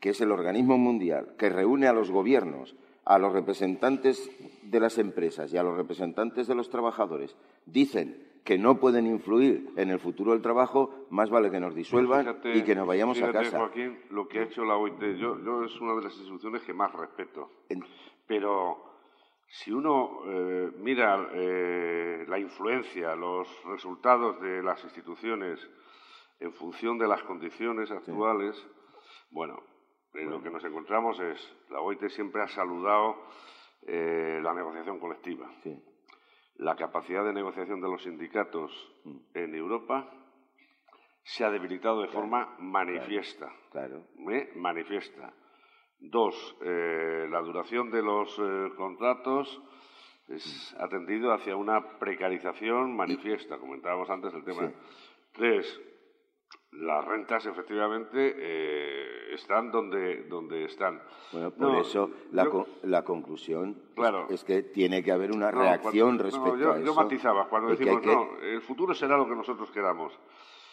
que 0.00 0.10
es 0.10 0.20
el 0.20 0.32
organismo 0.32 0.76
mundial 0.76 1.34
que 1.38 1.48
reúne 1.48 1.86
a 1.86 1.92
los 1.92 2.10
gobiernos, 2.10 2.74
a 3.04 3.18
los 3.18 3.32
representantes 3.32 4.30
de 4.62 4.80
las 4.80 4.98
empresas 4.98 5.52
y 5.52 5.56
a 5.56 5.62
los 5.62 5.76
representantes 5.76 6.46
de 6.46 6.54
los 6.54 6.68
trabajadores, 6.68 7.36
dicen 7.66 8.33
que 8.44 8.58
no 8.58 8.78
pueden 8.78 9.06
influir 9.06 9.72
en 9.76 9.90
el 9.90 9.98
futuro 9.98 10.32
del 10.32 10.42
trabajo, 10.42 11.06
más 11.08 11.30
vale 11.30 11.50
que 11.50 11.58
nos 11.58 11.74
disuelvan 11.74 12.40
y 12.52 12.62
que 12.62 12.74
nos 12.74 12.86
vayamos 12.86 13.20
a 13.22 13.32
casa. 13.32 13.58
Joaquín, 13.58 13.98
lo 14.10 14.28
que 14.28 14.40
ha 14.40 14.42
hecho 14.42 14.64
la 14.66 14.76
OIT, 14.76 15.16
yo, 15.16 15.64
es 15.64 15.80
una 15.80 15.94
de 15.94 16.02
las 16.02 16.14
instituciones 16.14 16.62
que 16.62 16.74
más 16.74 16.92
respeto. 16.92 17.50
Pero 18.26 18.84
si 19.48 19.72
uno 19.72 20.20
eh, 20.26 20.70
mira 20.76 21.26
eh, 21.32 22.26
la 22.28 22.38
influencia, 22.38 23.16
los 23.16 23.48
resultados 23.64 24.38
de 24.42 24.62
las 24.62 24.82
instituciones 24.84 25.58
en 26.38 26.52
función 26.52 26.98
de 26.98 27.08
las 27.08 27.22
condiciones 27.22 27.90
actuales, 27.90 28.62
bueno, 29.30 29.62
eh, 30.12 30.22
lo 30.22 30.42
que 30.42 30.50
nos 30.50 30.62
encontramos 30.62 31.18
es, 31.18 31.56
la 31.70 31.80
OIT 31.80 32.08
siempre 32.08 32.42
ha 32.42 32.48
saludado 32.48 33.16
la 33.86 34.54
negociación 34.54 34.98
colectiva. 34.98 35.46
Sí 35.62 35.78
la 36.56 36.76
capacidad 36.76 37.24
de 37.24 37.32
negociación 37.32 37.80
de 37.80 37.88
los 37.88 38.02
sindicatos 38.02 38.70
mm. 39.04 39.16
en 39.34 39.54
Europa 39.54 40.10
se 41.22 41.44
ha 41.44 41.50
debilitado 41.50 42.02
de 42.02 42.08
forma 42.08 42.54
manifiesta. 42.58 43.50
Claro. 43.70 44.04
Manifiesta. 44.56 45.32
Dos, 45.98 46.56
eh, 46.60 47.26
la 47.30 47.40
duración 47.40 47.90
de 47.90 48.02
los 48.02 48.38
eh, 48.38 48.72
contratos 48.76 49.62
ha 50.78 50.88
tendido 50.88 51.32
hacia 51.32 51.56
una 51.56 51.98
precarización 51.98 52.94
manifiesta. 52.96 53.58
Comentábamos 53.58 54.08
antes 54.10 54.32
el 54.34 54.44
tema. 54.44 54.70
Tres, 55.32 55.80
las 56.78 57.04
rentas 57.04 57.46
efectivamente 57.46 58.34
eh, 58.36 59.34
están 59.34 59.70
donde, 59.70 60.24
donde 60.24 60.64
están. 60.64 61.00
Bueno, 61.32 61.50
por 61.50 61.76
eso 61.76 62.10
la, 62.32 62.48
la 62.82 63.04
conclusión 63.04 63.76
es, 64.28 64.44
que 64.44 64.62
tiene 64.62 65.02
que 65.02 65.12
haber 65.12 65.32
una 65.32 65.50
reacción 65.50 66.18
respecto 66.18 66.56
yo, 66.56 66.72
a 66.72 66.76
eso. 66.76 66.86
Yo 66.86 66.94
matizaba 66.94 67.48
cuando 67.48 67.70
decimos, 67.70 68.04
no, 68.04 68.38
el 68.40 68.60
futuro 68.60 68.94
será 68.94 69.16
lo 69.16 69.28
que 69.28 69.34
nosotros 69.34 69.70
queramos. 69.70 70.12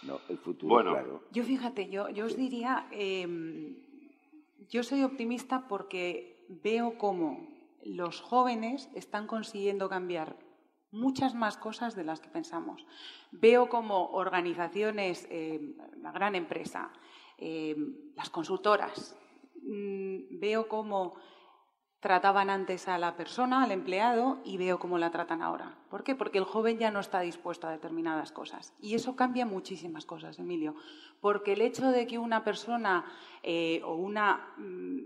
No, 0.04 0.20
el 0.30 0.38
futuro, 0.40 0.74
bueno, 0.74 0.92
claro. 0.94 1.22
Yo 1.32 1.44
fíjate, 1.44 1.90
yo, 1.90 2.10
yo 2.10 2.26
os 2.26 2.36
diría, 2.36 2.88
em, 2.92 3.76
yo 4.70 4.82
soy 4.82 5.04
optimista 5.04 5.68
porque 5.68 6.44
veo 6.64 6.98
cómo 6.98 7.48
los 7.86 8.22
jóvenes 8.22 8.90
están 8.96 9.28
consiguiendo 9.28 9.90
cambiar 9.90 10.36
muchas 10.92 11.34
más 11.34 11.58
cosas 11.58 11.96
de 11.96 12.04
las 12.04 12.20
que 12.20 12.30
pensamos. 12.30 12.86
Veo 13.32 13.70
como 13.70 14.12
organizaciones, 14.12 15.28
eh, 15.30 15.76
la 16.02 16.12
gran 16.12 16.36
empresa, 16.36 16.92
eh, 17.38 17.76
las 18.16 18.30
consultoras, 18.30 19.18
mm, 19.64 20.40
veo 20.40 20.68
cómo 20.68 21.16
trataban 22.02 22.50
antes 22.50 22.88
a 22.88 22.98
la 22.98 23.16
persona, 23.16 23.64
al 23.64 23.72
empleado, 23.72 24.40
y 24.44 24.58
veo 24.58 24.80
cómo 24.80 24.98
la 24.98 25.12
tratan 25.12 25.44
ahora. 25.44 25.78
¿Por 25.90 26.04
qué? 26.04 26.16
Porque 26.16 26.40
el 26.40 26.46
joven 26.46 26.80
ya 26.80 26.90
no 26.90 27.00
está 27.00 27.20
dispuesto 27.22 27.68
a 27.68 27.72
determinadas 27.72 28.32
cosas. 28.32 28.74
Y 28.82 28.96
eso 28.96 29.16
cambia 29.16 29.46
muchísimas 29.46 30.08
cosas, 30.08 30.40
Emilio. 30.40 30.76
Porque 31.22 31.54
el 31.54 31.62
hecho 31.62 31.92
de 31.92 32.08
que 32.08 32.18
una 32.18 32.44
persona 32.44 33.06
eh, 33.44 33.82
o 33.86 33.94
una, 33.94 34.54
mm, 34.58 35.00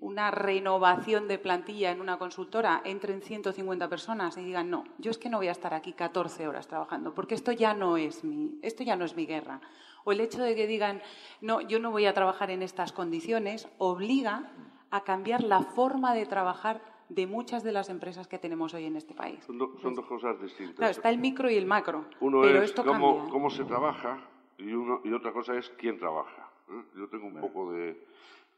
una 0.00 0.30
renovación 0.30 1.28
de 1.28 1.38
plantilla 1.38 1.90
en 1.90 2.00
una 2.00 2.18
consultora 2.18 2.82
entren 2.84 3.22
150 3.22 3.88
personas 3.88 4.36
y 4.36 4.44
digan, 4.44 4.70
no, 4.70 4.84
yo 4.98 5.10
es 5.10 5.18
que 5.18 5.28
no 5.28 5.38
voy 5.38 5.48
a 5.48 5.52
estar 5.52 5.74
aquí 5.74 5.92
14 5.92 6.48
horas 6.48 6.66
trabajando, 6.66 7.14
porque 7.14 7.34
esto 7.34 7.52
ya 7.52 7.74
no 7.74 7.96
es 7.96 8.24
mi, 8.24 8.58
esto 8.62 8.82
ya 8.84 8.96
no 8.96 9.04
es 9.04 9.16
mi 9.16 9.26
guerra. 9.26 9.60
O 10.04 10.12
el 10.12 10.20
hecho 10.20 10.42
de 10.42 10.54
que 10.54 10.66
digan, 10.66 11.02
no, 11.40 11.60
yo 11.60 11.80
no 11.80 11.90
voy 11.90 12.06
a 12.06 12.14
trabajar 12.14 12.50
en 12.50 12.62
estas 12.62 12.92
condiciones, 12.92 13.68
obliga 13.78 14.52
a 14.90 15.02
cambiar 15.02 15.42
la 15.42 15.62
forma 15.62 16.14
de 16.14 16.26
trabajar 16.26 16.80
de 17.08 17.26
muchas 17.26 17.62
de 17.62 17.72
las 17.72 17.88
empresas 17.88 18.26
que 18.26 18.38
tenemos 18.38 18.74
hoy 18.74 18.84
en 18.84 18.96
este 18.96 19.14
país. 19.14 19.44
Son, 19.44 19.58
dos 19.58 20.06
cosas 20.06 20.40
distintas. 20.40 20.76
Claro, 20.76 20.90
está 20.90 21.10
el 21.10 21.18
micro 21.18 21.50
y 21.50 21.56
el 21.56 21.66
macro. 21.66 22.04
Uno 22.20 22.42
pero 22.42 22.58
es 22.58 22.70
esto 22.70 22.84
cómo, 22.84 23.16
cambia. 23.16 23.32
cómo 23.32 23.50
se 23.50 23.64
trabaja 23.64 24.18
y, 24.58 24.72
uno, 24.72 25.00
y 25.04 25.12
otra 25.12 25.32
cosa 25.32 25.56
es 25.56 25.68
quién 25.70 25.98
trabaja. 25.98 26.50
¿eh? 26.70 26.82
Yo 26.96 27.08
tengo 27.08 27.26
un 27.26 27.40
poco 27.40 27.72
de, 27.72 28.00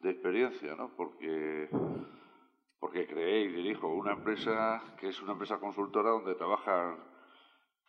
de 0.01 0.11
experiencia, 0.11 0.75
¿no? 0.77 0.95
Porque, 0.97 1.69
porque 2.79 3.07
creé 3.07 3.41
y 3.43 3.49
dirijo 3.49 3.89
una 3.89 4.13
empresa 4.13 4.83
que 4.99 5.09
es 5.09 5.21
una 5.23 5.33
empresa 5.33 5.59
consultora 5.59 6.11
donde 6.11 6.35
trabajan 6.35 6.99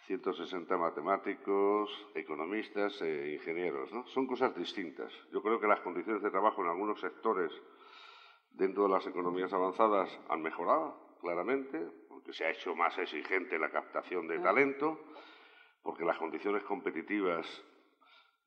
160 0.09 0.75
matemáticos, 0.77 1.91
economistas 2.15 2.99
e 3.01 3.33
ingenieros. 3.33 3.91
¿no? 3.93 4.07
Son 4.07 4.25
cosas 4.25 4.55
distintas. 4.55 5.13
Yo 5.31 5.43
creo 5.43 5.59
que 5.59 5.67
las 5.67 5.81
condiciones 5.81 6.23
de 6.23 6.31
trabajo 6.31 6.63
en 6.63 6.69
algunos 6.69 6.99
sectores 6.99 7.51
dentro 8.49 8.83
de 8.83 8.89
las 8.89 9.05
economías 9.05 9.53
avanzadas 9.53 10.09
han 10.29 10.41
mejorado 10.41 11.17
claramente, 11.21 11.79
porque 12.07 12.33
se 12.33 12.45
ha 12.45 12.49
hecho 12.49 12.75
más 12.75 12.97
exigente 12.97 13.59
la 13.59 13.69
captación 13.69 14.27
de 14.27 14.39
talento, 14.39 14.99
porque 15.83 16.05
las 16.05 16.17
condiciones 16.17 16.63
competitivas 16.63 17.45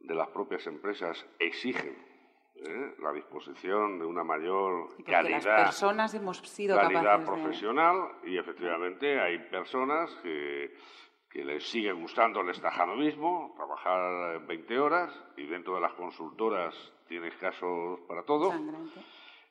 de 0.01 0.15
las 0.17 0.29
propias 0.31 0.67
empresas 0.67 1.25
exigen 1.39 2.12
¿eh? 2.67 2.95
la 2.99 3.13
disposición 3.13 3.99
de 3.99 4.05
una 4.05 4.25
mayor 4.25 4.89
calidad, 5.05 5.45
las 5.45 5.65
personas 5.65 6.15
hemos 6.15 6.39
sido 6.39 6.77
calidad 6.77 7.21
de... 7.21 7.27
profesional 7.27 8.13
y 8.25 8.39
efectivamente 8.39 9.21
hay 9.21 9.39
personas 9.39 10.11
que, 10.23 10.77
que 11.31 11.45
les 11.45 11.69
sigue 11.69 11.93
gustando 11.93 12.41
el 12.41 12.51
estajanovismo, 12.51 13.53
trabajar 13.57 14.47
20 14.47 14.79
horas 14.79 15.13
y 15.37 15.47
dentro 15.47 15.75
de 15.75 15.81
las 15.81 15.93
consultoras 15.95 16.75
tienes 17.09 17.35
casos 17.37 18.01
para 18.09 18.23
todo. 18.25 18.51
Sangrante. 18.51 19.01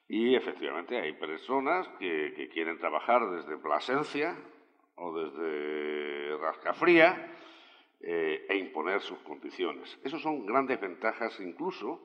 Y 0.08 0.36
efectivamente 0.36 1.00
hay 1.00 1.14
personas 1.14 1.88
que, 2.00 2.34
que 2.36 2.50
quieren 2.50 2.78
trabajar 2.78 3.30
desde 3.30 3.58
Plasencia 3.58 4.36
o 4.96 5.14
desde 5.14 6.38
Rascafría 6.38 7.32
eh, 8.04 8.48
e 8.50 8.58
imponer 8.58 9.00
sus 9.02 9.20
condiciones. 9.20 10.00
Esas 10.04 10.22
son 10.22 10.44
grandes 10.46 10.82
ventajas 10.82 11.40
incluso 11.40 12.02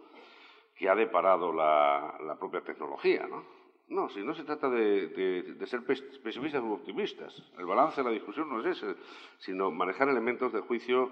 que 0.77 0.89
ha 0.89 0.95
deparado 0.95 1.53
la, 1.53 2.18
la 2.24 2.39
propia 2.39 2.61
tecnología, 2.62 3.27
¿no? 3.27 3.45
No, 3.89 4.09
si 4.09 4.20
no 4.20 4.35
se 4.35 4.43
trata 4.45 4.68
de, 4.68 5.09
de- 5.09 5.43
de 5.55 5.66
ser 5.66 5.85
pes- 5.85 6.03
pesimistas 6.22 6.62
u 6.62 6.72
optimistas. 6.72 7.33
El 7.57 7.66
balance 7.66 8.01
de 8.01 8.05
la 8.05 8.11
discusión 8.12 8.49
no 8.49 8.61
es 8.61 8.77
ese, 8.77 8.97
sino 9.39 9.70
manejar 9.70 10.09
elementos 10.09 10.53
de 10.53 10.61
juicio 10.61 11.11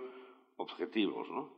objetivos, 0.57 1.31
¿no? 1.31 1.51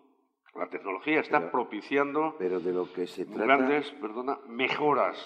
La 0.54 0.68
tecnología 0.68 1.20
está 1.20 1.38
Pero- 1.38 1.52
propiciando 1.52 2.34
Pero 2.38 2.60
de 2.60 2.72
lo 2.72 2.92
que 2.92 3.06
se 3.06 3.24
trata... 3.26 3.42
grandes, 3.44 3.90
perdona, 3.92 4.38
mejoras 4.48 5.16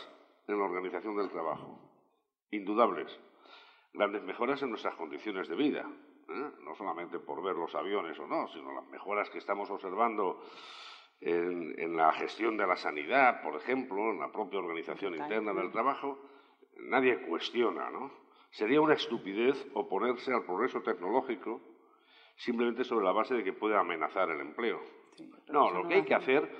en 0.48 0.58
la 0.58 0.64
organización 0.64 1.16
del 1.16 1.28
trabajo. 1.30 1.78
Indudables. 2.50 3.16
Grandes 3.92 4.22
mejoras 4.22 4.62
en 4.62 4.70
nuestras 4.70 4.94
condiciones 4.94 5.48
de 5.48 5.56
vida. 5.56 5.84
¿eh? 6.28 6.50
No 6.64 6.74
solamente 6.76 7.18
por 7.18 7.42
ver 7.42 7.56
los 7.56 7.74
aviones 7.74 8.18
o 8.18 8.26
no, 8.26 8.48
sino 8.48 8.72
las 8.72 8.86
mejoras 8.88 9.28
que 9.30 9.38
estamos 9.38 9.68
observando 9.70 10.40
en, 11.20 11.74
en 11.78 11.96
la 11.96 12.12
gestión 12.12 12.56
de 12.56 12.66
la 12.66 12.76
sanidad, 12.76 13.42
por 13.42 13.56
ejemplo, 13.56 14.10
en 14.10 14.20
la 14.20 14.32
propia 14.32 14.58
organización 14.58 15.14
interna 15.14 15.52
del 15.52 15.70
trabajo. 15.70 16.18
Nadie 16.78 17.20
cuestiona, 17.22 17.90
¿no? 17.90 18.10
Sería 18.50 18.80
una 18.80 18.94
estupidez 18.94 19.66
oponerse 19.74 20.32
al 20.32 20.44
progreso 20.44 20.80
tecnológico 20.82 21.60
simplemente 22.36 22.84
sobre 22.84 23.04
la 23.04 23.12
base 23.12 23.34
de 23.34 23.44
que 23.44 23.52
puede 23.52 23.76
amenazar 23.76 24.30
el 24.30 24.40
empleo. 24.40 24.80
No, 25.48 25.70
lo 25.70 25.86
que 25.86 25.94
hay 25.96 26.04
que 26.04 26.14
hacer 26.14 26.50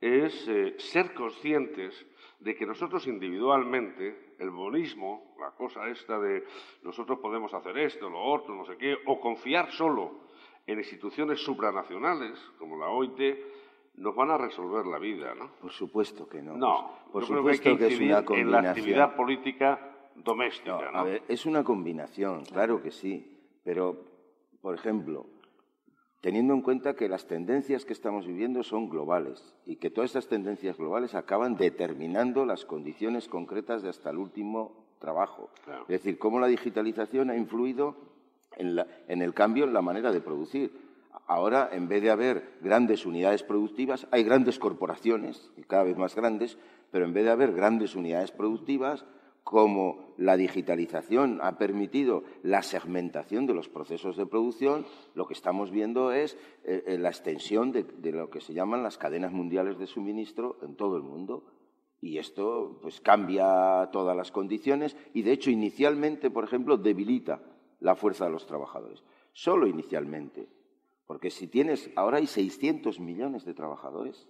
es 0.00 0.48
eh, 0.48 0.74
ser 0.78 1.14
conscientes 1.14 2.06
de 2.40 2.56
que 2.56 2.66
nosotros 2.66 3.06
individualmente, 3.06 4.34
el 4.38 4.50
bonismo, 4.50 5.34
la 5.38 5.50
cosa 5.52 5.88
esta 5.88 6.18
de 6.18 6.44
nosotros 6.82 7.18
podemos 7.20 7.52
hacer 7.52 7.76
esto, 7.78 8.08
lo 8.08 8.22
otro, 8.22 8.54
no 8.54 8.64
sé 8.64 8.76
qué, 8.76 8.96
o 9.06 9.20
confiar 9.20 9.70
solo 9.70 10.22
en 10.66 10.78
instituciones 10.78 11.40
supranacionales 11.40 12.38
como 12.58 12.78
la 12.78 12.88
OIT, 12.88 13.38
nos 13.94 14.14
van 14.14 14.30
a 14.30 14.38
resolver 14.38 14.86
la 14.86 14.98
vida, 14.98 15.34
¿no? 15.34 15.50
Por 15.60 15.70
supuesto 15.72 16.28
que 16.28 16.40
no. 16.42 16.56
No, 16.56 16.90
por 17.12 17.22
yo 17.22 17.28
creo 17.28 17.44
que 17.44 17.50
hay 17.50 17.56
supuesto 17.56 17.78
que 17.78 17.88
que, 17.88 17.94
es 17.94 18.00
una 18.00 18.18
en 18.18 18.24
combinación. 18.24 18.62
la 18.64 18.70
actividad 18.70 19.16
política 19.16 19.86
doméstica, 20.14 20.72
No, 20.86 20.92
¿no? 20.92 20.98
a 20.98 21.02
ver, 21.04 21.22
es 21.28 21.46
una 21.46 21.64
combinación, 21.64 22.44
claro 22.44 22.82
que 22.82 22.90
sí. 22.90 23.36
Pero, 23.64 24.04
por 24.62 24.74
ejemplo, 24.74 25.26
teniendo 26.22 26.54
en 26.54 26.62
cuenta 26.62 26.94
que 26.94 27.08
las 27.08 27.26
tendencias 27.26 27.84
que 27.84 27.92
estamos 27.92 28.26
viviendo 28.26 28.62
son 28.62 28.88
globales 28.88 29.54
y 29.66 29.76
que 29.76 29.90
todas 29.90 30.10
estas 30.10 30.28
tendencias 30.28 30.76
globales 30.78 31.14
acaban 31.14 31.56
determinando 31.56 32.44
las 32.46 32.64
condiciones 32.64 33.28
concretas 33.28 33.82
de 33.82 33.90
hasta 33.90 34.10
el 34.10 34.16
último 34.18 34.86
trabajo. 34.98 35.50
Claro. 35.64 35.82
Es 35.82 35.88
decir, 35.88 36.18
cómo 36.18 36.40
la 36.40 36.46
digitalización 36.46 37.30
ha 37.30 37.36
influido 37.36 37.96
en, 38.56 38.76
la- 38.76 38.86
en 39.08 39.22
el 39.22 39.32
cambio 39.34 39.64
en 39.64 39.72
la 39.72 39.82
manera 39.82 40.10
de 40.12 40.20
producir. 40.20 40.79
Ahora, 41.30 41.68
en 41.70 41.86
vez 41.86 42.02
de 42.02 42.10
haber 42.10 42.58
grandes 42.60 43.06
unidades 43.06 43.44
productivas, 43.44 44.08
hay 44.10 44.24
grandes 44.24 44.58
corporaciones, 44.58 45.52
cada 45.68 45.84
vez 45.84 45.96
más 45.96 46.16
grandes, 46.16 46.58
pero 46.90 47.04
en 47.04 47.14
vez 47.14 47.22
de 47.22 47.30
haber 47.30 47.52
grandes 47.52 47.94
unidades 47.94 48.32
productivas, 48.32 49.06
como 49.44 50.12
la 50.16 50.36
digitalización 50.36 51.38
ha 51.40 51.56
permitido 51.56 52.24
la 52.42 52.64
segmentación 52.64 53.46
de 53.46 53.54
los 53.54 53.68
procesos 53.68 54.16
de 54.16 54.26
producción, 54.26 54.86
lo 55.14 55.28
que 55.28 55.34
estamos 55.34 55.70
viendo 55.70 56.10
es 56.10 56.36
eh, 56.64 56.82
eh, 56.84 56.98
la 56.98 57.10
extensión 57.10 57.70
de, 57.70 57.84
de 57.84 58.10
lo 58.10 58.28
que 58.28 58.40
se 58.40 58.52
llaman 58.52 58.82
las 58.82 58.98
cadenas 58.98 59.30
mundiales 59.30 59.78
de 59.78 59.86
suministro 59.86 60.58
en 60.62 60.74
todo 60.74 60.96
el 60.96 61.04
mundo. 61.04 61.44
Y 62.00 62.18
esto 62.18 62.80
pues 62.82 63.00
cambia 63.00 63.88
todas 63.92 64.16
las 64.16 64.32
condiciones 64.32 64.96
y 65.14 65.22
de 65.22 65.30
hecho 65.30 65.52
inicialmente, 65.52 66.28
por 66.28 66.42
ejemplo, 66.42 66.76
debilita 66.76 67.40
la 67.78 67.94
fuerza 67.94 68.24
de 68.24 68.32
los 68.32 68.46
trabajadores. 68.46 69.04
Solo 69.32 69.68
inicialmente. 69.68 70.48
Porque 71.10 71.32
si 71.32 71.48
tienes, 71.48 71.90
ahora 71.96 72.18
hay 72.18 72.28
600 72.28 73.00
millones 73.00 73.44
de 73.44 73.52
trabajadores 73.52 74.28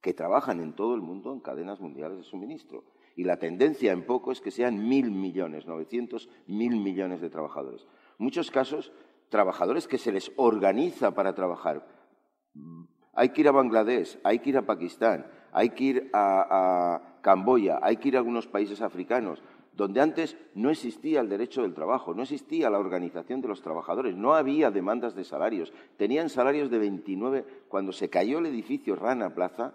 que 0.00 0.12
trabajan 0.12 0.58
en 0.58 0.72
todo 0.74 0.96
el 0.96 1.00
mundo 1.00 1.32
en 1.32 1.38
cadenas 1.38 1.80
mundiales 1.80 2.18
de 2.18 2.24
suministro. 2.24 2.82
Y 3.14 3.22
la 3.22 3.36
tendencia 3.36 3.92
en 3.92 4.04
poco 4.04 4.32
es 4.32 4.40
que 4.40 4.50
sean 4.50 4.88
mil 4.88 5.12
millones, 5.12 5.68
900 5.68 6.28
mil 6.48 6.80
millones 6.80 7.20
de 7.20 7.30
trabajadores. 7.30 7.86
Muchos 8.18 8.50
casos, 8.50 8.92
trabajadores 9.28 9.86
que 9.86 9.98
se 9.98 10.10
les 10.10 10.32
organiza 10.34 11.14
para 11.14 11.32
trabajar. 11.32 11.86
Hay 13.12 13.28
que 13.28 13.42
ir 13.42 13.46
a 13.46 13.52
Bangladesh, 13.52 14.18
hay 14.24 14.40
que 14.40 14.50
ir 14.50 14.58
a 14.58 14.66
Pakistán, 14.66 15.30
hay 15.52 15.70
que 15.70 15.84
ir 15.84 16.10
a, 16.12 16.96
a 16.96 17.20
Camboya, 17.20 17.78
hay 17.82 17.98
que 17.98 18.08
ir 18.08 18.16
a 18.16 18.18
algunos 18.18 18.48
países 18.48 18.82
africanos, 18.82 19.44
donde 19.76 20.00
antes 20.00 20.36
no 20.54 20.70
existía 20.70 21.20
el 21.20 21.28
derecho 21.28 21.62
del 21.62 21.74
trabajo, 21.74 22.14
no 22.14 22.22
existía 22.22 22.70
la 22.70 22.78
organización 22.78 23.42
de 23.42 23.48
los 23.48 23.60
trabajadores, 23.60 24.16
no 24.16 24.34
había 24.34 24.70
demandas 24.70 25.14
de 25.14 25.22
salarios. 25.22 25.72
Tenían 25.98 26.30
salarios 26.30 26.70
de 26.70 26.78
29. 26.78 27.44
Cuando 27.68 27.92
se 27.92 28.08
cayó 28.08 28.38
el 28.38 28.46
edificio 28.46 28.96
Rana 28.96 29.34
Plaza 29.34 29.74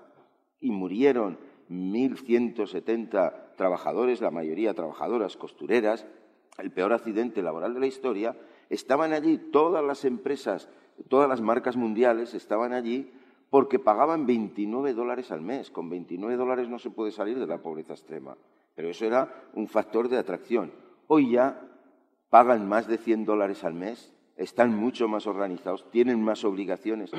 y 0.59 0.71
murieron 0.71 1.37
1.170 1.69 3.55
trabajadores, 3.55 4.21
la 4.21 4.31
mayoría 4.31 4.73
trabajadoras, 4.73 5.37
costureras, 5.37 6.07
el 6.57 6.71
peor 6.71 6.93
accidente 6.93 7.43
laboral 7.43 7.75
de 7.75 7.79
la 7.79 7.87
historia, 7.87 8.35
estaban 8.69 9.13
allí 9.13 9.37
todas 9.37 9.83
las 9.83 10.03
empresas, 10.03 10.67
todas 11.09 11.29
las 11.29 11.41
marcas 11.41 11.77
mundiales 11.77 12.33
estaban 12.33 12.73
allí 12.73 13.11
porque 13.51 13.77
pagaban 13.77 14.25
29 14.25 14.93
dólares 14.93 15.31
al 15.31 15.41
mes. 15.41 15.69
Con 15.69 15.89
29 15.89 16.37
dólares 16.37 16.69
no 16.69 16.79
se 16.79 16.89
puede 16.89 17.11
salir 17.11 17.37
de 17.37 17.45
la 17.45 17.61
pobreza 17.61 17.93
extrema. 17.93 18.35
Pero 18.75 18.89
eso 18.89 19.05
era 19.05 19.49
un 19.53 19.67
factor 19.67 20.09
de 20.09 20.17
atracción. 20.17 20.71
Hoy 21.07 21.31
ya 21.31 21.61
pagan 22.29 22.67
más 22.67 22.87
de 22.87 22.97
100 22.97 23.25
dólares 23.25 23.63
al 23.63 23.73
mes, 23.73 24.13
están 24.37 24.75
mucho 24.75 25.07
más 25.07 25.27
organizados, 25.27 25.89
tienen 25.91 26.23
más 26.23 26.43
obligaciones. 26.43 27.11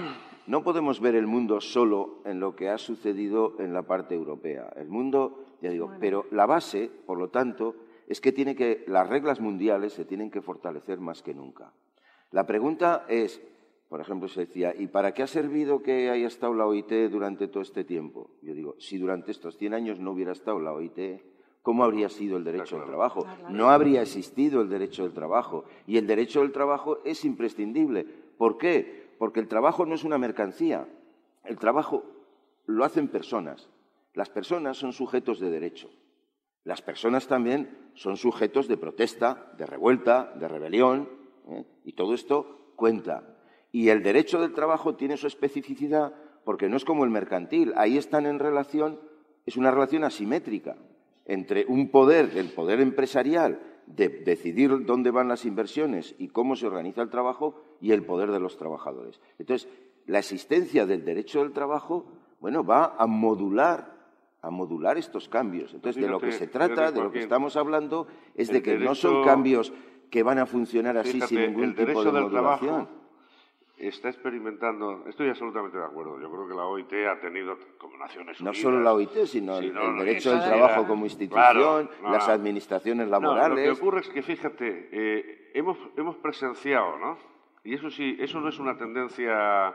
No 0.46 0.64
podemos 0.64 1.00
ver 1.00 1.14
el 1.14 1.26
mundo 1.26 1.60
solo 1.60 2.22
en 2.24 2.40
lo 2.40 2.56
que 2.56 2.68
ha 2.68 2.78
sucedido 2.78 3.54
en 3.60 3.72
la 3.72 3.82
parte 3.82 4.14
europea. 4.14 4.72
El 4.76 4.88
mundo, 4.88 5.44
ya 5.60 5.70
digo, 5.70 5.92
pero 6.00 6.26
la 6.30 6.46
base, 6.46 6.90
por 7.06 7.18
lo 7.18 7.28
tanto, 7.28 7.76
es 8.08 8.20
que, 8.20 8.32
tiene 8.32 8.56
que 8.56 8.84
las 8.88 9.08
reglas 9.08 9.40
mundiales 9.40 9.92
se 9.92 10.04
tienen 10.04 10.30
que 10.30 10.42
fortalecer 10.42 10.98
más 10.98 11.22
que 11.22 11.34
nunca. 11.34 11.72
La 12.30 12.46
pregunta 12.46 13.04
es, 13.08 13.40
por 13.88 14.00
ejemplo, 14.00 14.26
se 14.26 14.46
decía, 14.46 14.74
¿y 14.76 14.86
para 14.86 15.12
qué 15.12 15.22
ha 15.22 15.26
servido 15.26 15.82
que 15.82 16.10
haya 16.10 16.26
estado 16.26 16.54
la 16.54 16.66
OIT 16.66 17.10
durante 17.10 17.46
todo 17.46 17.62
este 17.62 17.84
tiempo? 17.84 18.30
Yo 18.42 18.54
digo, 18.54 18.74
si 18.78 18.98
durante 18.98 19.30
estos 19.30 19.58
100 19.58 19.74
años 19.74 20.00
no 20.00 20.12
hubiera 20.12 20.32
estado 20.32 20.58
la 20.58 20.72
OIT, 20.72 21.20
¿cómo 21.62 21.84
habría 21.84 22.08
sido 22.08 22.36
el 22.36 22.44
derecho 22.44 22.76
al 22.76 22.86
trabajo? 22.86 23.26
No 23.48 23.70
habría 23.70 24.02
existido 24.02 24.60
el 24.60 24.68
derecho 24.68 25.04
del 25.04 25.12
trabajo. 25.12 25.64
Y 25.86 25.96
el 25.96 26.06
derecho 26.06 26.40
del 26.40 26.52
trabajo 26.52 26.98
es 27.04 27.24
imprescindible. 27.24 28.04
¿Por 28.36 28.58
qué? 28.58 29.14
Porque 29.18 29.40
el 29.40 29.48
trabajo 29.48 29.86
no 29.86 29.94
es 29.94 30.04
una 30.04 30.18
mercancía. 30.18 30.86
El 31.44 31.58
trabajo 31.58 32.04
lo 32.66 32.84
hacen 32.84 33.08
personas. 33.08 33.68
Las 34.14 34.28
personas 34.28 34.76
son 34.76 34.92
sujetos 34.92 35.40
de 35.40 35.50
derecho. 35.50 35.88
Las 36.64 36.82
personas 36.82 37.26
también 37.26 37.90
son 37.94 38.16
sujetos 38.16 38.68
de 38.68 38.76
protesta, 38.76 39.52
de 39.56 39.66
revuelta, 39.66 40.32
de 40.36 40.48
rebelión, 40.48 41.08
¿eh? 41.48 41.64
y 41.84 41.92
todo 41.92 42.14
esto 42.14 42.72
cuenta. 42.76 43.36
Y 43.72 43.88
el 43.88 44.02
derecho 44.02 44.40
del 44.40 44.52
trabajo 44.52 44.94
tiene 44.94 45.16
su 45.16 45.26
especificidad 45.26 46.14
porque 46.44 46.68
no 46.68 46.76
es 46.76 46.84
como 46.84 47.04
el 47.04 47.10
mercantil. 47.10 47.72
Ahí 47.76 47.96
están 47.96 48.26
en 48.26 48.38
relación, 48.38 49.00
es 49.46 49.56
una 49.56 49.70
relación 49.70 50.04
asimétrica 50.04 50.76
entre 51.26 51.64
un 51.66 51.90
poder, 51.90 52.36
el 52.36 52.50
poder 52.50 52.80
empresarial, 52.80 53.60
de 53.86 54.08
decidir 54.08 54.84
dónde 54.84 55.10
van 55.10 55.28
las 55.28 55.44
inversiones 55.44 56.14
y 56.18 56.28
cómo 56.28 56.56
se 56.56 56.66
organiza 56.66 57.02
el 57.02 57.10
trabajo, 57.10 57.60
y 57.80 57.92
el 57.92 58.04
poder 58.04 58.30
de 58.30 58.40
los 58.40 58.56
trabajadores. 58.56 59.20
Entonces, 59.38 59.68
la 60.06 60.20
existencia 60.20 60.86
del 60.86 61.04
derecho 61.04 61.40
del 61.40 61.52
trabajo, 61.52 62.06
bueno, 62.40 62.64
va 62.64 62.94
a 62.98 63.06
modular 63.06 63.92
a 64.44 64.50
modular 64.50 64.98
estos 64.98 65.28
cambios. 65.28 65.72
Entonces, 65.72 66.02
de 66.02 66.08
lo 66.08 66.18
que 66.18 66.32
se 66.32 66.48
trata, 66.48 66.90
de 66.90 67.00
lo 67.00 67.12
que 67.12 67.20
estamos 67.20 67.56
hablando, 67.56 68.08
es 68.34 68.48
de 68.48 68.60
que 68.60 68.76
no 68.76 68.96
son 68.96 69.24
cambios 69.24 69.72
que 70.10 70.24
van 70.24 70.40
a 70.40 70.46
funcionar 70.46 70.98
así 70.98 71.20
sin 71.20 71.40
ningún 71.40 71.76
tipo 71.76 72.02
de 72.02 72.10
modulación 72.10 73.01
está 73.88 74.08
experimentando, 74.10 75.04
estoy 75.08 75.28
absolutamente 75.28 75.76
de 75.76 75.84
acuerdo, 75.84 76.20
yo 76.20 76.30
creo 76.30 76.46
que 76.46 76.54
la 76.54 76.66
OIT 76.66 76.92
ha 77.08 77.20
tenido, 77.20 77.58
como 77.78 77.96
Naciones 77.96 78.40
Unidas... 78.40 78.56
No 78.56 78.62
solo 78.62 78.80
la 78.80 78.92
OIT, 78.94 79.24
sino, 79.24 79.58
el, 79.58 79.74
derecho 79.98 80.30
del 80.30 80.44
trabajo 80.44 80.86
como 80.86 81.04
institución, 81.04 81.90
las 82.02 82.28
administraciones 82.28 83.08
laborales... 83.08 83.66
lo 83.66 83.74
que 83.74 83.80
ocurre 83.80 84.00
es 84.00 84.08
que, 84.08 84.22
fíjate, 84.22 84.88
eh, 84.92 85.50
hemos, 85.54 85.78
hemos 85.96 86.16
presenciado, 86.16 86.96
¿no? 86.98 87.18
Y 87.64 87.74
eso 87.74 87.90
sí, 87.90 88.16
eso 88.20 88.40
no 88.40 88.48
es 88.48 88.58
una 88.58 88.76
tendencia 88.76 89.74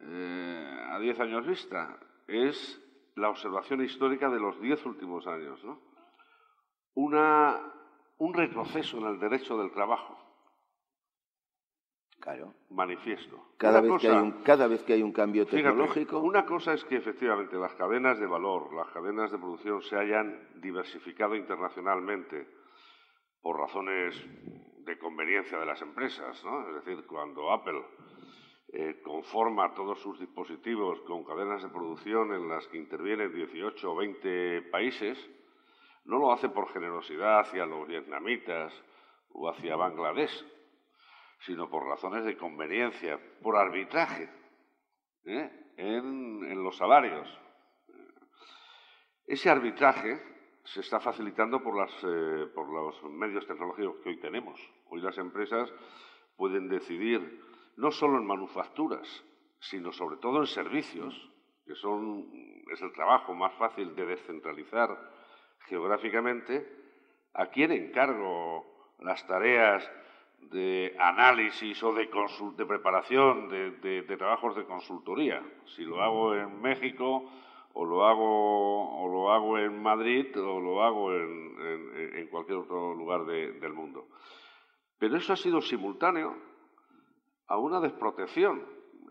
eh, 0.00 0.80
a 0.90 0.98
diez 1.00 1.18
años 1.18 1.46
vista, 1.46 1.98
es 2.28 2.80
la 3.16 3.30
observación 3.30 3.82
histórica 3.82 4.30
de 4.30 4.38
los 4.38 4.60
diez 4.60 4.84
últimos 4.86 5.26
años, 5.26 5.62
¿no? 5.64 5.80
Una, 6.94 7.58
un 8.18 8.34
retroceso 8.34 8.98
en 8.98 9.06
el 9.06 9.18
derecho 9.18 9.58
del 9.58 9.72
trabajo 9.72 10.22
Claro. 12.22 12.54
Manifiesto. 12.70 13.48
Cada 13.56 13.80
vez, 13.80 14.00
que 14.00 14.06
hay 14.06 14.16
un, 14.16 14.30
cada 14.44 14.68
vez 14.68 14.84
que 14.84 14.92
hay 14.92 15.02
un 15.02 15.12
cambio 15.12 15.44
tecnológico. 15.44 16.20
una 16.20 16.46
cosa 16.46 16.72
es 16.72 16.84
que 16.84 16.94
efectivamente 16.94 17.56
las 17.56 17.74
cadenas 17.74 18.20
de 18.20 18.26
valor, 18.26 18.72
las 18.74 18.88
cadenas 18.90 19.32
de 19.32 19.38
producción 19.38 19.82
se 19.82 19.96
hayan 19.96 20.48
diversificado 20.60 21.34
internacionalmente 21.34 22.46
por 23.40 23.58
razones 23.58 24.14
de 24.84 24.98
conveniencia 24.98 25.58
de 25.58 25.66
las 25.66 25.82
empresas, 25.82 26.44
¿no? 26.44 26.68
Es 26.68 26.84
decir, 26.84 27.04
cuando 27.06 27.50
Apple 27.50 27.82
eh, 28.68 29.00
conforma 29.02 29.74
todos 29.74 29.98
sus 30.00 30.20
dispositivos 30.20 31.00
con 31.00 31.24
cadenas 31.24 31.64
de 31.64 31.70
producción 31.70 32.32
en 32.34 32.48
las 32.48 32.68
que 32.68 32.78
intervienen 32.78 33.34
18 33.34 33.90
o 33.90 33.96
20 33.96 34.62
países, 34.70 35.18
no 36.04 36.18
lo 36.18 36.32
hace 36.32 36.48
por 36.48 36.72
generosidad 36.72 37.40
hacia 37.40 37.66
los 37.66 37.88
vietnamitas 37.88 38.72
o 39.32 39.48
hacia 39.48 39.74
Bangladesh, 39.74 40.51
sino 41.44 41.68
por 41.68 41.86
razones 41.86 42.24
de 42.24 42.36
conveniencia, 42.36 43.18
por 43.42 43.56
arbitraje 43.56 44.28
¿eh? 45.24 45.50
en, 45.76 46.62
los 46.62 46.76
salarios. 46.76 47.28
Ese 49.26 49.50
arbitraje 49.50 50.20
se 50.64 50.80
está 50.80 51.00
facilitando 51.00 51.62
por, 51.62 51.88
eh, 51.88 52.46
por 52.54 52.68
los 52.68 53.02
medios 53.04 53.46
tecnológicos 53.46 53.96
que 54.02 54.10
hoy 54.10 54.20
tenemos. 54.20 54.60
Hoy 54.88 55.00
las 55.00 55.18
empresas 55.18 55.72
pueden 56.36 56.68
decidir 56.68 57.42
no 57.76 57.90
solo 57.90 58.18
en 58.18 58.26
manufacturas, 58.26 59.24
sino 59.58 59.92
sobre 59.92 60.18
todo 60.18 60.40
en 60.40 60.46
servicios, 60.46 61.30
que 61.64 61.74
son, 61.74 62.28
es 62.72 62.80
el 62.82 62.92
trabajo 62.92 63.34
más 63.34 63.54
fácil 63.54 63.94
de 63.94 64.06
descentralizar 64.06 65.10
geográficamente, 65.66 66.80
a 67.34 67.46
quién 67.46 67.72
encargo 67.72 68.94
las 68.98 69.26
tareas 69.26 69.88
de 70.50 70.94
análisis 70.98 71.82
o 71.82 71.94
de, 71.94 72.08
de 72.56 72.66
preparación 72.66 73.48
de, 73.48 74.02
trabajos 74.18 74.56
de 74.56 74.64
consultoría. 74.64 75.42
Si 75.74 75.84
lo 75.84 76.02
hago 76.02 76.34
en 76.34 76.60
México 76.60 77.30
o 77.74 77.84
lo 77.84 78.04
hago, 78.04 79.02
o 79.02 79.08
lo 79.08 79.32
hago 79.32 79.58
en 79.58 79.82
Madrid 79.82 80.36
o 80.38 80.60
lo 80.60 80.82
hago 80.82 81.14
en, 81.14 82.28
cualquier 82.30 82.58
otro 82.58 82.94
lugar 82.94 83.24
del 83.26 83.72
mundo. 83.72 84.06
Pero 84.98 85.16
eso 85.16 85.32
ha 85.32 85.36
sido 85.36 85.60
simultáneo 85.60 86.34
a 87.48 87.58
una 87.58 87.80
desprotección, 87.80 88.62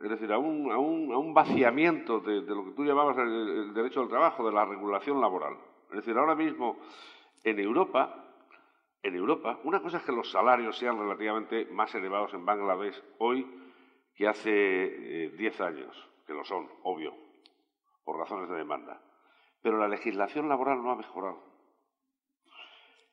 es 0.03 0.09
decir, 0.09 0.31
a 0.31 0.39
un, 0.39 0.71
a 0.71 0.77
un, 0.77 1.33
vaciamiento 1.33 2.19
de, 2.19 2.41
lo 2.41 2.65
que 2.65 2.71
tú 2.71 2.83
llamabas 2.83 3.17
el 3.17 3.73
derecho 3.73 4.01
al 4.01 4.07
trabajo, 4.07 4.45
de 4.45 4.53
la 4.53 4.65
regulación 4.65 5.21
laboral. 5.21 5.57
Es 5.89 5.97
decir, 5.97 6.17
ahora 6.17 6.35
mismo 6.35 6.79
en 7.43 7.59
Europa 7.59 8.30
en 9.03 9.15
Europa. 9.15 9.59
Una 9.63 9.81
cosa 9.81 9.97
es 9.97 10.03
que 10.03 10.11
los 10.11 10.29
salarios 10.31 10.77
sean 10.77 10.97
relativamente 10.97 11.65
más 11.65 11.93
elevados 11.95 12.33
en 12.33 12.45
Bangladesh 12.45 13.01
hoy 13.19 13.45
que 14.15 14.27
hace 14.27 15.31
10 15.37 15.59
eh, 15.59 15.63
años, 15.63 16.09
que 16.27 16.33
lo 16.33 16.43
son, 16.43 16.69
obvio, 16.83 17.13
por 18.03 18.17
razones 18.17 18.49
de 18.49 18.57
demanda. 18.57 19.01
Pero 19.61 19.77
la 19.77 19.87
legislación 19.87 20.49
laboral 20.49 20.83
no 20.83 20.91
ha 20.91 20.95
mejorado. 20.95 21.51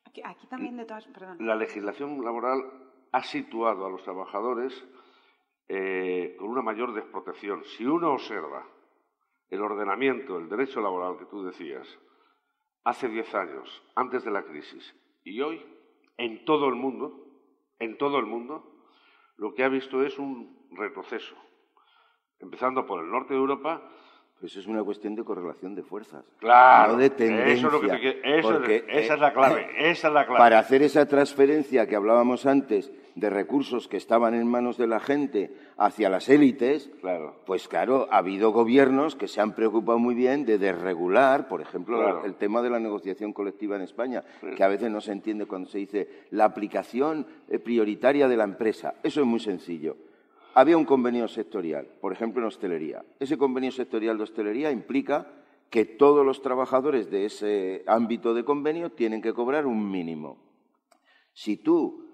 Aquí, 0.05 0.47
también 0.47 0.75
de 0.75 0.85
todas, 0.85 1.05
perdón. 1.07 1.37
La 1.39 1.55
legislación 1.55 2.23
laboral 2.23 2.63
ha 3.11 3.23
situado 3.23 3.85
a 3.85 3.89
los 3.89 4.03
trabajadores 4.03 4.85
eh, 5.67 6.35
con 6.37 6.49
una 6.49 6.61
mayor 6.61 6.93
desprotección. 6.93 7.63
Si 7.63 7.85
uno 7.85 8.13
observa 8.13 8.65
el 9.49 9.61
ordenamiento, 9.61 10.37
el 10.37 10.49
derecho 10.49 10.81
laboral 10.81 11.17
que 11.17 11.25
tú 11.25 11.43
decías, 11.43 11.87
hace 12.83 13.07
10 13.07 13.35
años, 13.35 13.83
antes 13.95 14.23
de 14.23 14.31
la 14.31 14.43
crisis, 14.43 14.95
y 15.23 15.41
hoy, 15.41 15.63
en 16.19 16.43
todo 16.43 16.67
el 16.67 16.75
mundo, 16.75 17.25
en 17.79 17.97
todo 17.97 18.19
el 18.19 18.25
mundo, 18.25 18.75
lo 19.37 19.55
que 19.55 19.63
ha 19.63 19.69
visto 19.69 20.03
es 20.03 20.19
un 20.19 20.67
retroceso. 20.71 21.35
Empezando 22.39 22.85
por 22.85 23.03
el 23.03 23.09
norte 23.09 23.33
de 23.33 23.39
Europa, 23.39 23.89
pues 24.39 24.55
es 24.55 24.67
una 24.67 24.83
cuestión 24.83 25.15
de 25.15 25.23
correlación 25.23 25.75
de 25.75 25.83
fuerzas. 25.83 26.23
Claro. 26.39 26.93
No 26.93 26.99
de 26.99 27.09
tendencia. 27.09 27.53
Eso 27.53 27.67
es 27.67 27.73
lo 28.53 28.61
que 28.61 28.85
esa 28.87 29.13
es 29.15 29.19
la 29.19 29.33
clave. 29.33 29.67
Esa 29.77 30.07
es 30.07 30.13
la 30.13 30.25
clave. 30.25 30.39
Para 30.39 30.59
hacer 30.59 30.81
esa 30.81 31.05
transferencia 31.05 31.87
que 31.87 31.95
hablábamos 31.95 32.45
antes 32.45 32.91
de 33.15 33.29
recursos 33.29 33.89
que 33.89 33.97
estaban 33.97 34.33
en 34.33 34.47
manos 34.47 34.77
de 34.77 34.87
la 34.87 35.01
gente 35.01 35.51
hacia 35.77 36.09
las 36.09 36.29
élites, 36.29 36.89
claro. 37.01 37.35
pues 37.45 37.67
claro, 37.67 38.07
ha 38.11 38.19
habido 38.19 38.51
gobiernos 38.51 39.15
que 39.15 39.27
se 39.27 39.41
han 39.41 39.53
preocupado 39.53 39.99
muy 39.99 40.15
bien 40.15 40.45
de 40.45 40.57
desregular, 40.57 41.49
por 41.49 41.59
ejemplo, 41.59 42.23
el 42.23 42.35
tema 42.35 42.61
de 42.61 42.69
la 42.69 42.79
negociación 42.79 43.33
colectiva 43.33 43.75
en 43.75 43.81
España, 43.81 44.23
que 44.55 44.63
a 44.63 44.69
veces 44.69 44.89
no 44.89 45.01
se 45.01 45.11
entiende 45.11 45.47
cuando 45.47 45.69
se 45.69 45.79
dice 45.79 46.07
la 46.31 46.45
aplicación 46.45 47.27
eh, 47.49 47.59
prioritaria 47.59 48.29
de 48.29 48.37
la 48.37 48.45
empresa. 48.45 48.95
Eso 49.03 49.19
es 49.19 49.27
muy 49.27 49.41
sencillo 49.41 49.97
había 50.53 50.77
un 50.77 50.85
convenio 50.85 51.27
sectorial, 51.27 51.87
por 52.01 52.13
ejemplo 52.13 52.41
en 52.41 52.47
hostelería. 52.47 53.05
Ese 53.19 53.37
convenio 53.37 53.71
sectorial 53.71 54.17
de 54.17 54.23
hostelería 54.23 54.71
implica 54.71 55.27
que 55.69 55.85
todos 55.85 56.25
los 56.25 56.41
trabajadores 56.41 57.11
de 57.11 57.25
ese 57.25 57.83
ámbito 57.85 58.33
de 58.33 58.43
convenio 58.43 58.91
tienen 58.91 59.21
que 59.21 59.33
cobrar 59.33 59.65
un 59.65 59.91
mínimo. 59.91 60.37
Si 61.33 61.57
tú 61.57 62.09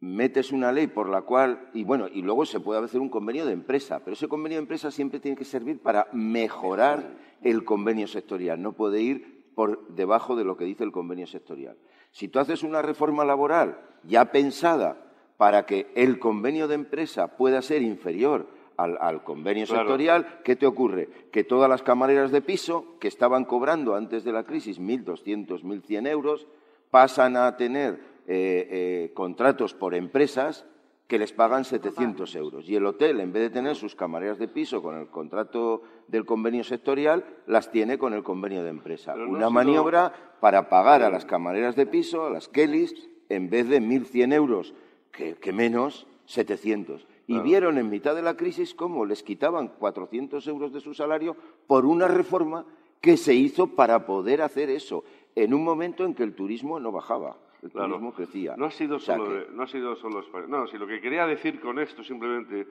metes 0.00 0.52
una 0.52 0.72
ley 0.72 0.88
por 0.88 1.08
la 1.08 1.22
cual, 1.22 1.70
y 1.72 1.84
bueno, 1.84 2.08
y 2.08 2.22
luego 2.22 2.44
se 2.44 2.60
puede 2.60 2.84
hacer 2.84 3.00
un 3.00 3.08
convenio 3.08 3.46
de 3.46 3.52
empresa, 3.52 4.00
pero 4.00 4.14
ese 4.14 4.28
convenio 4.28 4.58
de 4.58 4.62
empresa 4.62 4.90
siempre 4.90 5.20
tiene 5.20 5.36
que 5.36 5.44
servir 5.44 5.80
para 5.80 6.08
mejorar 6.12 7.16
el 7.40 7.64
convenio 7.64 8.06
sectorial, 8.06 8.60
no 8.60 8.72
puede 8.72 9.00
ir 9.00 9.52
por 9.54 9.94
debajo 9.94 10.36
de 10.36 10.44
lo 10.44 10.56
que 10.56 10.64
dice 10.64 10.84
el 10.84 10.92
convenio 10.92 11.26
sectorial. 11.26 11.76
Si 12.10 12.28
tú 12.28 12.38
haces 12.38 12.62
una 12.62 12.82
reforma 12.82 13.24
laboral 13.24 13.80
ya 14.04 14.32
pensada 14.32 15.11
para 15.36 15.66
que 15.66 15.90
el 15.94 16.18
convenio 16.18 16.68
de 16.68 16.74
empresa 16.74 17.36
pueda 17.36 17.62
ser 17.62 17.82
inferior 17.82 18.46
al, 18.76 19.22
convenio 19.22 19.66
sectorial, 19.66 20.40
¿qué 20.44 20.56
te 20.56 20.66
ocurre? 20.66 21.08
Que 21.30 21.44
todas 21.44 21.68
las 21.68 21.82
camareras 21.82 22.32
de 22.32 22.42
piso 22.42 22.96
que 22.98 23.08
estaban 23.08 23.44
cobrando 23.44 23.94
antes 23.94 24.24
de 24.24 24.32
la 24.32 24.44
crisis 24.44 24.80
1.200, 24.80 25.62
1.100 25.62 26.08
euros 26.08 26.46
pasan 26.90 27.36
a 27.36 27.56
tener 27.56 28.00
eh, 28.26 28.68
eh, 29.08 29.10
contratos 29.14 29.74
por 29.74 29.94
empresas 29.94 30.66
que 31.06 31.18
les 31.18 31.32
pagan 31.32 31.64
700 31.64 32.34
euros. 32.36 32.68
Y 32.68 32.76
el 32.76 32.86
hotel, 32.86 33.20
en 33.20 33.32
vez 33.32 33.42
de 33.42 33.50
tener 33.50 33.76
sus 33.76 33.94
camareras 33.94 34.38
de 34.38 34.48
piso 34.48 34.82
con 34.82 34.98
el 34.98 35.08
contrato 35.08 35.82
del 36.08 36.24
convenio 36.24 36.64
sectorial, 36.64 37.24
las 37.46 37.70
tiene 37.70 37.98
con 37.98 38.14
el 38.14 38.22
convenio 38.22 38.62
de 38.62 38.70
empresa. 38.70 39.14
Una 39.14 39.50
maniobra 39.50 40.12
para 40.40 40.70
pagar 40.70 41.02
a 41.02 41.10
las 41.10 41.26
camareras 41.26 41.76
de 41.76 41.86
piso, 41.86 42.24
a 42.24 42.30
las 42.30 42.48
Kellys, 42.48 42.94
en 43.28 43.50
vez 43.50 43.68
de 43.68 43.82
1.100 43.82 44.32
euros, 44.32 44.74
que, 45.12 45.52
menos, 45.52 46.06
700. 46.26 47.06
Y 47.26 47.38
vieron 47.38 47.78
en 47.78 47.88
mitad 47.88 48.14
de 48.14 48.22
la 48.22 48.36
crisis 48.36 48.74
cómo 48.74 49.06
les 49.06 49.22
quitaban 49.22 49.68
400 49.68 50.46
euros 50.48 50.72
de 50.72 50.80
su 50.80 50.92
salario 50.94 51.36
por 51.66 51.86
una 51.86 52.08
reforma 52.08 52.66
que 53.00 53.16
se 53.16 53.34
hizo 53.34 53.68
para 53.68 54.06
poder 54.06 54.42
hacer 54.42 54.70
eso, 54.70 55.04
en 55.34 55.54
un 55.54 55.64
momento 55.64 56.04
en 56.04 56.14
que 56.14 56.22
el 56.22 56.34
turismo 56.34 56.78
no 56.80 56.92
bajaba 56.92 57.36
el 57.62 57.70
turismo 57.70 58.12
crecía. 58.12 58.54
No 58.56 58.66
ha 58.66 58.70
sido 58.70 58.98
solo, 58.98 59.50
no 59.50 59.62
ha 59.62 59.66
sido 59.68 59.94
solo 59.96 60.22
No, 60.48 60.66
si 60.66 60.76
lo 60.76 60.86
que 60.86 61.00
quería 61.00 61.26
decir 61.26 61.60
con 61.60 61.78
esto 61.78 62.02
simplemente 62.02 62.66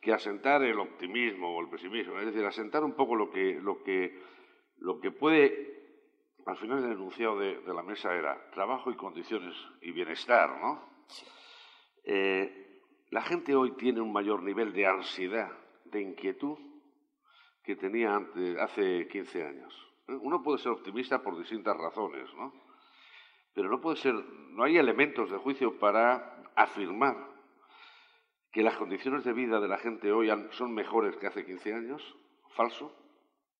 que 0.00 0.12
asentar 0.12 0.62
el 0.62 0.78
optimismo 0.78 1.56
o 1.56 1.60
el 1.60 1.68
pesimismo, 1.68 2.18
es 2.20 2.26
decir, 2.26 2.44
asentar 2.44 2.84
un 2.84 2.92
poco 2.92 3.16
lo 3.16 3.30
que, 3.30 3.58
lo 3.60 3.82
que, 3.82 4.16
lo 4.78 5.00
que 5.00 5.10
puede. 5.10 5.76
Al 6.46 6.56
final 6.56 6.84
el 6.84 6.92
enunciado 6.92 7.38
de, 7.38 7.60
la 7.66 7.82
mesa 7.82 8.14
era 8.14 8.50
trabajo 8.52 8.90
y 8.90 8.96
condiciones 8.96 9.54
y 9.82 9.90
bienestar, 9.90 10.60
¿no? 10.60 10.80
Eh, 12.10 12.80
la 13.10 13.20
gente 13.20 13.54
hoy 13.54 13.72
tiene 13.72 14.00
un 14.00 14.10
mayor 14.10 14.42
nivel 14.42 14.72
de 14.72 14.86
ansiedad, 14.86 15.52
de 15.84 16.00
inquietud, 16.00 16.56
que 17.62 17.76
tenía 17.76 18.14
antes, 18.14 18.56
hace 18.56 19.06
15 19.08 19.44
años. 19.44 19.74
¿eh? 20.08 20.16
Uno 20.22 20.42
puede 20.42 20.58
ser 20.58 20.72
optimista 20.72 21.22
por 21.22 21.36
distintas 21.38 21.76
razones, 21.76 22.32
¿no? 22.34 22.54
Pero 23.52 23.68
no 23.68 23.78
puede 23.78 23.98
ser, 23.98 24.14
no 24.14 24.64
hay 24.64 24.78
elementos 24.78 25.30
de 25.30 25.36
juicio 25.36 25.78
para 25.78 26.50
afirmar 26.56 27.28
que 28.52 28.62
las 28.62 28.78
condiciones 28.78 29.24
de 29.24 29.34
vida 29.34 29.60
de 29.60 29.68
la 29.68 29.76
gente 29.76 30.10
hoy 30.10 30.30
son 30.52 30.72
mejores 30.72 31.14
que 31.16 31.26
hace 31.26 31.44
15 31.44 31.74
años. 31.74 32.16
Falso. 32.54 32.90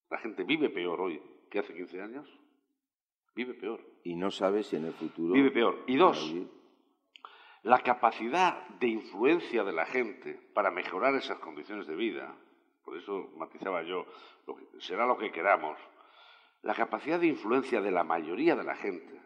La 0.09 0.19
gente 0.19 0.45
vive 0.45 0.71
peor 0.71 1.03
hoy 1.03 1.21
que 1.51 1.59
hace 1.59 1.75
15 1.75 2.01
años. 2.01 2.27
Vive 3.35 3.53
peor. 3.55 3.81
Y 4.05 4.17
no 4.17 4.31
sabe 4.31 4.63
si 4.63 4.77
en 4.77 4.87
el 4.87 4.95
futuro. 4.95 5.35
Vive 5.35 5.51
peor. 5.51 5.85
Y 5.87 5.97
dos, 5.97 6.35
la 7.63 7.81
capacidad 7.81 8.67
de 8.81 8.89
influencia 8.89 9.65
de 9.65 9.73
la 9.73 9.87
gente 9.87 10.41
para 10.55 10.71
mejorar 10.71 11.15
esas 11.15 11.39
condiciones 11.39 11.87
de 11.87 11.97
vida, 11.97 12.35
por 12.85 12.97
eso 12.97 13.31
matizaba 13.37 13.83
yo, 13.83 14.07
será 14.79 15.07
lo 15.07 15.19
que 15.19 15.31
queramos, 15.31 15.79
la 16.63 16.75
capacidad 16.75 17.21
de 17.21 17.27
influencia 17.27 17.81
de 17.81 17.91
la 17.91 18.05
mayoría 18.05 18.57
de 18.57 18.65
la 18.65 18.75
gente 18.75 19.21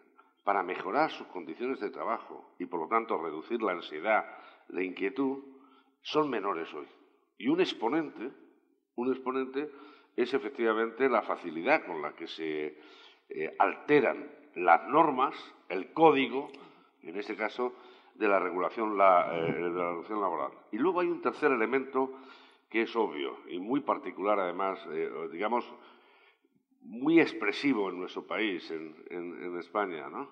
para 0.44 0.62
mejorar 0.62 1.10
sus 1.10 1.26
condiciones 1.28 1.80
de 1.80 1.90
trabajo 1.90 2.54
y 2.58 2.66
por 2.66 2.80
lo 2.80 2.88
tanto 2.88 3.22
reducir 3.22 3.62
la 3.62 3.72
ansiedad, 3.72 4.24
la 4.68 4.82
inquietud, 4.82 5.44
son 6.02 6.28
menores 6.28 6.72
hoy. 6.74 6.86
Y 7.38 7.48
un 7.48 7.60
exponente, 7.60 8.30
un 8.96 9.12
exponente 9.12 9.70
es 10.16 10.34
efectivamente 10.34 11.08
la 11.08 11.22
facilidad 11.22 11.86
con 11.86 12.02
la 12.02 12.12
que 12.14 12.26
se 12.26 12.78
eh, 13.28 13.54
alteran 13.58 14.30
las 14.56 14.86
normas, 14.88 15.34
el 15.68 15.92
código, 15.92 16.50
en 17.02 17.16
este 17.16 17.36
caso, 17.36 17.74
de 18.14 18.28
la 18.28 18.38
regulación, 18.38 18.96
la, 18.96 19.36
eh, 19.36 19.52
de 19.52 19.70
la 19.70 19.88
regulación 19.88 20.20
laboral. 20.20 20.52
Y 20.70 20.78
luego 20.78 21.00
hay 21.00 21.08
un 21.08 21.22
tercer 21.22 21.50
elemento 21.50 22.12
que 22.68 22.82
es 22.82 22.96
obvio 22.96 23.38
y 23.48 23.58
muy 23.58 23.80
particular, 23.80 24.38
además, 24.38 24.78
eh, 24.90 25.10
digamos, 25.30 25.64
muy 26.80 27.20
expresivo 27.20 27.90
en 27.90 27.98
nuestro 27.98 28.26
país, 28.26 28.68
en, 28.70 29.58
España. 29.58 30.08
¿no? 30.08 30.30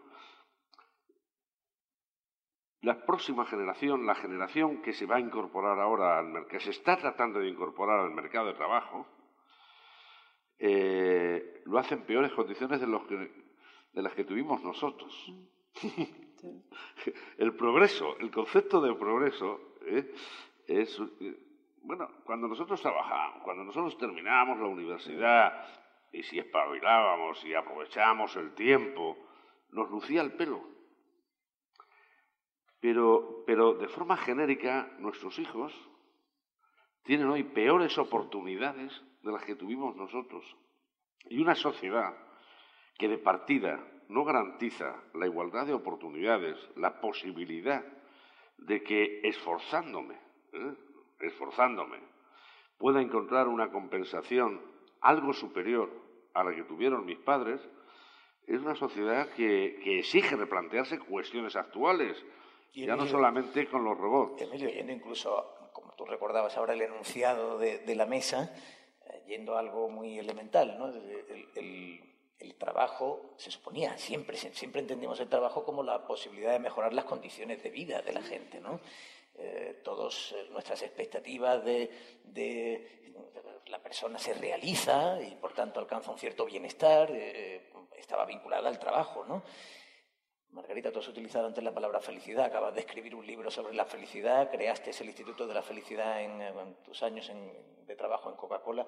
La 2.80 3.04
próxima 3.04 3.44
generación, 3.46 4.06
la 4.06 4.14
generación 4.14 4.82
que 4.82 4.92
se 4.92 5.06
va 5.06 5.16
a 5.16 5.20
incorporar 5.20 5.78
ahora 5.78 6.18
al 6.18 6.28
mercado, 6.28 6.48
que 6.48 6.60
se 6.60 6.70
está 6.70 6.96
tratando 6.96 7.38
de 7.38 7.48
incorporar 7.48 8.00
al 8.00 8.10
mercado 8.10 8.46
de 8.46 8.54
trabajo, 8.54 9.06
eh, 10.58 11.62
lo 11.66 11.78
hace 11.78 11.94
en 11.94 12.04
peores 12.04 12.32
condiciones 12.32 12.80
de, 12.80 12.86
los 12.86 13.02
de 13.08 14.02
las 14.02 14.14
que 14.14 14.24
tuvimos 14.24 14.62
nosotros. 14.62 15.32
el 17.38 17.54
progreso, 17.54 18.16
el 18.18 18.30
concepto 18.30 18.80
de 18.80 18.94
progreso 18.94 19.76
eh, 19.86 20.12
es, 20.66 21.00
eh, 21.20 21.36
bueno, 21.82 22.08
cuando 22.24 22.48
nosotros 22.48 22.80
trabajamos, 22.80 23.42
cuando 23.42 23.64
nosotros 23.64 23.96
terminamos 23.98 24.58
la 24.58 24.66
universidad, 24.66 25.66
y 26.12 26.22
si 26.22 26.38
espabilábamos 26.38 27.44
y 27.44 27.54
aprovechábamos 27.54 28.34
el 28.36 28.54
tiempo, 28.54 29.16
nos 29.70 29.90
lucía 29.90 30.22
el 30.22 30.32
pelo. 30.32 30.62
Pero, 32.80 33.44
pero 33.46 33.74
de 33.74 33.88
forma 33.88 34.16
genérica, 34.16 34.90
nuestros 34.98 35.38
hijos 35.38 35.72
tienen 37.02 37.28
hoy 37.28 37.44
peores 37.44 37.96
oportunidades 37.98 39.02
de 39.22 39.32
las 39.32 39.44
que 39.44 39.54
tuvimos 39.54 39.94
nosotros. 39.96 40.44
Y 41.28 41.40
una 41.40 41.54
sociedad 41.54 42.16
que 42.98 43.08
de 43.08 43.18
partida 43.18 43.86
no 44.10 44.24
garantiza 44.24 44.96
la 45.14 45.26
igualdad 45.26 45.66
de 45.66 45.72
oportunidades, 45.72 46.58
la 46.76 47.00
posibilidad 47.00 47.84
de 48.58 48.82
que 48.82 49.20
esforzándome, 49.22 50.16
¿eh? 50.52 50.74
esforzándome, 51.20 51.98
pueda 52.76 53.00
encontrar 53.00 53.46
una 53.46 53.70
compensación 53.70 54.60
algo 55.00 55.32
superior 55.32 55.88
a 56.34 56.42
la 56.42 56.54
que 56.54 56.64
tuvieron 56.64 57.06
mis 57.06 57.18
padres, 57.18 57.60
es 58.48 58.60
una 58.60 58.74
sociedad 58.74 59.28
que, 59.30 59.98
exige 59.98 60.34
replantearse 60.34 60.98
cuestiones 60.98 61.54
actuales, 61.54 62.16
ya 62.74 62.96
no 62.96 63.06
solamente 63.06 63.68
con 63.68 63.84
los 63.84 63.96
robots. 63.96 64.42
Emilio, 64.42 64.70
yendo 64.70 64.92
incluso, 64.92 65.70
como 65.72 65.94
tú 65.94 66.04
recordabas 66.04 66.56
ahora, 66.56 66.74
el 66.74 66.82
enunciado 66.82 67.58
de, 67.58 67.94
la 67.94 68.06
mesa, 68.06 68.52
eh, 69.06 69.22
yendo 69.28 69.56
a 69.56 69.60
algo 69.60 69.88
muy 69.88 70.18
elemental, 70.18 70.76
¿no? 70.78 70.88
el, 70.88 72.09
trabajo 72.60 73.34
se 73.36 73.50
suponía, 73.50 73.96
siempre, 73.98 74.36
siempre 74.36 74.80
entendimos 74.80 75.18
el 75.20 75.28
trabajo 75.28 75.64
como 75.64 75.82
la 75.82 76.06
posibilidad 76.06 76.52
de 76.52 76.58
mejorar 76.58 76.92
las 76.92 77.04
condiciones 77.04 77.62
de 77.62 77.70
vida 77.70 78.02
de 78.02 78.12
la 78.12 78.22
gente, 78.22 78.60
¿no? 78.60 78.80
Eh, 79.34 79.80
todas 79.82 80.32
eh, 80.32 80.48
nuestras 80.50 80.82
expectativas 80.82 81.64
de, 81.64 81.90
la 83.66 83.82
persona 83.82 84.18
se 84.18 84.34
realiza 84.34 85.20
y 85.22 85.36
por 85.36 85.52
tanto 85.52 85.78
alcanza 85.80 86.10
un 86.10 86.18
cierto 86.18 86.44
bienestar, 86.44 87.10
eh, 87.12 87.70
estaba 87.96 88.24
vinculada 88.26 88.68
al 88.68 88.78
trabajo, 88.78 89.24
¿no? 89.24 89.42
Margarita, 90.50 90.90
tú 90.90 90.98
has 90.98 91.08
utilizado 91.08 91.46
antes 91.46 91.62
la 91.62 91.72
palabra 91.72 92.00
felicidad, 92.00 92.46
acabas 92.46 92.74
de 92.74 92.80
escribir 92.80 93.14
un 93.14 93.24
libro 93.24 93.50
sobre 93.50 93.72
la 93.72 93.84
felicidad, 93.84 94.50
creaste 94.50 94.90
el 95.00 95.06
Instituto 95.06 95.46
de 95.46 95.54
la 95.54 95.62
Felicidad 95.62 96.20
en, 96.20 96.74
tus 96.82 97.02
años 97.04 97.30
de 97.86 97.96
trabajo 97.96 98.30
en 98.30 98.36
Coca-Cola. 98.36 98.86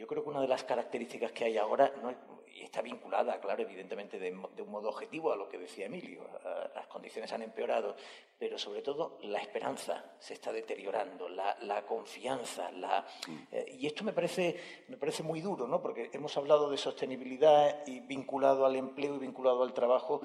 Yo 0.00 0.06
creo 0.06 0.22
que 0.22 0.30
una 0.30 0.40
de 0.40 0.48
las 0.48 0.64
características 0.64 1.30
que 1.32 1.44
hay 1.44 1.58
ahora, 1.58 1.92
no, 2.02 2.10
y 2.54 2.62
está 2.62 2.80
vinculada, 2.80 3.38
claro, 3.38 3.62
evidentemente 3.62 4.18
de, 4.18 4.30
un 4.32 4.70
modo 4.70 4.88
objetivo 4.88 5.30
a 5.30 5.36
lo 5.36 5.46
que 5.46 5.58
decía 5.58 5.86
Emilio. 5.86 6.26
Las 6.74 6.86
condiciones 6.86 7.30
han 7.34 7.42
empeorado, 7.42 7.94
pero 8.38 8.58
sobre 8.58 8.80
todo 8.80 9.18
la 9.24 9.40
esperanza 9.40 10.16
se 10.18 10.32
está 10.32 10.52
deteriorando, 10.52 11.28
la, 11.28 11.84
confianza. 11.86 12.72
La, 12.72 13.06
eh, 13.52 13.76
y 13.78 13.86
esto 13.86 14.02
me 14.02 14.14
parece, 14.14 14.58
me 14.88 14.96
parece 14.96 15.22
muy 15.22 15.42
duro, 15.42 15.68
¿no? 15.68 15.82
porque 15.82 16.08
hemos 16.14 16.34
hablado 16.38 16.70
de 16.70 16.78
sostenibilidad 16.78 17.86
y 17.86 18.00
vinculado 18.00 18.64
al 18.64 18.76
empleo 18.76 19.16
y 19.16 19.18
vinculado 19.18 19.62
al 19.62 19.74
trabajo, 19.74 20.22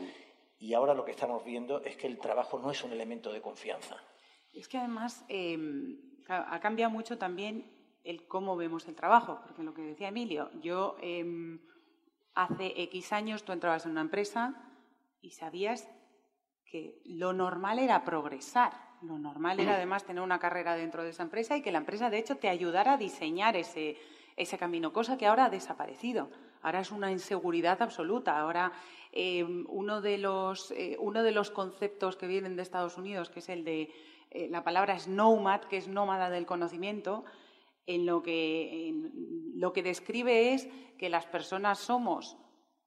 y 0.58 0.74
ahora 0.74 0.94
lo 0.94 1.04
que 1.04 1.12
estamos 1.12 1.44
viendo 1.44 1.84
es 1.84 1.98
que 1.98 2.08
el 2.08 2.18
trabajo 2.18 2.60
no 2.60 2.72
es 2.72 2.82
un 2.82 2.94
elemento 2.94 3.34
de 3.34 3.42
confianza. 3.42 3.98
Es 4.54 4.70
que 4.70 4.78
además 4.78 5.26
em, 5.28 6.00
ha 6.30 6.62
cambiado 6.62 6.92
mucho 6.92 7.18
también 7.18 7.76
el 8.06 8.28
cómo 8.28 8.56
vemos 8.56 8.88
el 8.88 8.96
trabajo, 8.96 9.40
porque 9.44 9.64
lo 9.64 9.74
que 9.74 9.82
decía 9.82 10.10
Emilio, 10.10 10.50
yo 10.62 10.96
em, 11.02 11.60
hace 12.36 12.82
X 12.84 13.12
años 13.12 13.44
tú 13.44 13.52
entrabas 13.52 13.86
en 13.86 13.92
una 13.92 14.02
empresa 14.02 14.54
y 15.22 15.32
sabías 15.32 15.90
que 16.66 17.02
lo 17.06 17.34
normal 17.34 17.80
era 17.80 18.04
progresar. 18.04 18.74
Lo 19.02 19.18
normal 19.18 19.60
era 19.60 19.76
además 19.76 20.04
tener 20.04 20.24
una 20.24 20.40
carrera 20.40 20.76
dentro 20.76 21.04
de 21.04 21.10
esa 21.10 21.24
empresa 21.24 21.58
y 21.58 21.62
que 21.62 21.72
la 21.72 21.80
empresa 21.80 22.10
de 22.10 22.18
hecho 22.18 22.38
te 22.38 22.50
ayudara 22.50 22.94
a 22.94 22.98
diseñar 22.98 23.56
ese, 23.56 23.98
ese 24.36 24.58
camino, 24.58 24.94
cosa 24.94 25.18
que 25.18 25.28
ahora 25.28 25.46
ha 25.46 25.50
desaparecido. 25.50 26.30
Ahora 26.62 26.80
es 26.80 26.92
una 26.92 27.12
inseguridad 27.12 27.82
absoluta. 27.82 28.40
Ahora 28.40 28.72
em, 29.12 29.66
uno, 29.70 30.02
de 30.02 30.18
los, 30.18 30.72
eh, 30.72 30.98
uno 31.00 31.24
de 31.24 31.32
los 31.32 31.52
conceptos 31.52 32.16
que 32.16 32.28
vienen 32.28 32.56
de 32.56 32.64
Estados 32.64 32.98
Unidos, 32.98 33.30
que 33.30 33.40
es 33.40 33.50
el 33.50 33.64
de 33.64 33.92
eh, 34.32 34.48
la 34.50 34.64
palabra 34.64 34.96
es 34.96 35.08
nomad, 35.08 35.62
que 35.62 35.78
es 35.78 35.88
nómada 35.88 36.30
del 36.30 36.46
conocimiento, 36.46 37.24
en 37.88 38.06
lo 38.06 38.24
que, 38.24 38.94
lo 39.56 39.74
que 39.74 39.84
describe 39.84 40.54
es 40.54 40.68
que 40.98 41.10
las 41.10 41.26
personas 41.26 41.80
somos 41.80 42.38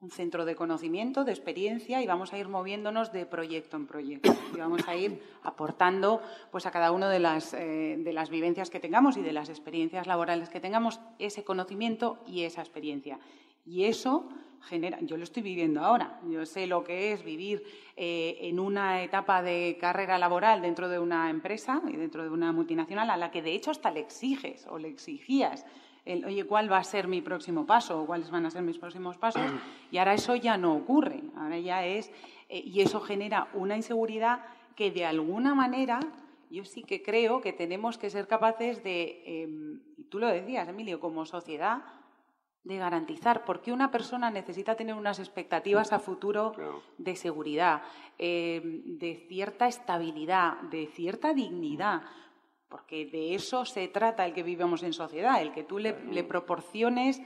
un 0.00 0.10
centro 0.10 0.44
de 0.44 0.54
conocimiento, 0.54 1.24
de 1.24 1.32
experiencia 1.32 2.00
y 2.00 2.06
vamos 2.06 2.32
a 2.32 2.38
ir 2.38 2.48
moviéndonos 2.48 3.12
de 3.12 3.26
proyecto 3.26 3.76
en 3.76 3.86
proyecto 3.86 4.32
y 4.54 4.56
vamos 4.56 4.86
a 4.86 4.94
ir 4.94 5.20
aportando 5.42 6.22
pues 6.52 6.66
a 6.66 6.70
cada 6.70 6.92
una 6.92 7.10
de 7.10 7.18
las, 7.18 7.52
eh, 7.52 7.96
de 7.98 8.12
las 8.12 8.30
vivencias 8.30 8.70
que 8.70 8.78
tengamos 8.78 9.16
y 9.16 9.22
de 9.22 9.32
las 9.32 9.48
experiencias 9.48 10.06
laborales 10.06 10.50
que 10.50 10.60
tengamos 10.60 11.00
ese 11.18 11.42
conocimiento 11.42 12.18
y 12.26 12.44
esa 12.44 12.60
experiencia. 12.60 13.18
Y 13.66 13.84
eso 13.84 14.28
genera, 14.62 14.98
yo 15.00 15.16
lo 15.16 15.24
estoy 15.24 15.42
viviendo 15.42 15.80
ahora, 15.80 16.20
yo 16.28 16.44
sé 16.46 16.66
lo 16.66 16.84
que 16.84 17.12
es 17.12 17.24
vivir 17.24 17.62
eh, 17.96 18.38
en 18.42 18.60
una 18.60 19.02
etapa 19.02 19.42
de 19.42 19.78
carrera 19.80 20.18
laboral 20.18 20.62
dentro 20.62 20.88
de 20.88 20.98
una 20.98 21.30
empresa 21.30 21.82
y 21.88 21.96
dentro 21.96 22.22
de 22.22 22.30
una 22.30 22.52
multinacional 22.52 23.10
a 23.10 23.16
la 23.16 23.30
que 23.30 23.42
de 23.42 23.54
hecho 23.54 23.70
hasta 23.70 23.90
le 23.90 24.00
exiges 24.00 24.66
o 24.68 24.78
le 24.78 24.88
exigías 24.88 25.64
el, 26.04 26.24
oye, 26.24 26.44
¿cuál 26.44 26.72
va 26.72 26.78
a 26.78 26.84
ser 26.84 27.06
mi 27.06 27.20
próximo 27.20 27.66
paso 27.66 28.00
o 28.00 28.06
cuáles 28.06 28.30
van 28.30 28.46
a 28.46 28.50
ser 28.50 28.62
mis 28.62 28.78
próximos 28.78 29.18
pasos? 29.18 29.42
Y 29.90 29.98
ahora 29.98 30.14
eso 30.14 30.34
ya 30.36 30.56
no 30.56 30.74
ocurre, 30.74 31.22
ahora 31.36 31.58
ya 31.58 31.84
es, 31.84 32.10
eh, 32.48 32.62
y 32.64 32.80
eso 32.80 33.00
genera 33.00 33.48
una 33.52 33.76
inseguridad 33.76 34.40
que 34.74 34.90
de 34.90 35.04
alguna 35.04 35.54
manera 35.54 36.00
yo 36.50 36.64
sí 36.64 36.82
que 36.82 37.02
creo 37.02 37.40
que 37.42 37.52
tenemos 37.52 37.98
que 37.98 38.08
ser 38.08 38.26
capaces 38.26 38.82
de, 38.82 39.22
em, 39.26 39.80
tú 40.08 40.18
lo 40.18 40.28
decías, 40.28 40.66
Emilio, 40.68 40.98
como 40.98 41.26
sociedad, 41.26 41.82
de 42.68 42.76
garantizar, 42.76 43.46
porque 43.46 43.72
una 43.72 43.90
persona 43.90 44.30
necesita 44.30 44.74
tener 44.74 44.94
unas 44.94 45.18
expectativas 45.18 45.90
a 45.94 45.98
futuro 45.98 46.52
de 46.98 47.16
seguridad, 47.16 47.82
em, 48.18 48.98
de 48.98 49.24
cierta 49.26 49.68
estabilidad, 49.68 50.60
de 50.70 50.86
cierta 50.86 51.32
dignidad, 51.32 52.02
porque 52.68 53.06
de 53.06 53.34
eso 53.34 53.64
se 53.64 53.88
trata 53.88 54.26
el 54.26 54.34
que 54.34 54.42
vivamos 54.42 54.82
en 54.82 54.92
sociedad, 54.92 55.40
el 55.40 55.52
que 55.52 55.64
tú 55.64 55.78
le, 55.78 56.04
le 56.12 56.22
proporciones 56.24 57.22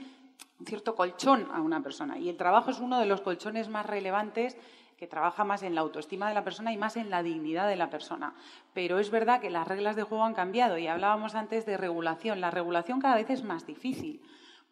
un 0.61 0.67
cierto 0.67 0.95
colchón 0.95 1.49
a 1.53 1.61
una 1.61 1.83
persona. 1.83 2.19
Y 2.19 2.29
el 2.29 2.37
trabajo 2.37 2.71
es 2.71 2.79
uno 2.79 3.01
de 3.01 3.07
los 3.07 3.21
colchones 3.21 3.69
más 3.69 3.85
relevantes 3.85 4.57
que 4.97 5.09
trabaja 5.09 5.43
más 5.43 5.65
en 5.65 5.75
la 5.75 5.81
autoestima 5.81 6.29
de 6.29 6.35
la 6.35 6.45
persona 6.45 6.73
y 6.73 6.77
más 6.77 6.97
en 6.97 7.11
la 7.11 7.25
dignidad 7.25 7.67
de 7.67 7.75
la 7.75 7.91
persona. 7.91 8.37
Pero 8.73 9.01
es 9.01 9.11
verdad 9.11 9.41
que 9.41 9.51
las 9.51 9.67
reglas 9.67 9.97
de 9.97 10.05
juego 10.05 10.25
han 10.25 10.35
cambiado 10.35 10.79
y 10.79 10.87
hablábamos 10.87 11.35
antes 11.35 11.67
de 11.67 11.77
regulación. 11.77 12.41
La 12.41 12.53
regulación 12.53 13.01
cada 13.01 13.17
vez 13.17 13.29
es 13.29 13.43
más 13.43 13.67
difícil 13.67 14.23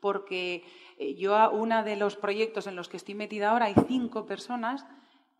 porque 0.01 0.65
eh, 0.99 1.15
yo, 1.15 1.51
uno 1.51 1.85
de 1.85 1.97
los 1.97 2.17
proyectos 2.17 2.67
en 2.67 2.77
los 2.77 2.89
que 2.89 2.97
estoy 2.97 3.15
metida 3.15 3.51
ahora, 3.51 3.67
hay 3.67 3.75
cinco 3.87 4.27
personas, 4.27 4.87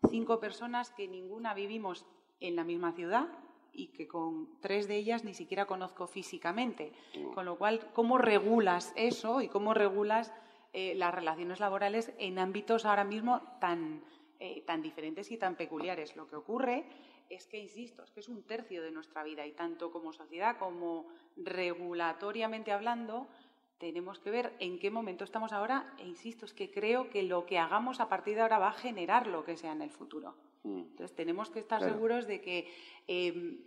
cinco 0.09 0.39
personas 0.39 0.91
que 0.91 1.07
ninguna 1.07 1.53
vivimos 1.53 2.05
en 2.39 2.55
la 2.55 2.63
misma 2.63 2.93
ciudad 2.93 3.27
y 3.73 3.87
que 3.87 4.07
con 4.07 4.59
tres 4.59 4.87
de 4.87 4.97
ellas 4.97 5.23
ni 5.23 5.33
siquiera 5.33 5.65
conozco 5.65 6.07
físicamente. 6.07 6.91
Con 7.33 7.45
lo 7.45 7.57
cual, 7.57 7.87
¿cómo 7.93 8.17
regulas 8.17 8.91
eso 8.95 9.41
y 9.41 9.47
cómo 9.47 9.73
regulas 9.73 10.33
eh, 10.73 10.95
las 10.95 11.13
relaciones 11.13 11.59
laborales 11.59 12.11
en 12.17 12.39
ámbitos 12.39 12.85
ahora 12.85 13.03
mismo 13.03 13.41
tan 13.59 14.01
eh, 14.43 14.63
tan 14.65 14.81
diferentes 14.81 15.29
y 15.29 15.37
tan 15.37 15.55
peculiares. 15.55 16.15
Lo 16.15 16.27
que 16.27 16.35
ocurre 16.35 16.83
es 17.29 17.45
que, 17.45 17.59
insisto, 17.59 18.01
es 18.01 18.09
que 18.09 18.21
es 18.21 18.27
un 18.27 18.41
tercio 18.41 18.81
de 18.81 18.89
nuestra 18.89 19.23
vida 19.23 19.45
y 19.45 19.51
tanto 19.51 19.91
como 19.91 20.13
sociedad 20.13 20.57
como 20.57 21.05
regulatoriamente 21.37 22.71
hablando, 22.71 23.27
tenemos 23.81 24.19
que 24.19 24.29
ver 24.29 24.53
en 24.59 24.77
qué 24.77 24.91
momento 24.91 25.23
estamos 25.23 25.51
ahora 25.51 25.91
e 25.97 26.05
insisto, 26.05 26.45
es 26.45 26.53
que 26.53 26.69
creo 26.69 27.09
que 27.09 27.23
lo 27.23 27.47
que 27.47 27.57
hagamos 27.57 27.99
a 27.99 28.07
partir 28.07 28.35
de 28.35 28.41
ahora 28.41 28.59
va 28.59 28.69
a 28.69 28.73
generar 28.73 29.25
lo 29.25 29.43
que 29.43 29.57
sea 29.57 29.71
en 29.71 29.81
el 29.81 29.89
futuro. 29.89 30.35
Mm. 30.61 30.81
Entonces 30.91 31.15
tenemos 31.15 31.49
que 31.49 31.59
estar 31.59 31.81
seguros 31.81 32.27
de 32.27 32.41
que 32.41 32.71
em, 33.07 33.57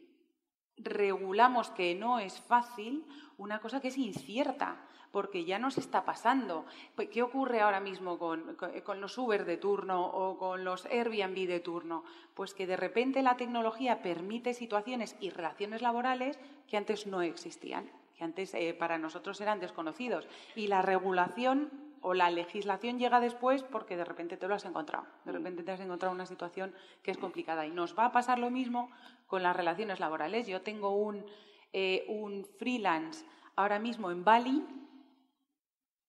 regulamos 0.76 1.70
que 1.70 1.96
no 1.96 2.20
es 2.20 2.40
fácil 2.40 3.04
una 3.38 3.58
cosa 3.58 3.80
que 3.80 3.88
es 3.88 3.98
incierta 3.98 4.86
porque 5.10 5.44
ya 5.44 5.58
nos 5.58 5.78
está 5.78 6.04
pasando. 6.04 6.64
Pues, 6.94 7.08
¿Qué 7.08 7.22
ocurre 7.22 7.60
ahora 7.60 7.80
mismo 7.80 8.16
con, 8.16 8.56
los 9.00 9.18
Uber 9.18 9.44
de 9.44 9.56
turno 9.56 10.06
o 10.06 10.38
con 10.38 10.62
los 10.62 10.86
Airbnb 10.86 11.48
de 11.48 11.58
turno? 11.58 12.04
Pues 12.34 12.54
que 12.54 12.68
de 12.68 12.76
repente 12.76 13.22
la 13.22 13.36
tecnología 13.36 14.00
permite 14.00 14.54
situaciones 14.54 15.16
y 15.18 15.30
relaciones 15.30 15.82
laborales 15.82 16.38
que 16.68 16.76
antes 16.76 17.08
no 17.08 17.20
existían, 17.20 17.90
que 18.16 18.24
antes 18.24 18.54
eh, 18.54 18.74
para 18.74 18.98
nosotros 18.98 19.40
eran 19.40 19.60
desconocidos. 19.60 20.26
Y 20.54 20.68
la 20.68 20.82
regulación 20.82 21.70
o 22.00 22.14
la 22.14 22.30
legislación 22.30 22.98
llega 22.98 23.20
después 23.20 23.62
porque 23.62 23.96
de 23.96 24.04
repente 24.04 24.36
te 24.36 24.46
lo 24.46 24.54
has 24.54 24.64
encontrado. 24.64 25.06
De 25.24 25.32
repente 25.32 25.62
te 25.62 25.72
has 25.72 25.80
encontrado 25.80 26.14
una 26.14 26.26
situación 26.26 26.74
que 27.02 27.10
es 27.10 27.18
complicada. 27.18 27.66
Y 27.66 27.70
nos 27.70 27.98
va 27.98 28.06
a 28.06 28.12
pasar 28.12 28.38
lo 28.38 28.50
mismo 28.50 28.90
con 29.26 29.42
las 29.42 29.56
relaciones 29.56 30.00
laborales. 30.00 30.46
Yo 30.46 30.62
tengo 30.62 30.90
un, 30.90 31.24
eh, 31.72 32.04
un 32.08 32.44
freelance 32.58 33.24
ahora 33.56 33.78
mismo 33.78 34.10
en 34.10 34.24
Bali 34.24 34.64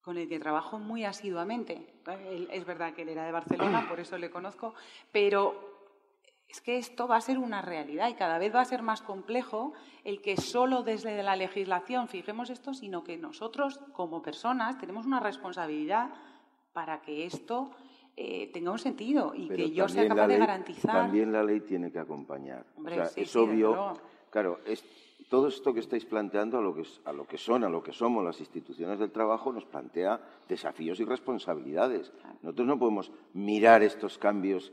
con 0.01 0.17
el 0.19 0.29
que 0.29 0.37
trabajo 0.37 0.77
muy 0.77 1.03
asiduamente. 1.03 1.95
es 2.51 2.65
verdad 2.65 2.93
que 2.93 3.01
él 3.01 3.09
era 3.09 3.25
de 3.25 3.31
Barcelona, 3.31 3.87
por 3.89 3.99
eso 3.99 4.19
le 4.19 4.29
conozco, 4.29 4.75
pero 5.11 5.74
es 6.55 6.61
que 6.61 6.77
esto 6.77 7.05
va 7.05 7.17
a 7.17 7.21
ser 7.21 7.37
una 7.37 7.61
realidad 7.61 8.07
y 8.07 8.13
cada 8.13 8.37
vez 8.37 8.55
va 8.55 8.61
a 8.61 8.65
ser 8.65 8.81
más 8.81 9.01
complejo 9.01 9.73
el 10.05 10.21
que 10.21 10.37
solo 10.37 10.83
desde 10.83 11.21
la 11.21 11.35
legislación 11.35 12.07
fijemos 12.07 12.49
esto, 12.49 12.73
sino 12.73 13.03
que 13.03 13.17
nosotros 13.17 13.81
como 13.91 14.21
personas 14.21 14.77
tenemos 14.77 15.05
una 15.05 15.19
responsabilidad 15.19 16.11
para 16.71 17.01
que 17.01 17.25
esto 17.25 17.71
eh, 18.15 18.49
tenga 18.53 18.71
un 18.71 18.79
sentido 18.79 19.33
y 19.35 19.49
que 19.49 19.71
yo 19.71 19.89
sea 19.89 20.07
capaz 20.07 20.27
de 20.27 20.37
garantizar. 20.37 20.93
También 20.93 21.33
la 21.33 21.43
ley 21.43 21.59
tiene 21.59 21.91
que 21.91 21.99
acompañar. 21.99 22.65
es 23.17 23.35
obvio. 23.35 23.93
Claro, 24.29 24.59
es, 24.65 24.81
todo 25.29 25.49
esto 25.49 25.73
que 25.73 25.81
estáis 25.81 26.05
planteando 26.05 26.57
a 26.57 26.61
lo 26.61 26.73
que, 26.73 26.83
a 27.03 27.11
lo 27.11 27.27
que 27.27 27.37
son, 27.37 27.65
a 27.65 27.69
lo 27.69 27.83
que 27.83 27.91
somos 27.91 28.23
las 28.23 28.39
instituciones 28.39 28.99
del 28.99 29.11
trabajo, 29.11 29.51
nos 29.51 29.65
plantea 29.65 30.21
desafíos 30.47 31.01
y 31.01 31.03
responsabilidades. 31.03 32.13
Nosotros 32.41 32.65
no 32.65 32.79
podemos 32.79 33.11
mirar 33.33 33.83
estos 33.83 34.17
cambios 34.17 34.71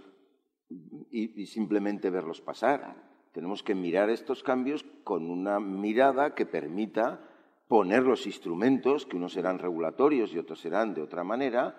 y, 1.10 1.46
simplemente 1.46 2.10
verlos 2.10 2.40
pasar. 2.40 2.96
Tenemos 3.32 3.62
que 3.62 3.74
mirar 3.74 4.10
estos 4.10 4.42
cambios 4.42 4.84
con 5.04 5.30
una 5.30 5.60
mirada 5.60 6.34
que 6.34 6.46
permita 6.46 7.20
poner 7.68 8.02
los 8.02 8.26
instrumentos, 8.26 9.06
que 9.06 9.16
unos 9.16 9.32
serán 9.32 9.58
regulatorios 9.58 10.32
y 10.34 10.38
otros 10.38 10.60
serán 10.60 10.94
de 10.94 11.02
otra 11.02 11.24
manera, 11.24 11.76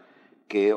que 0.48 0.76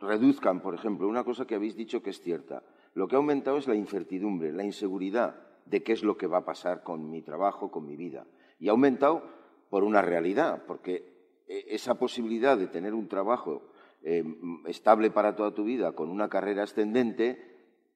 reduzcan, 0.00 0.60
por 0.60 0.74
ejemplo, 0.74 1.08
una 1.08 1.24
cosa 1.24 1.46
que 1.46 1.56
habéis 1.56 1.76
dicho 1.76 2.02
que 2.02 2.10
es 2.10 2.20
cierta. 2.20 2.62
Lo 2.94 3.08
que 3.08 3.16
ha 3.16 3.18
aumentado 3.18 3.56
es 3.56 3.66
la 3.66 3.74
incertidumbre, 3.74 4.52
la 4.52 4.64
inseguridad 4.64 5.36
de 5.66 5.82
qué 5.82 5.92
es 5.92 6.02
lo 6.02 6.16
que 6.16 6.26
va 6.26 6.38
a 6.38 6.44
pasar 6.44 6.82
con 6.82 7.10
mi 7.10 7.22
trabajo, 7.22 7.70
con 7.70 7.86
mi 7.86 7.96
vida. 7.96 8.26
Y 8.58 8.68
ha 8.68 8.72
aumentado 8.72 9.22
por 9.70 9.84
una 9.84 10.02
realidad, 10.02 10.64
porque 10.66 11.12
eh, 11.48 11.64
esa 11.68 11.94
posibilidad 11.94 12.56
de 12.56 12.68
tener 12.68 12.94
un 12.94 13.08
trabajo 13.08 13.62
eh, 14.02 14.24
estable 14.66 15.10
para 15.10 15.36
toda 15.36 15.54
tu 15.54 15.64
vida 15.64 15.92
con 15.92 16.10
una 16.10 16.28
carrera 16.28 16.64
ascendente, 16.64 17.51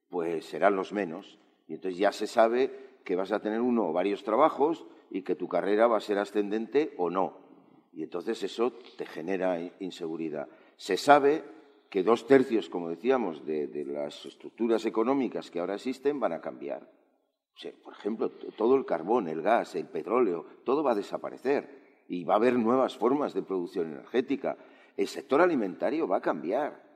pues 0.09 0.45
serán 0.45 0.75
los 0.75 0.93
menos. 0.93 1.37
Y 1.67 1.73
entonces 1.75 1.99
ya 1.99 2.11
se 2.11 2.27
sabe 2.27 2.99
que 3.03 3.15
vas 3.15 3.31
a 3.31 3.39
tener 3.39 3.61
uno 3.61 3.87
o 3.87 3.93
varios 3.93 4.23
trabajos 4.23 4.85
y 5.09 5.21
que 5.21 5.35
tu 5.35 5.47
carrera 5.47 5.87
va 5.87 5.97
a 5.97 6.01
ser 6.01 6.17
ascendente 6.17 6.93
o 6.97 7.09
no. 7.09 7.37
Y 7.93 8.03
entonces 8.03 8.41
eso 8.43 8.71
te 8.97 9.05
genera 9.05 9.59
inseguridad. 9.79 10.47
Se 10.75 10.97
sabe 10.97 11.43
que 11.89 12.03
dos 12.03 12.27
tercios, 12.27 12.69
como 12.69 12.89
decíamos, 12.89 13.45
de 13.45 13.85
las 13.87 14.25
estructuras 14.25 14.85
económicas 14.85 15.49
que 15.49 15.59
ahora 15.59 15.75
existen 15.75 16.19
van 16.19 16.33
a 16.33 16.41
cambiar 16.41 16.97
por 17.83 17.93
ejemplo, 17.93 18.29
todo 18.55 18.75
el 18.75 18.85
carbón, 18.85 19.27
el 19.27 19.41
gas, 19.41 19.75
el 19.75 19.87
petróleo, 19.87 20.45
todo 20.63 20.83
va 20.83 20.91
a 20.91 20.95
desaparecer 20.95 22.03
y 22.07 22.23
va 22.23 22.35
a 22.35 22.37
haber 22.37 22.53
nuevas 22.53 22.95
formas 22.95 23.33
de 23.33 23.41
producción 23.41 23.91
energética. 23.91 24.57
El 24.95 25.07
sector 25.07 25.41
alimentario 25.41 26.07
va 26.07 26.17
a 26.17 26.21
cambiar. 26.21 26.86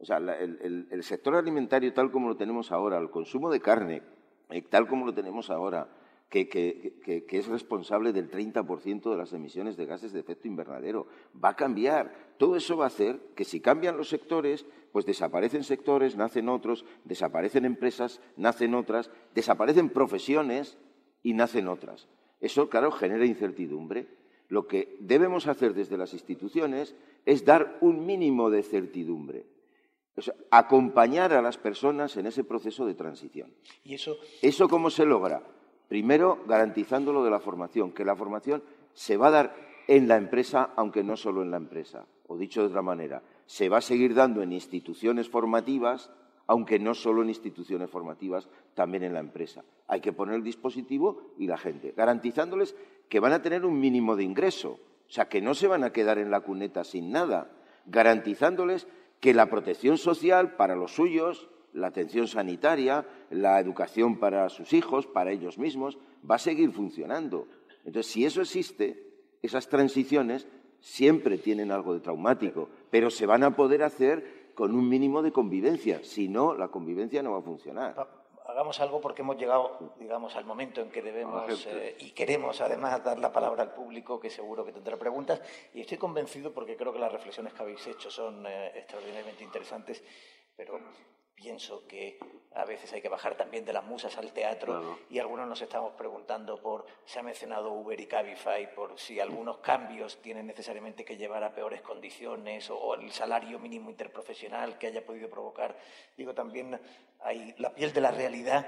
O 0.00 0.04
sea, 0.04 0.16
el, 0.16 1.02
sector 1.02 1.34
alimentario 1.34 1.92
tal 1.92 2.10
como 2.10 2.28
lo 2.28 2.36
tenemos 2.36 2.72
ahora, 2.72 2.98
el 2.98 3.10
consumo 3.10 3.50
de 3.50 3.60
carne, 3.60 4.02
eh, 4.48 4.62
tal 4.62 4.88
como 4.88 5.04
lo 5.04 5.12
tenemos 5.12 5.50
ahora, 5.50 5.88
que, 6.30 7.26
es 7.28 7.46
responsable 7.48 8.12
del 8.12 8.30
30% 8.30 9.10
de 9.10 9.16
las 9.16 9.32
emisiones 9.34 9.76
de 9.76 9.84
gases 9.84 10.12
de 10.12 10.20
efecto 10.20 10.48
invernadero. 10.48 11.06
Va 11.42 11.50
a 11.50 11.56
cambiar. 11.56 12.14
Todo 12.38 12.56
eso 12.56 12.78
va 12.78 12.84
a 12.84 12.86
hacer 12.86 13.20
que 13.34 13.44
si 13.44 13.60
cambian 13.60 13.98
los 13.98 14.08
sectores, 14.08 14.64
pues 14.92 15.04
desaparecen 15.04 15.64
sectores, 15.64 16.16
nacen 16.16 16.48
otros, 16.48 16.86
desaparecen 17.04 17.66
empresas, 17.66 18.22
nacen 18.36 18.74
otras, 18.74 19.10
desaparecen 19.34 19.90
profesiones 19.90 20.78
y 21.22 21.34
nacen 21.34 21.68
otras. 21.68 22.08
Eso, 22.40 22.70
claro, 22.70 22.90
genera 22.90 23.26
incertidumbre. 23.26 24.08
Lo 24.48 24.66
que 24.66 24.96
debemos 25.00 25.46
hacer 25.46 25.74
desde 25.74 25.98
las 25.98 26.14
instituciones 26.14 26.94
es 27.26 27.44
dar 27.44 27.76
un 27.82 28.06
mínimo 28.06 28.48
de 28.50 28.62
certidumbre. 28.62 29.44
Acompañar 30.50 31.32
a 31.32 31.42
las 31.42 31.58
personas 31.58 32.16
en 32.16 32.26
ese 32.26 32.44
proceso 32.44 32.86
de 32.86 32.94
transición. 32.94 33.52
¿Y 33.84 33.94
eso? 33.94 34.16
¿Eso 34.42 34.68
cómo 34.68 34.90
se 34.90 35.06
logra? 35.06 35.42
Primero, 35.88 36.38
garantizando 36.46 37.12
lo 37.12 37.24
de 37.24 37.30
la 37.30 37.40
formación, 37.40 37.92
que 37.92 38.04
la 38.04 38.16
formación 38.16 38.62
se 38.94 39.16
va 39.16 39.28
a 39.28 39.30
dar 39.30 39.56
en 39.88 40.06
la 40.06 40.16
empresa, 40.16 40.70
aunque 40.76 41.02
no 41.02 41.16
solo 41.16 41.42
en 41.42 41.50
la 41.50 41.56
empresa. 41.56 42.06
O 42.28 42.36
dicho 42.36 42.60
de 42.60 42.68
otra 42.68 42.82
manera, 42.82 43.22
se 43.46 43.68
va 43.68 43.78
a 43.78 43.82
seguir 43.82 44.14
dando 44.14 44.42
en 44.42 44.52
instituciones 44.52 45.28
formativas, 45.28 46.10
aunque 46.46 46.78
no 46.78 46.94
solo 46.94 47.22
en 47.22 47.28
instituciones 47.28 47.90
formativas, 47.90 48.48
también 48.74 49.02
en 49.02 49.14
la 49.14 49.20
empresa. 49.20 49.64
Hay 49.88 50.00
que 50.00 50.12
poner 50.12 50.36
el 50.36 50.44
dispositivo 50.44 51.32
y 51.38 51.48
la 51.48 51.58
gente, 51.58 51.92
garantizándoles 51.96 52.76
que 53.08 53.18
van 53.18 53.32
a 53.32 53.42
tener 53.42 53.64
un 53.64 53.80
mínimo 53.80 54.14
de 54.14 54.22
ingreso, 54.22 54.78
o 55.08 55.12
sea, 55.12 55.28
que 55.28 55.40
no 55.40 55.54
se 55.54 55.66
van 55.66 55.82
a 55.82 55.92
quedar 55.92 56.18
en 56.18 56.30
la 56.30 56.42
cuneta 56.42 56.84
sin 56.84 57.10
nada, 57.10 57.50
garantizándoles 57.86 58.86
que 59.20 59.34
la 59.34 59.50
protección 59.50 59.98
social 59.98 60.56
para 60.56 60.74
los 60.74 60.94
suyos 60.94 61.48
la 61.72 61.88
atención 61.88 62.26
sanitaria, 62.26 63.06
la 63.30 63.60
educación 63.60 64.18
para 64.18 64.48
sus 64.48 64.72
hijos, 64.72 65.06
para 65.06 65.30
ellos 65.30 65.58
mismos, 65.58 65.98
va 66.28 66.36
a 66.36 66.38
seguir 66.38 66.72
funcionando. 66.72 67.46
Entonces, 67.84 68.12
si 68.12 68.24
eso 68.24 68.42
existe, 68.42 69.06
esas 69.42 69.68
transiciones 69.68 70.46
siempre 70.80 71.38
tienen 71.38 71.70
algo 71.70 71.94
de 71.94 72.00
traumático, 72.00 72.68
pero 72.90 73.10
se 73.10 73.26
van 73.26 73.44
a 73.44 73.54
poder 73.54 73.82
hacer 73.82 74.50
con 74.54 74.74
un 74.74 74.88
mínimo 74.88 75.22
de 75.22 75.32
convivencia. 75.32 76.00
Si 76.02 76.28
no, 76.28 76.54
la 76.54 76.68
convivencia 76.68 77.22
no 77.22 77.32
va 77.32 77.38
a 77.38 77.42
funcionar 77.42 78.19
hagamos 78.50 78.80
algo 78.80 79.00
porque 79.00 79.22
hemos 79.22 79.36
llegado, 79.36 79.94
digamos, 79.98 80.34
al 80.36 80.44
momento 80.44 80.80
en 80.80 80.90
que 80.90 81.02
debemos 81.02 81.66
eh, 81.66 81.96
y 81.98 82.10
queremos 82.10 82.60
además 82.60 83.02
dar 83.02 83.18
la 83.18 83.32
palabra 83.32 83.62
al 83.62 83.72
público, 83.72 84.20
que 84.20 84.30
seguro 84.30 84.64
que 84.64 84.72
tendrá 84.72 84.96
preguntas. 84.96 85.40
Y 85.72 85.80
estoy 85.80 85.98
convencido 85.98 86.52
porque 86.52 86.76
creo 86.76 86.92
que 86.92 86.98
las 86.98 87.12
reflexiones 87.12 87.52
que 87.54 87.62
habéis 87.62 87.86
hecho 87.86 88.10
son 88.10 88.46
eh, 88.46 88.72
extraordinariamente 88.74 89.44
interesantes, 89.44 90.02
pero 90.56 90.80
pienso 91.40 91.86
que 91.86 92.18
a 92.54 92.64
veces 92.64 92.92
hay 92.92 93.00
que 93.00 93.08
bajar 93.08 93.34
también 93.34 93.64
de 93.64 93.72
las 93.72 93.84
musas 93.84 94.16
al 94.18 94.32
teatro 94.32 94.98
y 95.08 95.18
algunos 95.18 95.48
nos 95.48 95.62
estamos 95.62 95.92
preguntando 95.94 96.60
por, 96.60 96.84
se 97.04 97.18
ha 97.18 97.22
mencionado 97.22 97.72
Uber 97.72 97.98
y 97.98 98.06
Cabify, 98.06 98.74
por 98.74 98.98
si 98.98 99.20
algunos 99.20 99.58
cambios 99.58 100.20
tienen 100.20 100.46
necesariamente 100.46 101.04
que 101.04 101.16
llevar 101.16 101.42
a 101.44 101.54
peores 101.54 101.80
condiciones 101.80 102.68
o, 102.70 102.94
el 102.94 103.10
salario 103.12 103.58
mínimo 103.58 103.88
interprofesional 103.88 104.76
que 104.78 104.88
haya 104.88 105.04
podido 105.04 105.30
provocar. 105.30 105.76
Digo, 106.16 106.34
también 106.34 106.78
hay 107.20 107.54
la 107.58 107.72
piel 107.72 107.92
de 107.92 108.00
la 108.00 108.10
realidad 108.10 108.66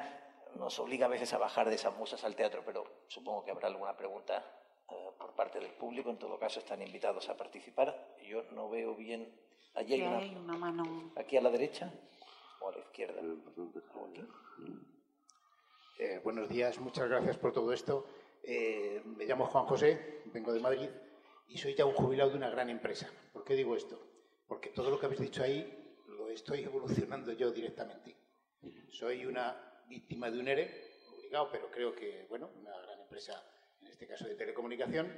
nos 0.54 0.78
obliga 0.78 1.06
a 1.06 1.08
veces 1.08 1.32
a 1.32 1.38
bajar 1.38 1.68
de 1.68 1.76
esas 1.76 1.96
musas 1.96 2.22
al 2.24 2.36
teatro, 2.36 2.62
pero 2.64 2.84
supongo 3.08 3.42
que 3.42 3.50
habrá 3.50 3.68
alguna 3.68 3.96
pregunta 3.96 4.44
eh, 4.90 5.10
por 5.18 5.32
parte 5.34 5.58
del 5.58 5.72
público. 5.72 6.10
En 6.10 6.18
todo 6.18 6.38
caso, 6.38 6.60
están 6.60 6.82
invitados 6.82 7.28
a 7.30 7.36
participar. 7.38 8.16
Yo 8.28 8.42
no 8.50 8.68
veo 8.68 8.94
bien. 8.94 9.34
Allí 9.74 9.94
hay, 9.94 10.34
una 10.36 10.58
mano. 10.58 11.10
Aquí 11.16 11.38
a 11.38 11.40
la 11.40 11.48
derecha 11.48 11.90
a 12.68 12.72
la 12.72 12.78
izquierda. 12.78 13.20
Eh, 15.98 16.20
buenos 16.22 16.48
días, 16.48 16.78
muchas 16.78 17.08
gracias 17.08 17.36
por 17.36 17.52
todo 17.52 17.72
esto. 17.72 18.06
Eh, 18.42 19.02
me 19.04 19.24
llamo 19.24 19.46
Juan 19.46 19.66
José, 19.66 20.22
vengo 20.26 20.52
de 20.52 20.60
Madrid 20.60 20.88
y 21.48 21.58
soy 21.58 21.74
ya 21.74 21.84
un 21.84 21.94
jubilado 21.94 22.30
de 22.30 22.36
una 22.36 22.50
gran 22.50 22.70
empresa. 22.70 23.10
¿Por 23.32 23.44
qué 23.44 23.54
digo 23.54 23.74
esto? 23.76 24.00
Porque 24.46 24.70
todo 24.70 24.90
lo 24.90 24.98
que 24.98 25.06
habéis 25.06 25.20
dicho 25.20 25.42
ahí 25.42 26.02
lo 26.06 26.28
estoy 26.28 26.62
evolucionando 26.62 27.32
yo 27.32 27.50
directamente. 27.50 28.16
Soy 28.90 29.26
una 29.26 29.82
víctima 29.88 30.30
de 30.30 30.38
un 30.38 30.48
ERE, 30.48 30.70
obligado, 31.16 31.48
pero 31.50 31.70
creo 31.70 31.94
que, 31.94 32.26
bueno, 32.28 32.50
una 32.60 32.76
gran 32.78 33.00
empresa, 33.00 33.44
en 33.80 33.88
este 33.88 34.06
caso 34.06 34.26
de 34.26 34.34
telecomunicación, 34.34 35.12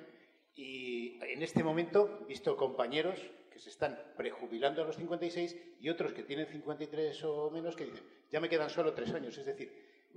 y 0.55 1.19
en 1.23 1.43
este 1.43 1.63
momento, 1.63 2.25
visto 2.27 2.57
compañeros 2.57 3.19
que 3.55 3.61
se 3.61 3.71
están 3.71 3.97
prejubilando 4.17 4.83
a 4.83 4.85
los 4.85 4.97
56 4.97 5.57
y 5.81 5.89
otros 5.89 6.13
que 6.13 6.25
tienen 6.25 6.49
53 6.49 7.23
o 7.23 7.51
menos 7.53 7.77
que 7.77 7.85
dicen, 7.85 8.03
ya 8.29 8.41
me 8.41 8.49
quedan 8.49 8.69
solo 8.69 8.93
tres 8.93 9.15
años. 9.15 9.39
Es 9.39 9.47
decir, 9.47 9.73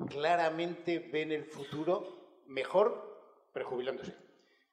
claramente 0.10 0.98
ven 0.98 1.32
el 1.32 1.46
futuro 1.46 2.42
mejor 2.48 3.46
prejubilándose. 3.54 4.16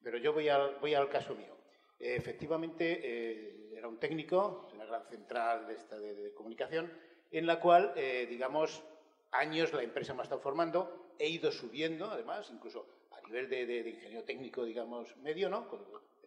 Pero 0.02 0.16
yo 0.16 0.32
voy 0.32 0.48
al, 0.48 1.08
caso 1.10 1.34
mío. 1.34 1.54
efectivamente, 1.98 3.00
eh, 3.04 3.74
era 3.76 3.86
un 3.86 3.98
técnico 3.98 4.66
de 4.70 4.76
una 4.76 4.86
gran 4.86 5.04
central 5.10 5.66
de, 5.66 5.74
esta 5.74 5.98
de, 5.98 6.32
comunicación 6.32 6.90
en 7.32 7.46
la 7.46 7.60
cual, 7.60 7.92
eh, 7.96 8.26
digamos, 8.30 8.82
años 9.30 9.74
la 9.74 9.82
empresa 9.82 10.14
me 10.14 10.20
ha 10.20 10.22
estado 10.22 10.40
formando, 10.40 11.12
he 11.18 11.28
ido 11.28 11.52
subiendo, 11.52 12.10
además, 12.10 12.50
incluso 12.50 12.86
a 13.10 13.20
nivel 13.26 13.50
de 13.50 13.90
ingeniero 13.90 14.24
técnico, 14.24 14.64
digamos, 14.64 15.14
medio, 15.18 15.50
¿no? 15.50 15.68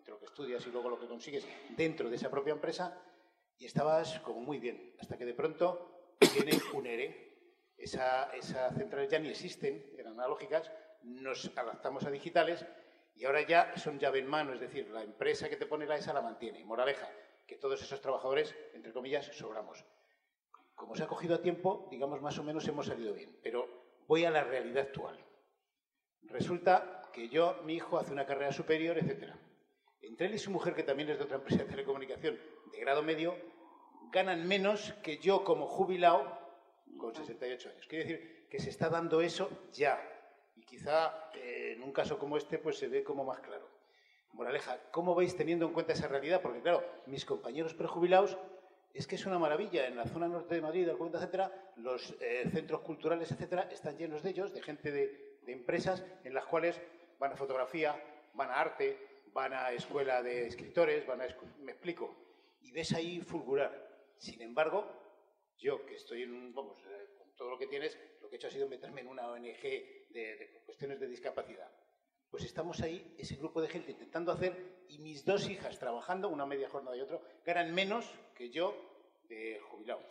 Lo 0.08 0.20
que 0.20 0.26
estudias 0.26 0.66
y 0.66 0.72
luego 0.72 0.90
lo 0.90 1.00
que 1.00 1.08
consigues 1.08 1.46
dentro 1.76 2.10
de 2.10 2.16
esa 2.16 2.30
propia 2.30 2.54
empresa, 2.54 3.02
y 3.58 3.66
estabas 3.66 4.20
como 4.20 4.42
muy 4.42 4.60
bien, 4.60 4.96
hasta 5.00 5.18
que 5.18 5.26
de 5.26 5.34
pronto 5.34 6.16
viene 6.34 6.52
un 6.74 6.86
ERE. 6.86 7.28
Esa, 7.78 8.32
esas 8.36 8.76
centrales 8.76 9.10
ya 9.10 9.20
ni 9.20 9.30
existen, 9.30 9.94
eran 9.98 10.14
analógicas, 10.14 10.72
nos 11.04 11.52
adaptamos 11.56 12.06
a 12.06 12.12
digitales 12.12 12.66
y 13.16 13.26
ahora 13.26 13.42
ya 13.42 13.76
son 13.78 14.00
llave 14.00 14.20
en 14.20 14.28
mano, 14.28 14.54
es 14.54 14.60
decir, 14.60 14.90
la 14.90 15.04
empresa 15.04 15.50
que 15.50 15.58
te 15.58 15.66
pone 15.66 15.86
la 15.86 15.96
ESA 15.96 16.14
la 16.14 16.22
mantiene. 16.22 16.64
Moraleja, 16.66 17.10
que 17.46 17.56
todos 17.56 17.82
esos 17.82 18.02
trabajadores, 18.02 18.56
entre 18.74 18.94
comillas, 18.94 19.26
sobramos. 19.26 19.84
Como 20.76 20.96
se 20.96 21.04
ha 21.04 21.08
cogido 21.08 21.36
a 21.36 21.42
tiempo, 21.42 21.88
digamos, 21.90 22.22
más 22.22 22.38
o 22.38 22.44
menos 22.44 22.68
hemos 22.68 22.86
salido 22.86 23.14
bien. 23.14 23.40
Pero 23.42 23.68
voy 24.08 24.26
a 24.26 24.30
la 24.32 24.44
realidad 24.44 24.84
actual. 24.84 25.18
Resulta 26.24 27.02
que 27.12 27.30
yo, 27.30 27.60
mi 27.64 27.76
hijo, 27.76 27.98
hace 27.98 28.12
una 28.12 28.26
carrera 28.26 28.52
superior, 28.52 28.98
etcétera. 28.98 29.40
Entre 30.08 30.28
él 30.28 30.36
y 30.36 30.40
su 30.40 30.52
mujer, 30.52 30.74
que 30.74 30.84
también 30.84 31.10
es 31.10 31.18
de 31.18 31.26
otra 31.26 31.36
empresa 31.36 31.64
de 31.64 31.70
telecomunicación 31.70 32.40
de 32.72 32.80
grado 32.80 33.04
medio, 33.04 33.36
ganan 34.12 34.48
menos 34.48 34.94
que 35.04 35.18
yo 35.18 35.44
como 35.44 35.68
jubilado 35.68 36.40
con 36.98 37.14
68 37.14 37.70
años. 37.70 37.88
Quiere 37.88 38.06
decir 38.06 38.48
que 38.50 38.60
se 38.60 38.70
está 38.70 38.90
dando 38.90 39.22
eso 39.22 39.50
ya. 39.74 40.02
Y 40.56 40.64
quizá 40.64 41.30
eh, 41.36 41.74
en 41.76 41.84
un 41.84 41.92
caso 41.92 42.18
como 42.18 42.38
este 42.38 42.58
pues 42.58 42.78
se 42.78 42.88
ve 42.88 43.04
como 43.04 43.26
más 43.26 43.42
claro. 43.42 43.68
Moraleja, 44.32 44.80
¿cómo 44.92 45.14
veis 45.14 45.36
teniendo 45.36 45.66
en 45.66 45.74
cuenta 45.74 45.94
esa 45.94 46.08
realidad? 46.08 46.42
Porque 46.42 46.62
claro, 46.62 46.84
mis 47.08 47.26
compañeros 47.26 47.74
prejubilados 47.74 48.38
es 48.94 49.08
que 49.08 49.16
es 49.16 49.26
una 49.26 49.40
maravilla. 49.40 49.88
En 49.88 49.98
la 49.98 50.06
zona 50.06 50.28
norte 50.28 50.56
de 50.56 50.62
Madrid, 50.62 50.88
Alcobendas, 50.88 51.22
etcétera, 51.22 51.52
los 51.76 52.16
eh, 52.22 52.48
centros 52.52 52.82
culturales, 52.82 53.32
etcétera, 53.32 53.68
están 53.72 53.98
llenos 53.98 54.24
de 54.24 54.30
ellos, 54.30 54.54
de 54.54 54.62
gente 54.62 54.92
de, 54.92 55.40
de 55.46 55.52
empresas 55.52 56.06
en 56.24 56.34
las 56.34 56.46
cuales 56.46 56.80
van 57.20 57.34
a 57.34 57.36
fotografía, 57.36 58.02
van 58.34 58.52
a 58.52 58.60
arte, 58.60 59.17
van 59.38 59.54
a 59.54 59.72
escuela 59.72 60.24
de 60.24 60.48
escritores, 60.48 61.06
van 61.06 61.22
a... 61.22 61.28
Me 61.60 61.74
explico. 61.74 62.16
Y 62.62 62.72
ves 62.72 62.92
ahí 62.94 63.22
fulgurar. 63.22 63.72
Sin 64.18 64.42
embargo, 64.42 64.84
yo 65.60 65.86
que 65.86 65.94
estoy 65.94 66.24
en 66.24 66.56
vamos, 66.56 66.76
eh, 66.88 67.14
con 67.16 67.36
todo 67.36 67.52
lo 67.52 67.60
que 67.60 67.68
tienes, 67.68 67.96
lo 68.20 68.28
que 68.28 68.36
he 68.36 68.38
hecho 68.38 68.48
ha 68.48 68.52
sido 68.52 68.68
meterme 68.68 69.02
en 69.02 69.08
una 69.08 69.28
ONG 69.28 69.62
de, 70.10 70.64
cuestiones 70.66 71.00
de 71.00 71.08
discapacidad. 71.08 71.70
Pues 72.32 72.46
estamos 72.46 72.82
ahí, 72.82 73.16
ese 73.20 73.36
grupo 73.36 73.62
de 73.62 73.68
gente 73.68 73.92
intentando 73.92 74.32
hacer, 74.32 74.84
y 74.88 74.98
mis 74.98 75.24
dos 75.24 75.48
hijas 75.48 75.78
trabajando, 75.78 76.30
una 76.30 76.48
media 76.48 76.68
jornada 76.68 76.98
y 76.98 77.02
otra, 77.02 77.22
ganan 77.46 77.76
menos 77.76 78.10
que 78.34 78.50
yo 78.50 78.76
de 79.30 79.60
jubilado. 79.70 80.02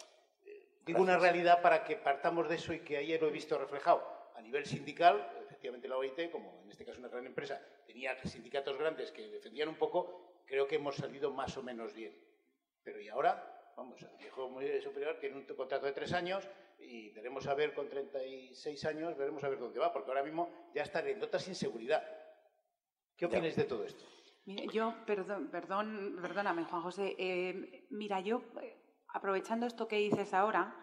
Digo 0.84 1.02
una 1.02 1.18
realidad 1.18 1.62
para 1.62 1.82
que 1.82 1.96
partamos 1.96 2.48
de 2.48 2.54
eso 2.54 2.72
y 2.72 2.78
que 2.78 2.96
ayer 2.98 3.20
lo 3.20 3.26
he 3.26 3.32
visto 3.32 3.58
reflejado. 3.58 4.06
A 4.36 4.40
nivel 4.40 4.66
sindical, 4.66 5.28
efectivamente 5.66 5.88
la 5.88 5.96
OIT, 5.96 6.30
como 6.30 6.62
en 6.62 6.70
este 6.70 6.84
caso 6.84 7.00
una 7.00 7.08
gran 7.08 7.26
empresa, 7.26 7.60
tenía 7.86 8.16
sindicatos 8.24 8.78
grandes 8.78 9.10
que 9.10 9.28
defendían 9.28 9.68
un 9.68 9.74
poco, 9.74 10.42
creo 10.46 10.66
que 10.66 10.76
hemos 10.76 10.96
salido 10.96 11.32
más 11.32 11.56
o 11.56 11.62
menos 11.62 11.92
bien. 11.92 12.14
Pero 12.82 13.00
y 13.00 13.08
ahora, 13.08 13.72
vamos, 13.76 14.00
el 14.02 14.16
viejo 14.16 14.48
muy 14.48 14.80
superior 14.80 15.18
tiene 15.18 15.36
un 15.36 15.44
contrato 15.44 15.86
de 15.86 15.92
tres 15.92 16.12
años 16.12 16.48
y 16.78 17.10
veremos 17.10 17.46
a 17.48 17.54
ver 17.54 17.74
con 17.74 17.88
36 17.88 18.84
años, 18.84 19.16
veremos 19.16 19.42
a 19.42 19.48
ver 19.48 19.58
dónde 19.58 19.80
va, 19.80 19.92
porque 19.92 20.10
ahora 20.10 20.22
mismo 20.22 20.48
ya 20.72 20.82
está 20.82 21.00
en 21.00 21.18
notas 21.18 21.48
inseguridad. 21.48 22.04
¿Qué 23.16 23.26
opinas 23.26 23.56
de 23.56 23.64
todo 23.64 23.84
esto? 23.84 24.04
yo, 24.72 24.94
perdón, 25.04 25.48
perdón, 25.50 26.18
perdóname, 26.22 26.64
Juan 26.64 26.82
José. 26.82 27.16
Eh, 27.18 27.86
mira, 27.90 28.20
yo, 28.20 28.42
eh, 28.62 28.76
aprovechando 29.08 29.66
esto 29.66 29.88
que 29.88 29.96
dices 29.96 30.32
ahora, 30.32 30.78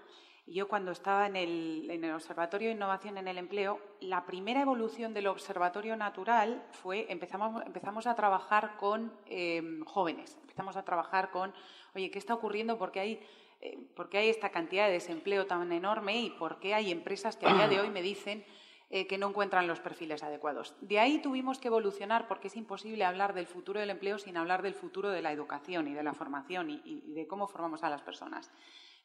yo 0.54 0.68
cuando 0.68 0.92
estaba 0.92 1.26
en 1.26 1.36
el, 1.36 2.14
Observatorio 2.14 2.70
de 2.70 2.76
Innovación 2.76 3.18
en 3.18 3.28
el 3.28 3.38
Empleo, 3.40 3.80
la 4.00 4.26
primera 4.26 4.62
evolución 4.62 5.14
del 5.14 5.28
Observatorio 5.28 5.98
Natural 5.98 6.64
fue, 6.72 7.08
empezamos, 7.10 7.66
empezamos 7.66 8.06
a 8.06 8.14
trabajar 8.14 8.78
con 8.78 9.12
em, 9.26 9.84
jóvenes, 9.84 10.38
empezamos 10.42 10.78
a 10.78 10.84
trabajar 10.84 11.32
con, 11.32 11.54
oye, 11.96 12.12
¿qué 12.12 12.20
está 12.20 12.36
ocurriendo? 12.36 12.78
¿Por 12.78 12.92
qué 12.92 13.00
hay, 13.00 13.20
eh, 13.62 13.80
hay 14.14 14.30
esta 14.30 14.50
cantidad 14.50 14.86
de 14.86 14.94
desempleo 14.94 15.48
tan 15.48 15.72
enorme 15.72 16.22
y 16.22 16.30
por 16.30 16.60
qué 16.60 16.76
hay 16.76 16.92
empresas 16.92 17.36
que 17.36 17.48
a 17.48 17.54
día 17.54 17.68
de 17.68 17.80
hoy 17.80 17.90
me 17.90 18.04
dicen 18.04 18.46
eh, 18.92 19.08
que 19.08 19.18
no 19.18 19.30
encuentran 19.30 19.66
los 19.66 19.80
perfiles 19.80 20.22
adecuados? 20.22 20.76
De 20.82 21.00
ahí 21.00 21.18
tuvimos 21.18 21.58
que 21.58 21.70
evolucionar 21.70 22.28
porque 22.28 22.50
es 22.50 22.56
imposible 22.56 23.06
hablar 23.06 23.34
del 23.34 23.48
futuro 23.48 23.80
del 23.80 23.90
empleo 23.90 24.20
sin 24.20 24.38
hablar 24.38 24.62
del 24.62 24.76
futuro 24.76 25.10
de 25.10 25.24
la 25.24 25.32
educación 25.32 25.88
y 25.88 25.94
de 25.94 26.04
la 26.04 26.14
formación 26.14 26.70
y 26.70 27.12
de 27.14 27.26
cómo 27.26 27.48
formamos 27.48 27.82
a 27.84 27.90
las 27.90 28.04
personas. 28.04 28.52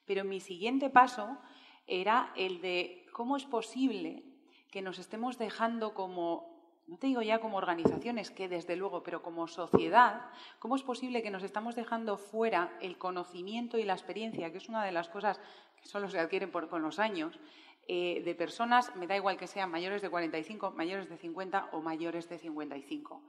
Pero 0.09 0.25
mi 0.25 0.41
siguiente 0.41 0.91
paso 0.91 1.39
era 1.87 2.33
el 2.35 2.61
de 2.61 3.07
cómo 3.13 3.37
es 3.37 3.45
posible 3.45 4.25
que 4.71 4.83
nos 4.83 4.99
estemos 4.99 5.39
dejando 5.39 5.93
como, 5.93 6.59
no 6.87 6.97
te 6.97 7.07
digo 7.07 7.21
ya 7.23 7.41
como 7.41 7.59
organizaciones, 7.59 8.31
que 8.31 8.49
desde 8.49 8.75
luego, 8.75 9.03
pero 9.03 9.23
como 9.23 9.47
sociedad, 9.47 10.23
cómo 10.59 10.77
es 10.77 10.83
posible 10.83 11.23
que 11.23 11.31
nos 11.31 11.43
estamos 11.43 11.77
dejando 11.77 12.17
fuera 12.17 12.77
el 12.81 12.97
conocimiento 12.97 13.79
y 13.79 13.85
la 13.85 13.93
experiencia, 13.93 14.51
que 14.51 14.59
es 14.59 14.69
una 14.71 14.83
de 14.83 14.93
las 14.93 15.11
cosas 15.11 15.41
que 15.81 15.87
solo 15.87 16.09
se 16.09 16.19
adquieren 16.19 16.51
con 16.51 16.83
los 16.83 16.99
años, 16.99 17.39
eh, 17.87 18.23
de 18.25 18.35
personas, 18.35 18.95
me 18.97 19.07
da 19.07 19.17
igual 19.17 19.37
que 19.37 19.47
sean 19.47 19.71
mayores 19.71 20.03
de 20.03 20.11
45, 20.11 20.73
mayores 20.73 21.09
de 21.09 21.19
50 21.19 21.69
o 21.73 21.81
mayores 21.81 22.29
de 22.29 22.39
55. 22.39 23.23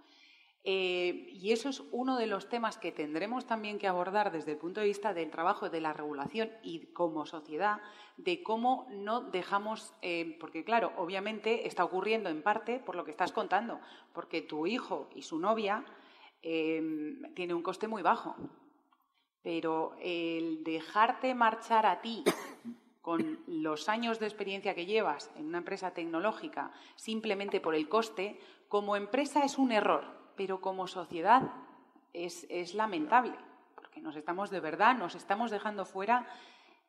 Eh, 0.66 1.30
y 1.32 1.54
eso 1.54 1.70
es 1.70 1.82
uno 1.92 2.18
de 2.18 2.28
los 2.28 2.50
temas 2.50 2.78
que 2.78 2.92
tendremos 2.92 3.46
también 3.46 3.80
que 3.80 3.88
abordar 3.88 4.32
desde 4.32 4.52
el 4.52 4.58
punto 4.58 4.82
de 4.82 4.88
vista 4.88 5.14
del 5.14 5.32
trabajo 5.32 5.70
de 5.70 5.80
la 5.80 5.94
regulación 5.94 6.52
y 6.64 6.88
como 6.88 7.26
sociedad, 7.26 7.80
de 8.18 8.44
cómo 8.44 8.86
no 8.92 9.22
dejamos, 9.22 9.94
eh, 10.02 10.38
porque 10.40 10.66
claro, 10.66 10.92
obviamente 10.98 11.66
está 11.66 11.86
ocurriendo 11.86 12.30
en 12.30 12.44
parte 12.44 12.80
por 12.80 12.96
lo 12.96 13.06
que 13.06 13.12
estás 13.12 13.32
contando, 13.32 13.80
porque 14.14 14.42
tu 14.42 14.68
hijo 14.68 15.10
y 15.16 15.22
su 15.22 15.40
novia 15.40 15.86
eh, 16.42 16.82
tiene 17.36 17.54
un 17.54 17.64
coste 17.64 17.88
muy 17.88 18.02
bajo, 18.02 18.36
pero 19.42 19.96
el 20.02 20.66
dejarte 20.66 21.34
marchar 21.36 21.86
a 21.86 22.02
ti 22.02 22.26
con 23.02 23.40
los 23.48 23.88
años 23.88 24.20
de 24.20 24.26
experiencia 24.26 24.76
que 24.76 24.86
llevas 24.86 25.32
en 25.38 25.46
una 25.46 25.60
empresa 25.60 25.94
tecnológica 25.94 26.74
simplemente 26.98 27.62
por 27.62 27.76
el 27.76 27.88
coste, 27.88 28.42
como 28.68 28.98
empresa 28.98 29.46
es 29.46 29.58
un 29.58 29.72
error 29.72 30.19
pero 30.40 30.62
como 30.62 30.88
sociedad 30.88 31.52
es, 32.14 32.74
lamentable, 32.74 33.34
porque 33.76 33.96
que 33.96 34.02
nos 34.02 34.16
estamos 34.16 34.50
de 34.50 34.62
verdad, 34.62 34.98
nos 34.98 35.16
estamos 35.16 35.52
dejando 35.52 35.84
fuera 35.84 36.30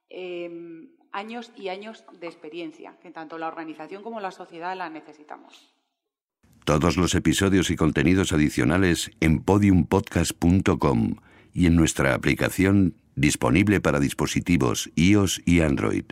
em, 0.08 0.90
años 1.10 1.50
y 1.56 1.68
años 1.68 2.04
de 2.20 2.28
experiencia, 2.28 2.94
que 3.02 3.10
tanto 3.10 3.38
la 3.38 3.48
organización 3.48 4.04
como 4.04 4.20
la 4.20 4.30
sociedad 4.30 4.76
la 4.76 4.88
necesitamos. 4.88 5.74
Todos 6.64 6.96
los 6.96 7.12
episodios 7.16 7.70
y 7.70 7.76
contenidos 7.76 8.32
adicionales 8.32 9.10
en 9.18 9.42
podiumpodcast.com 9.42 11.16
y 11.52 11.66
en 11.66 11.74
nuestra 11.74 12.14
aplicación 12.14 12.94
disponible 13.16 13.80
para 13.80 13.98
dispositivos 13.98 14.92
iOS 14.94 15.42
y 15.44 15.62
Android. 15.62 16.04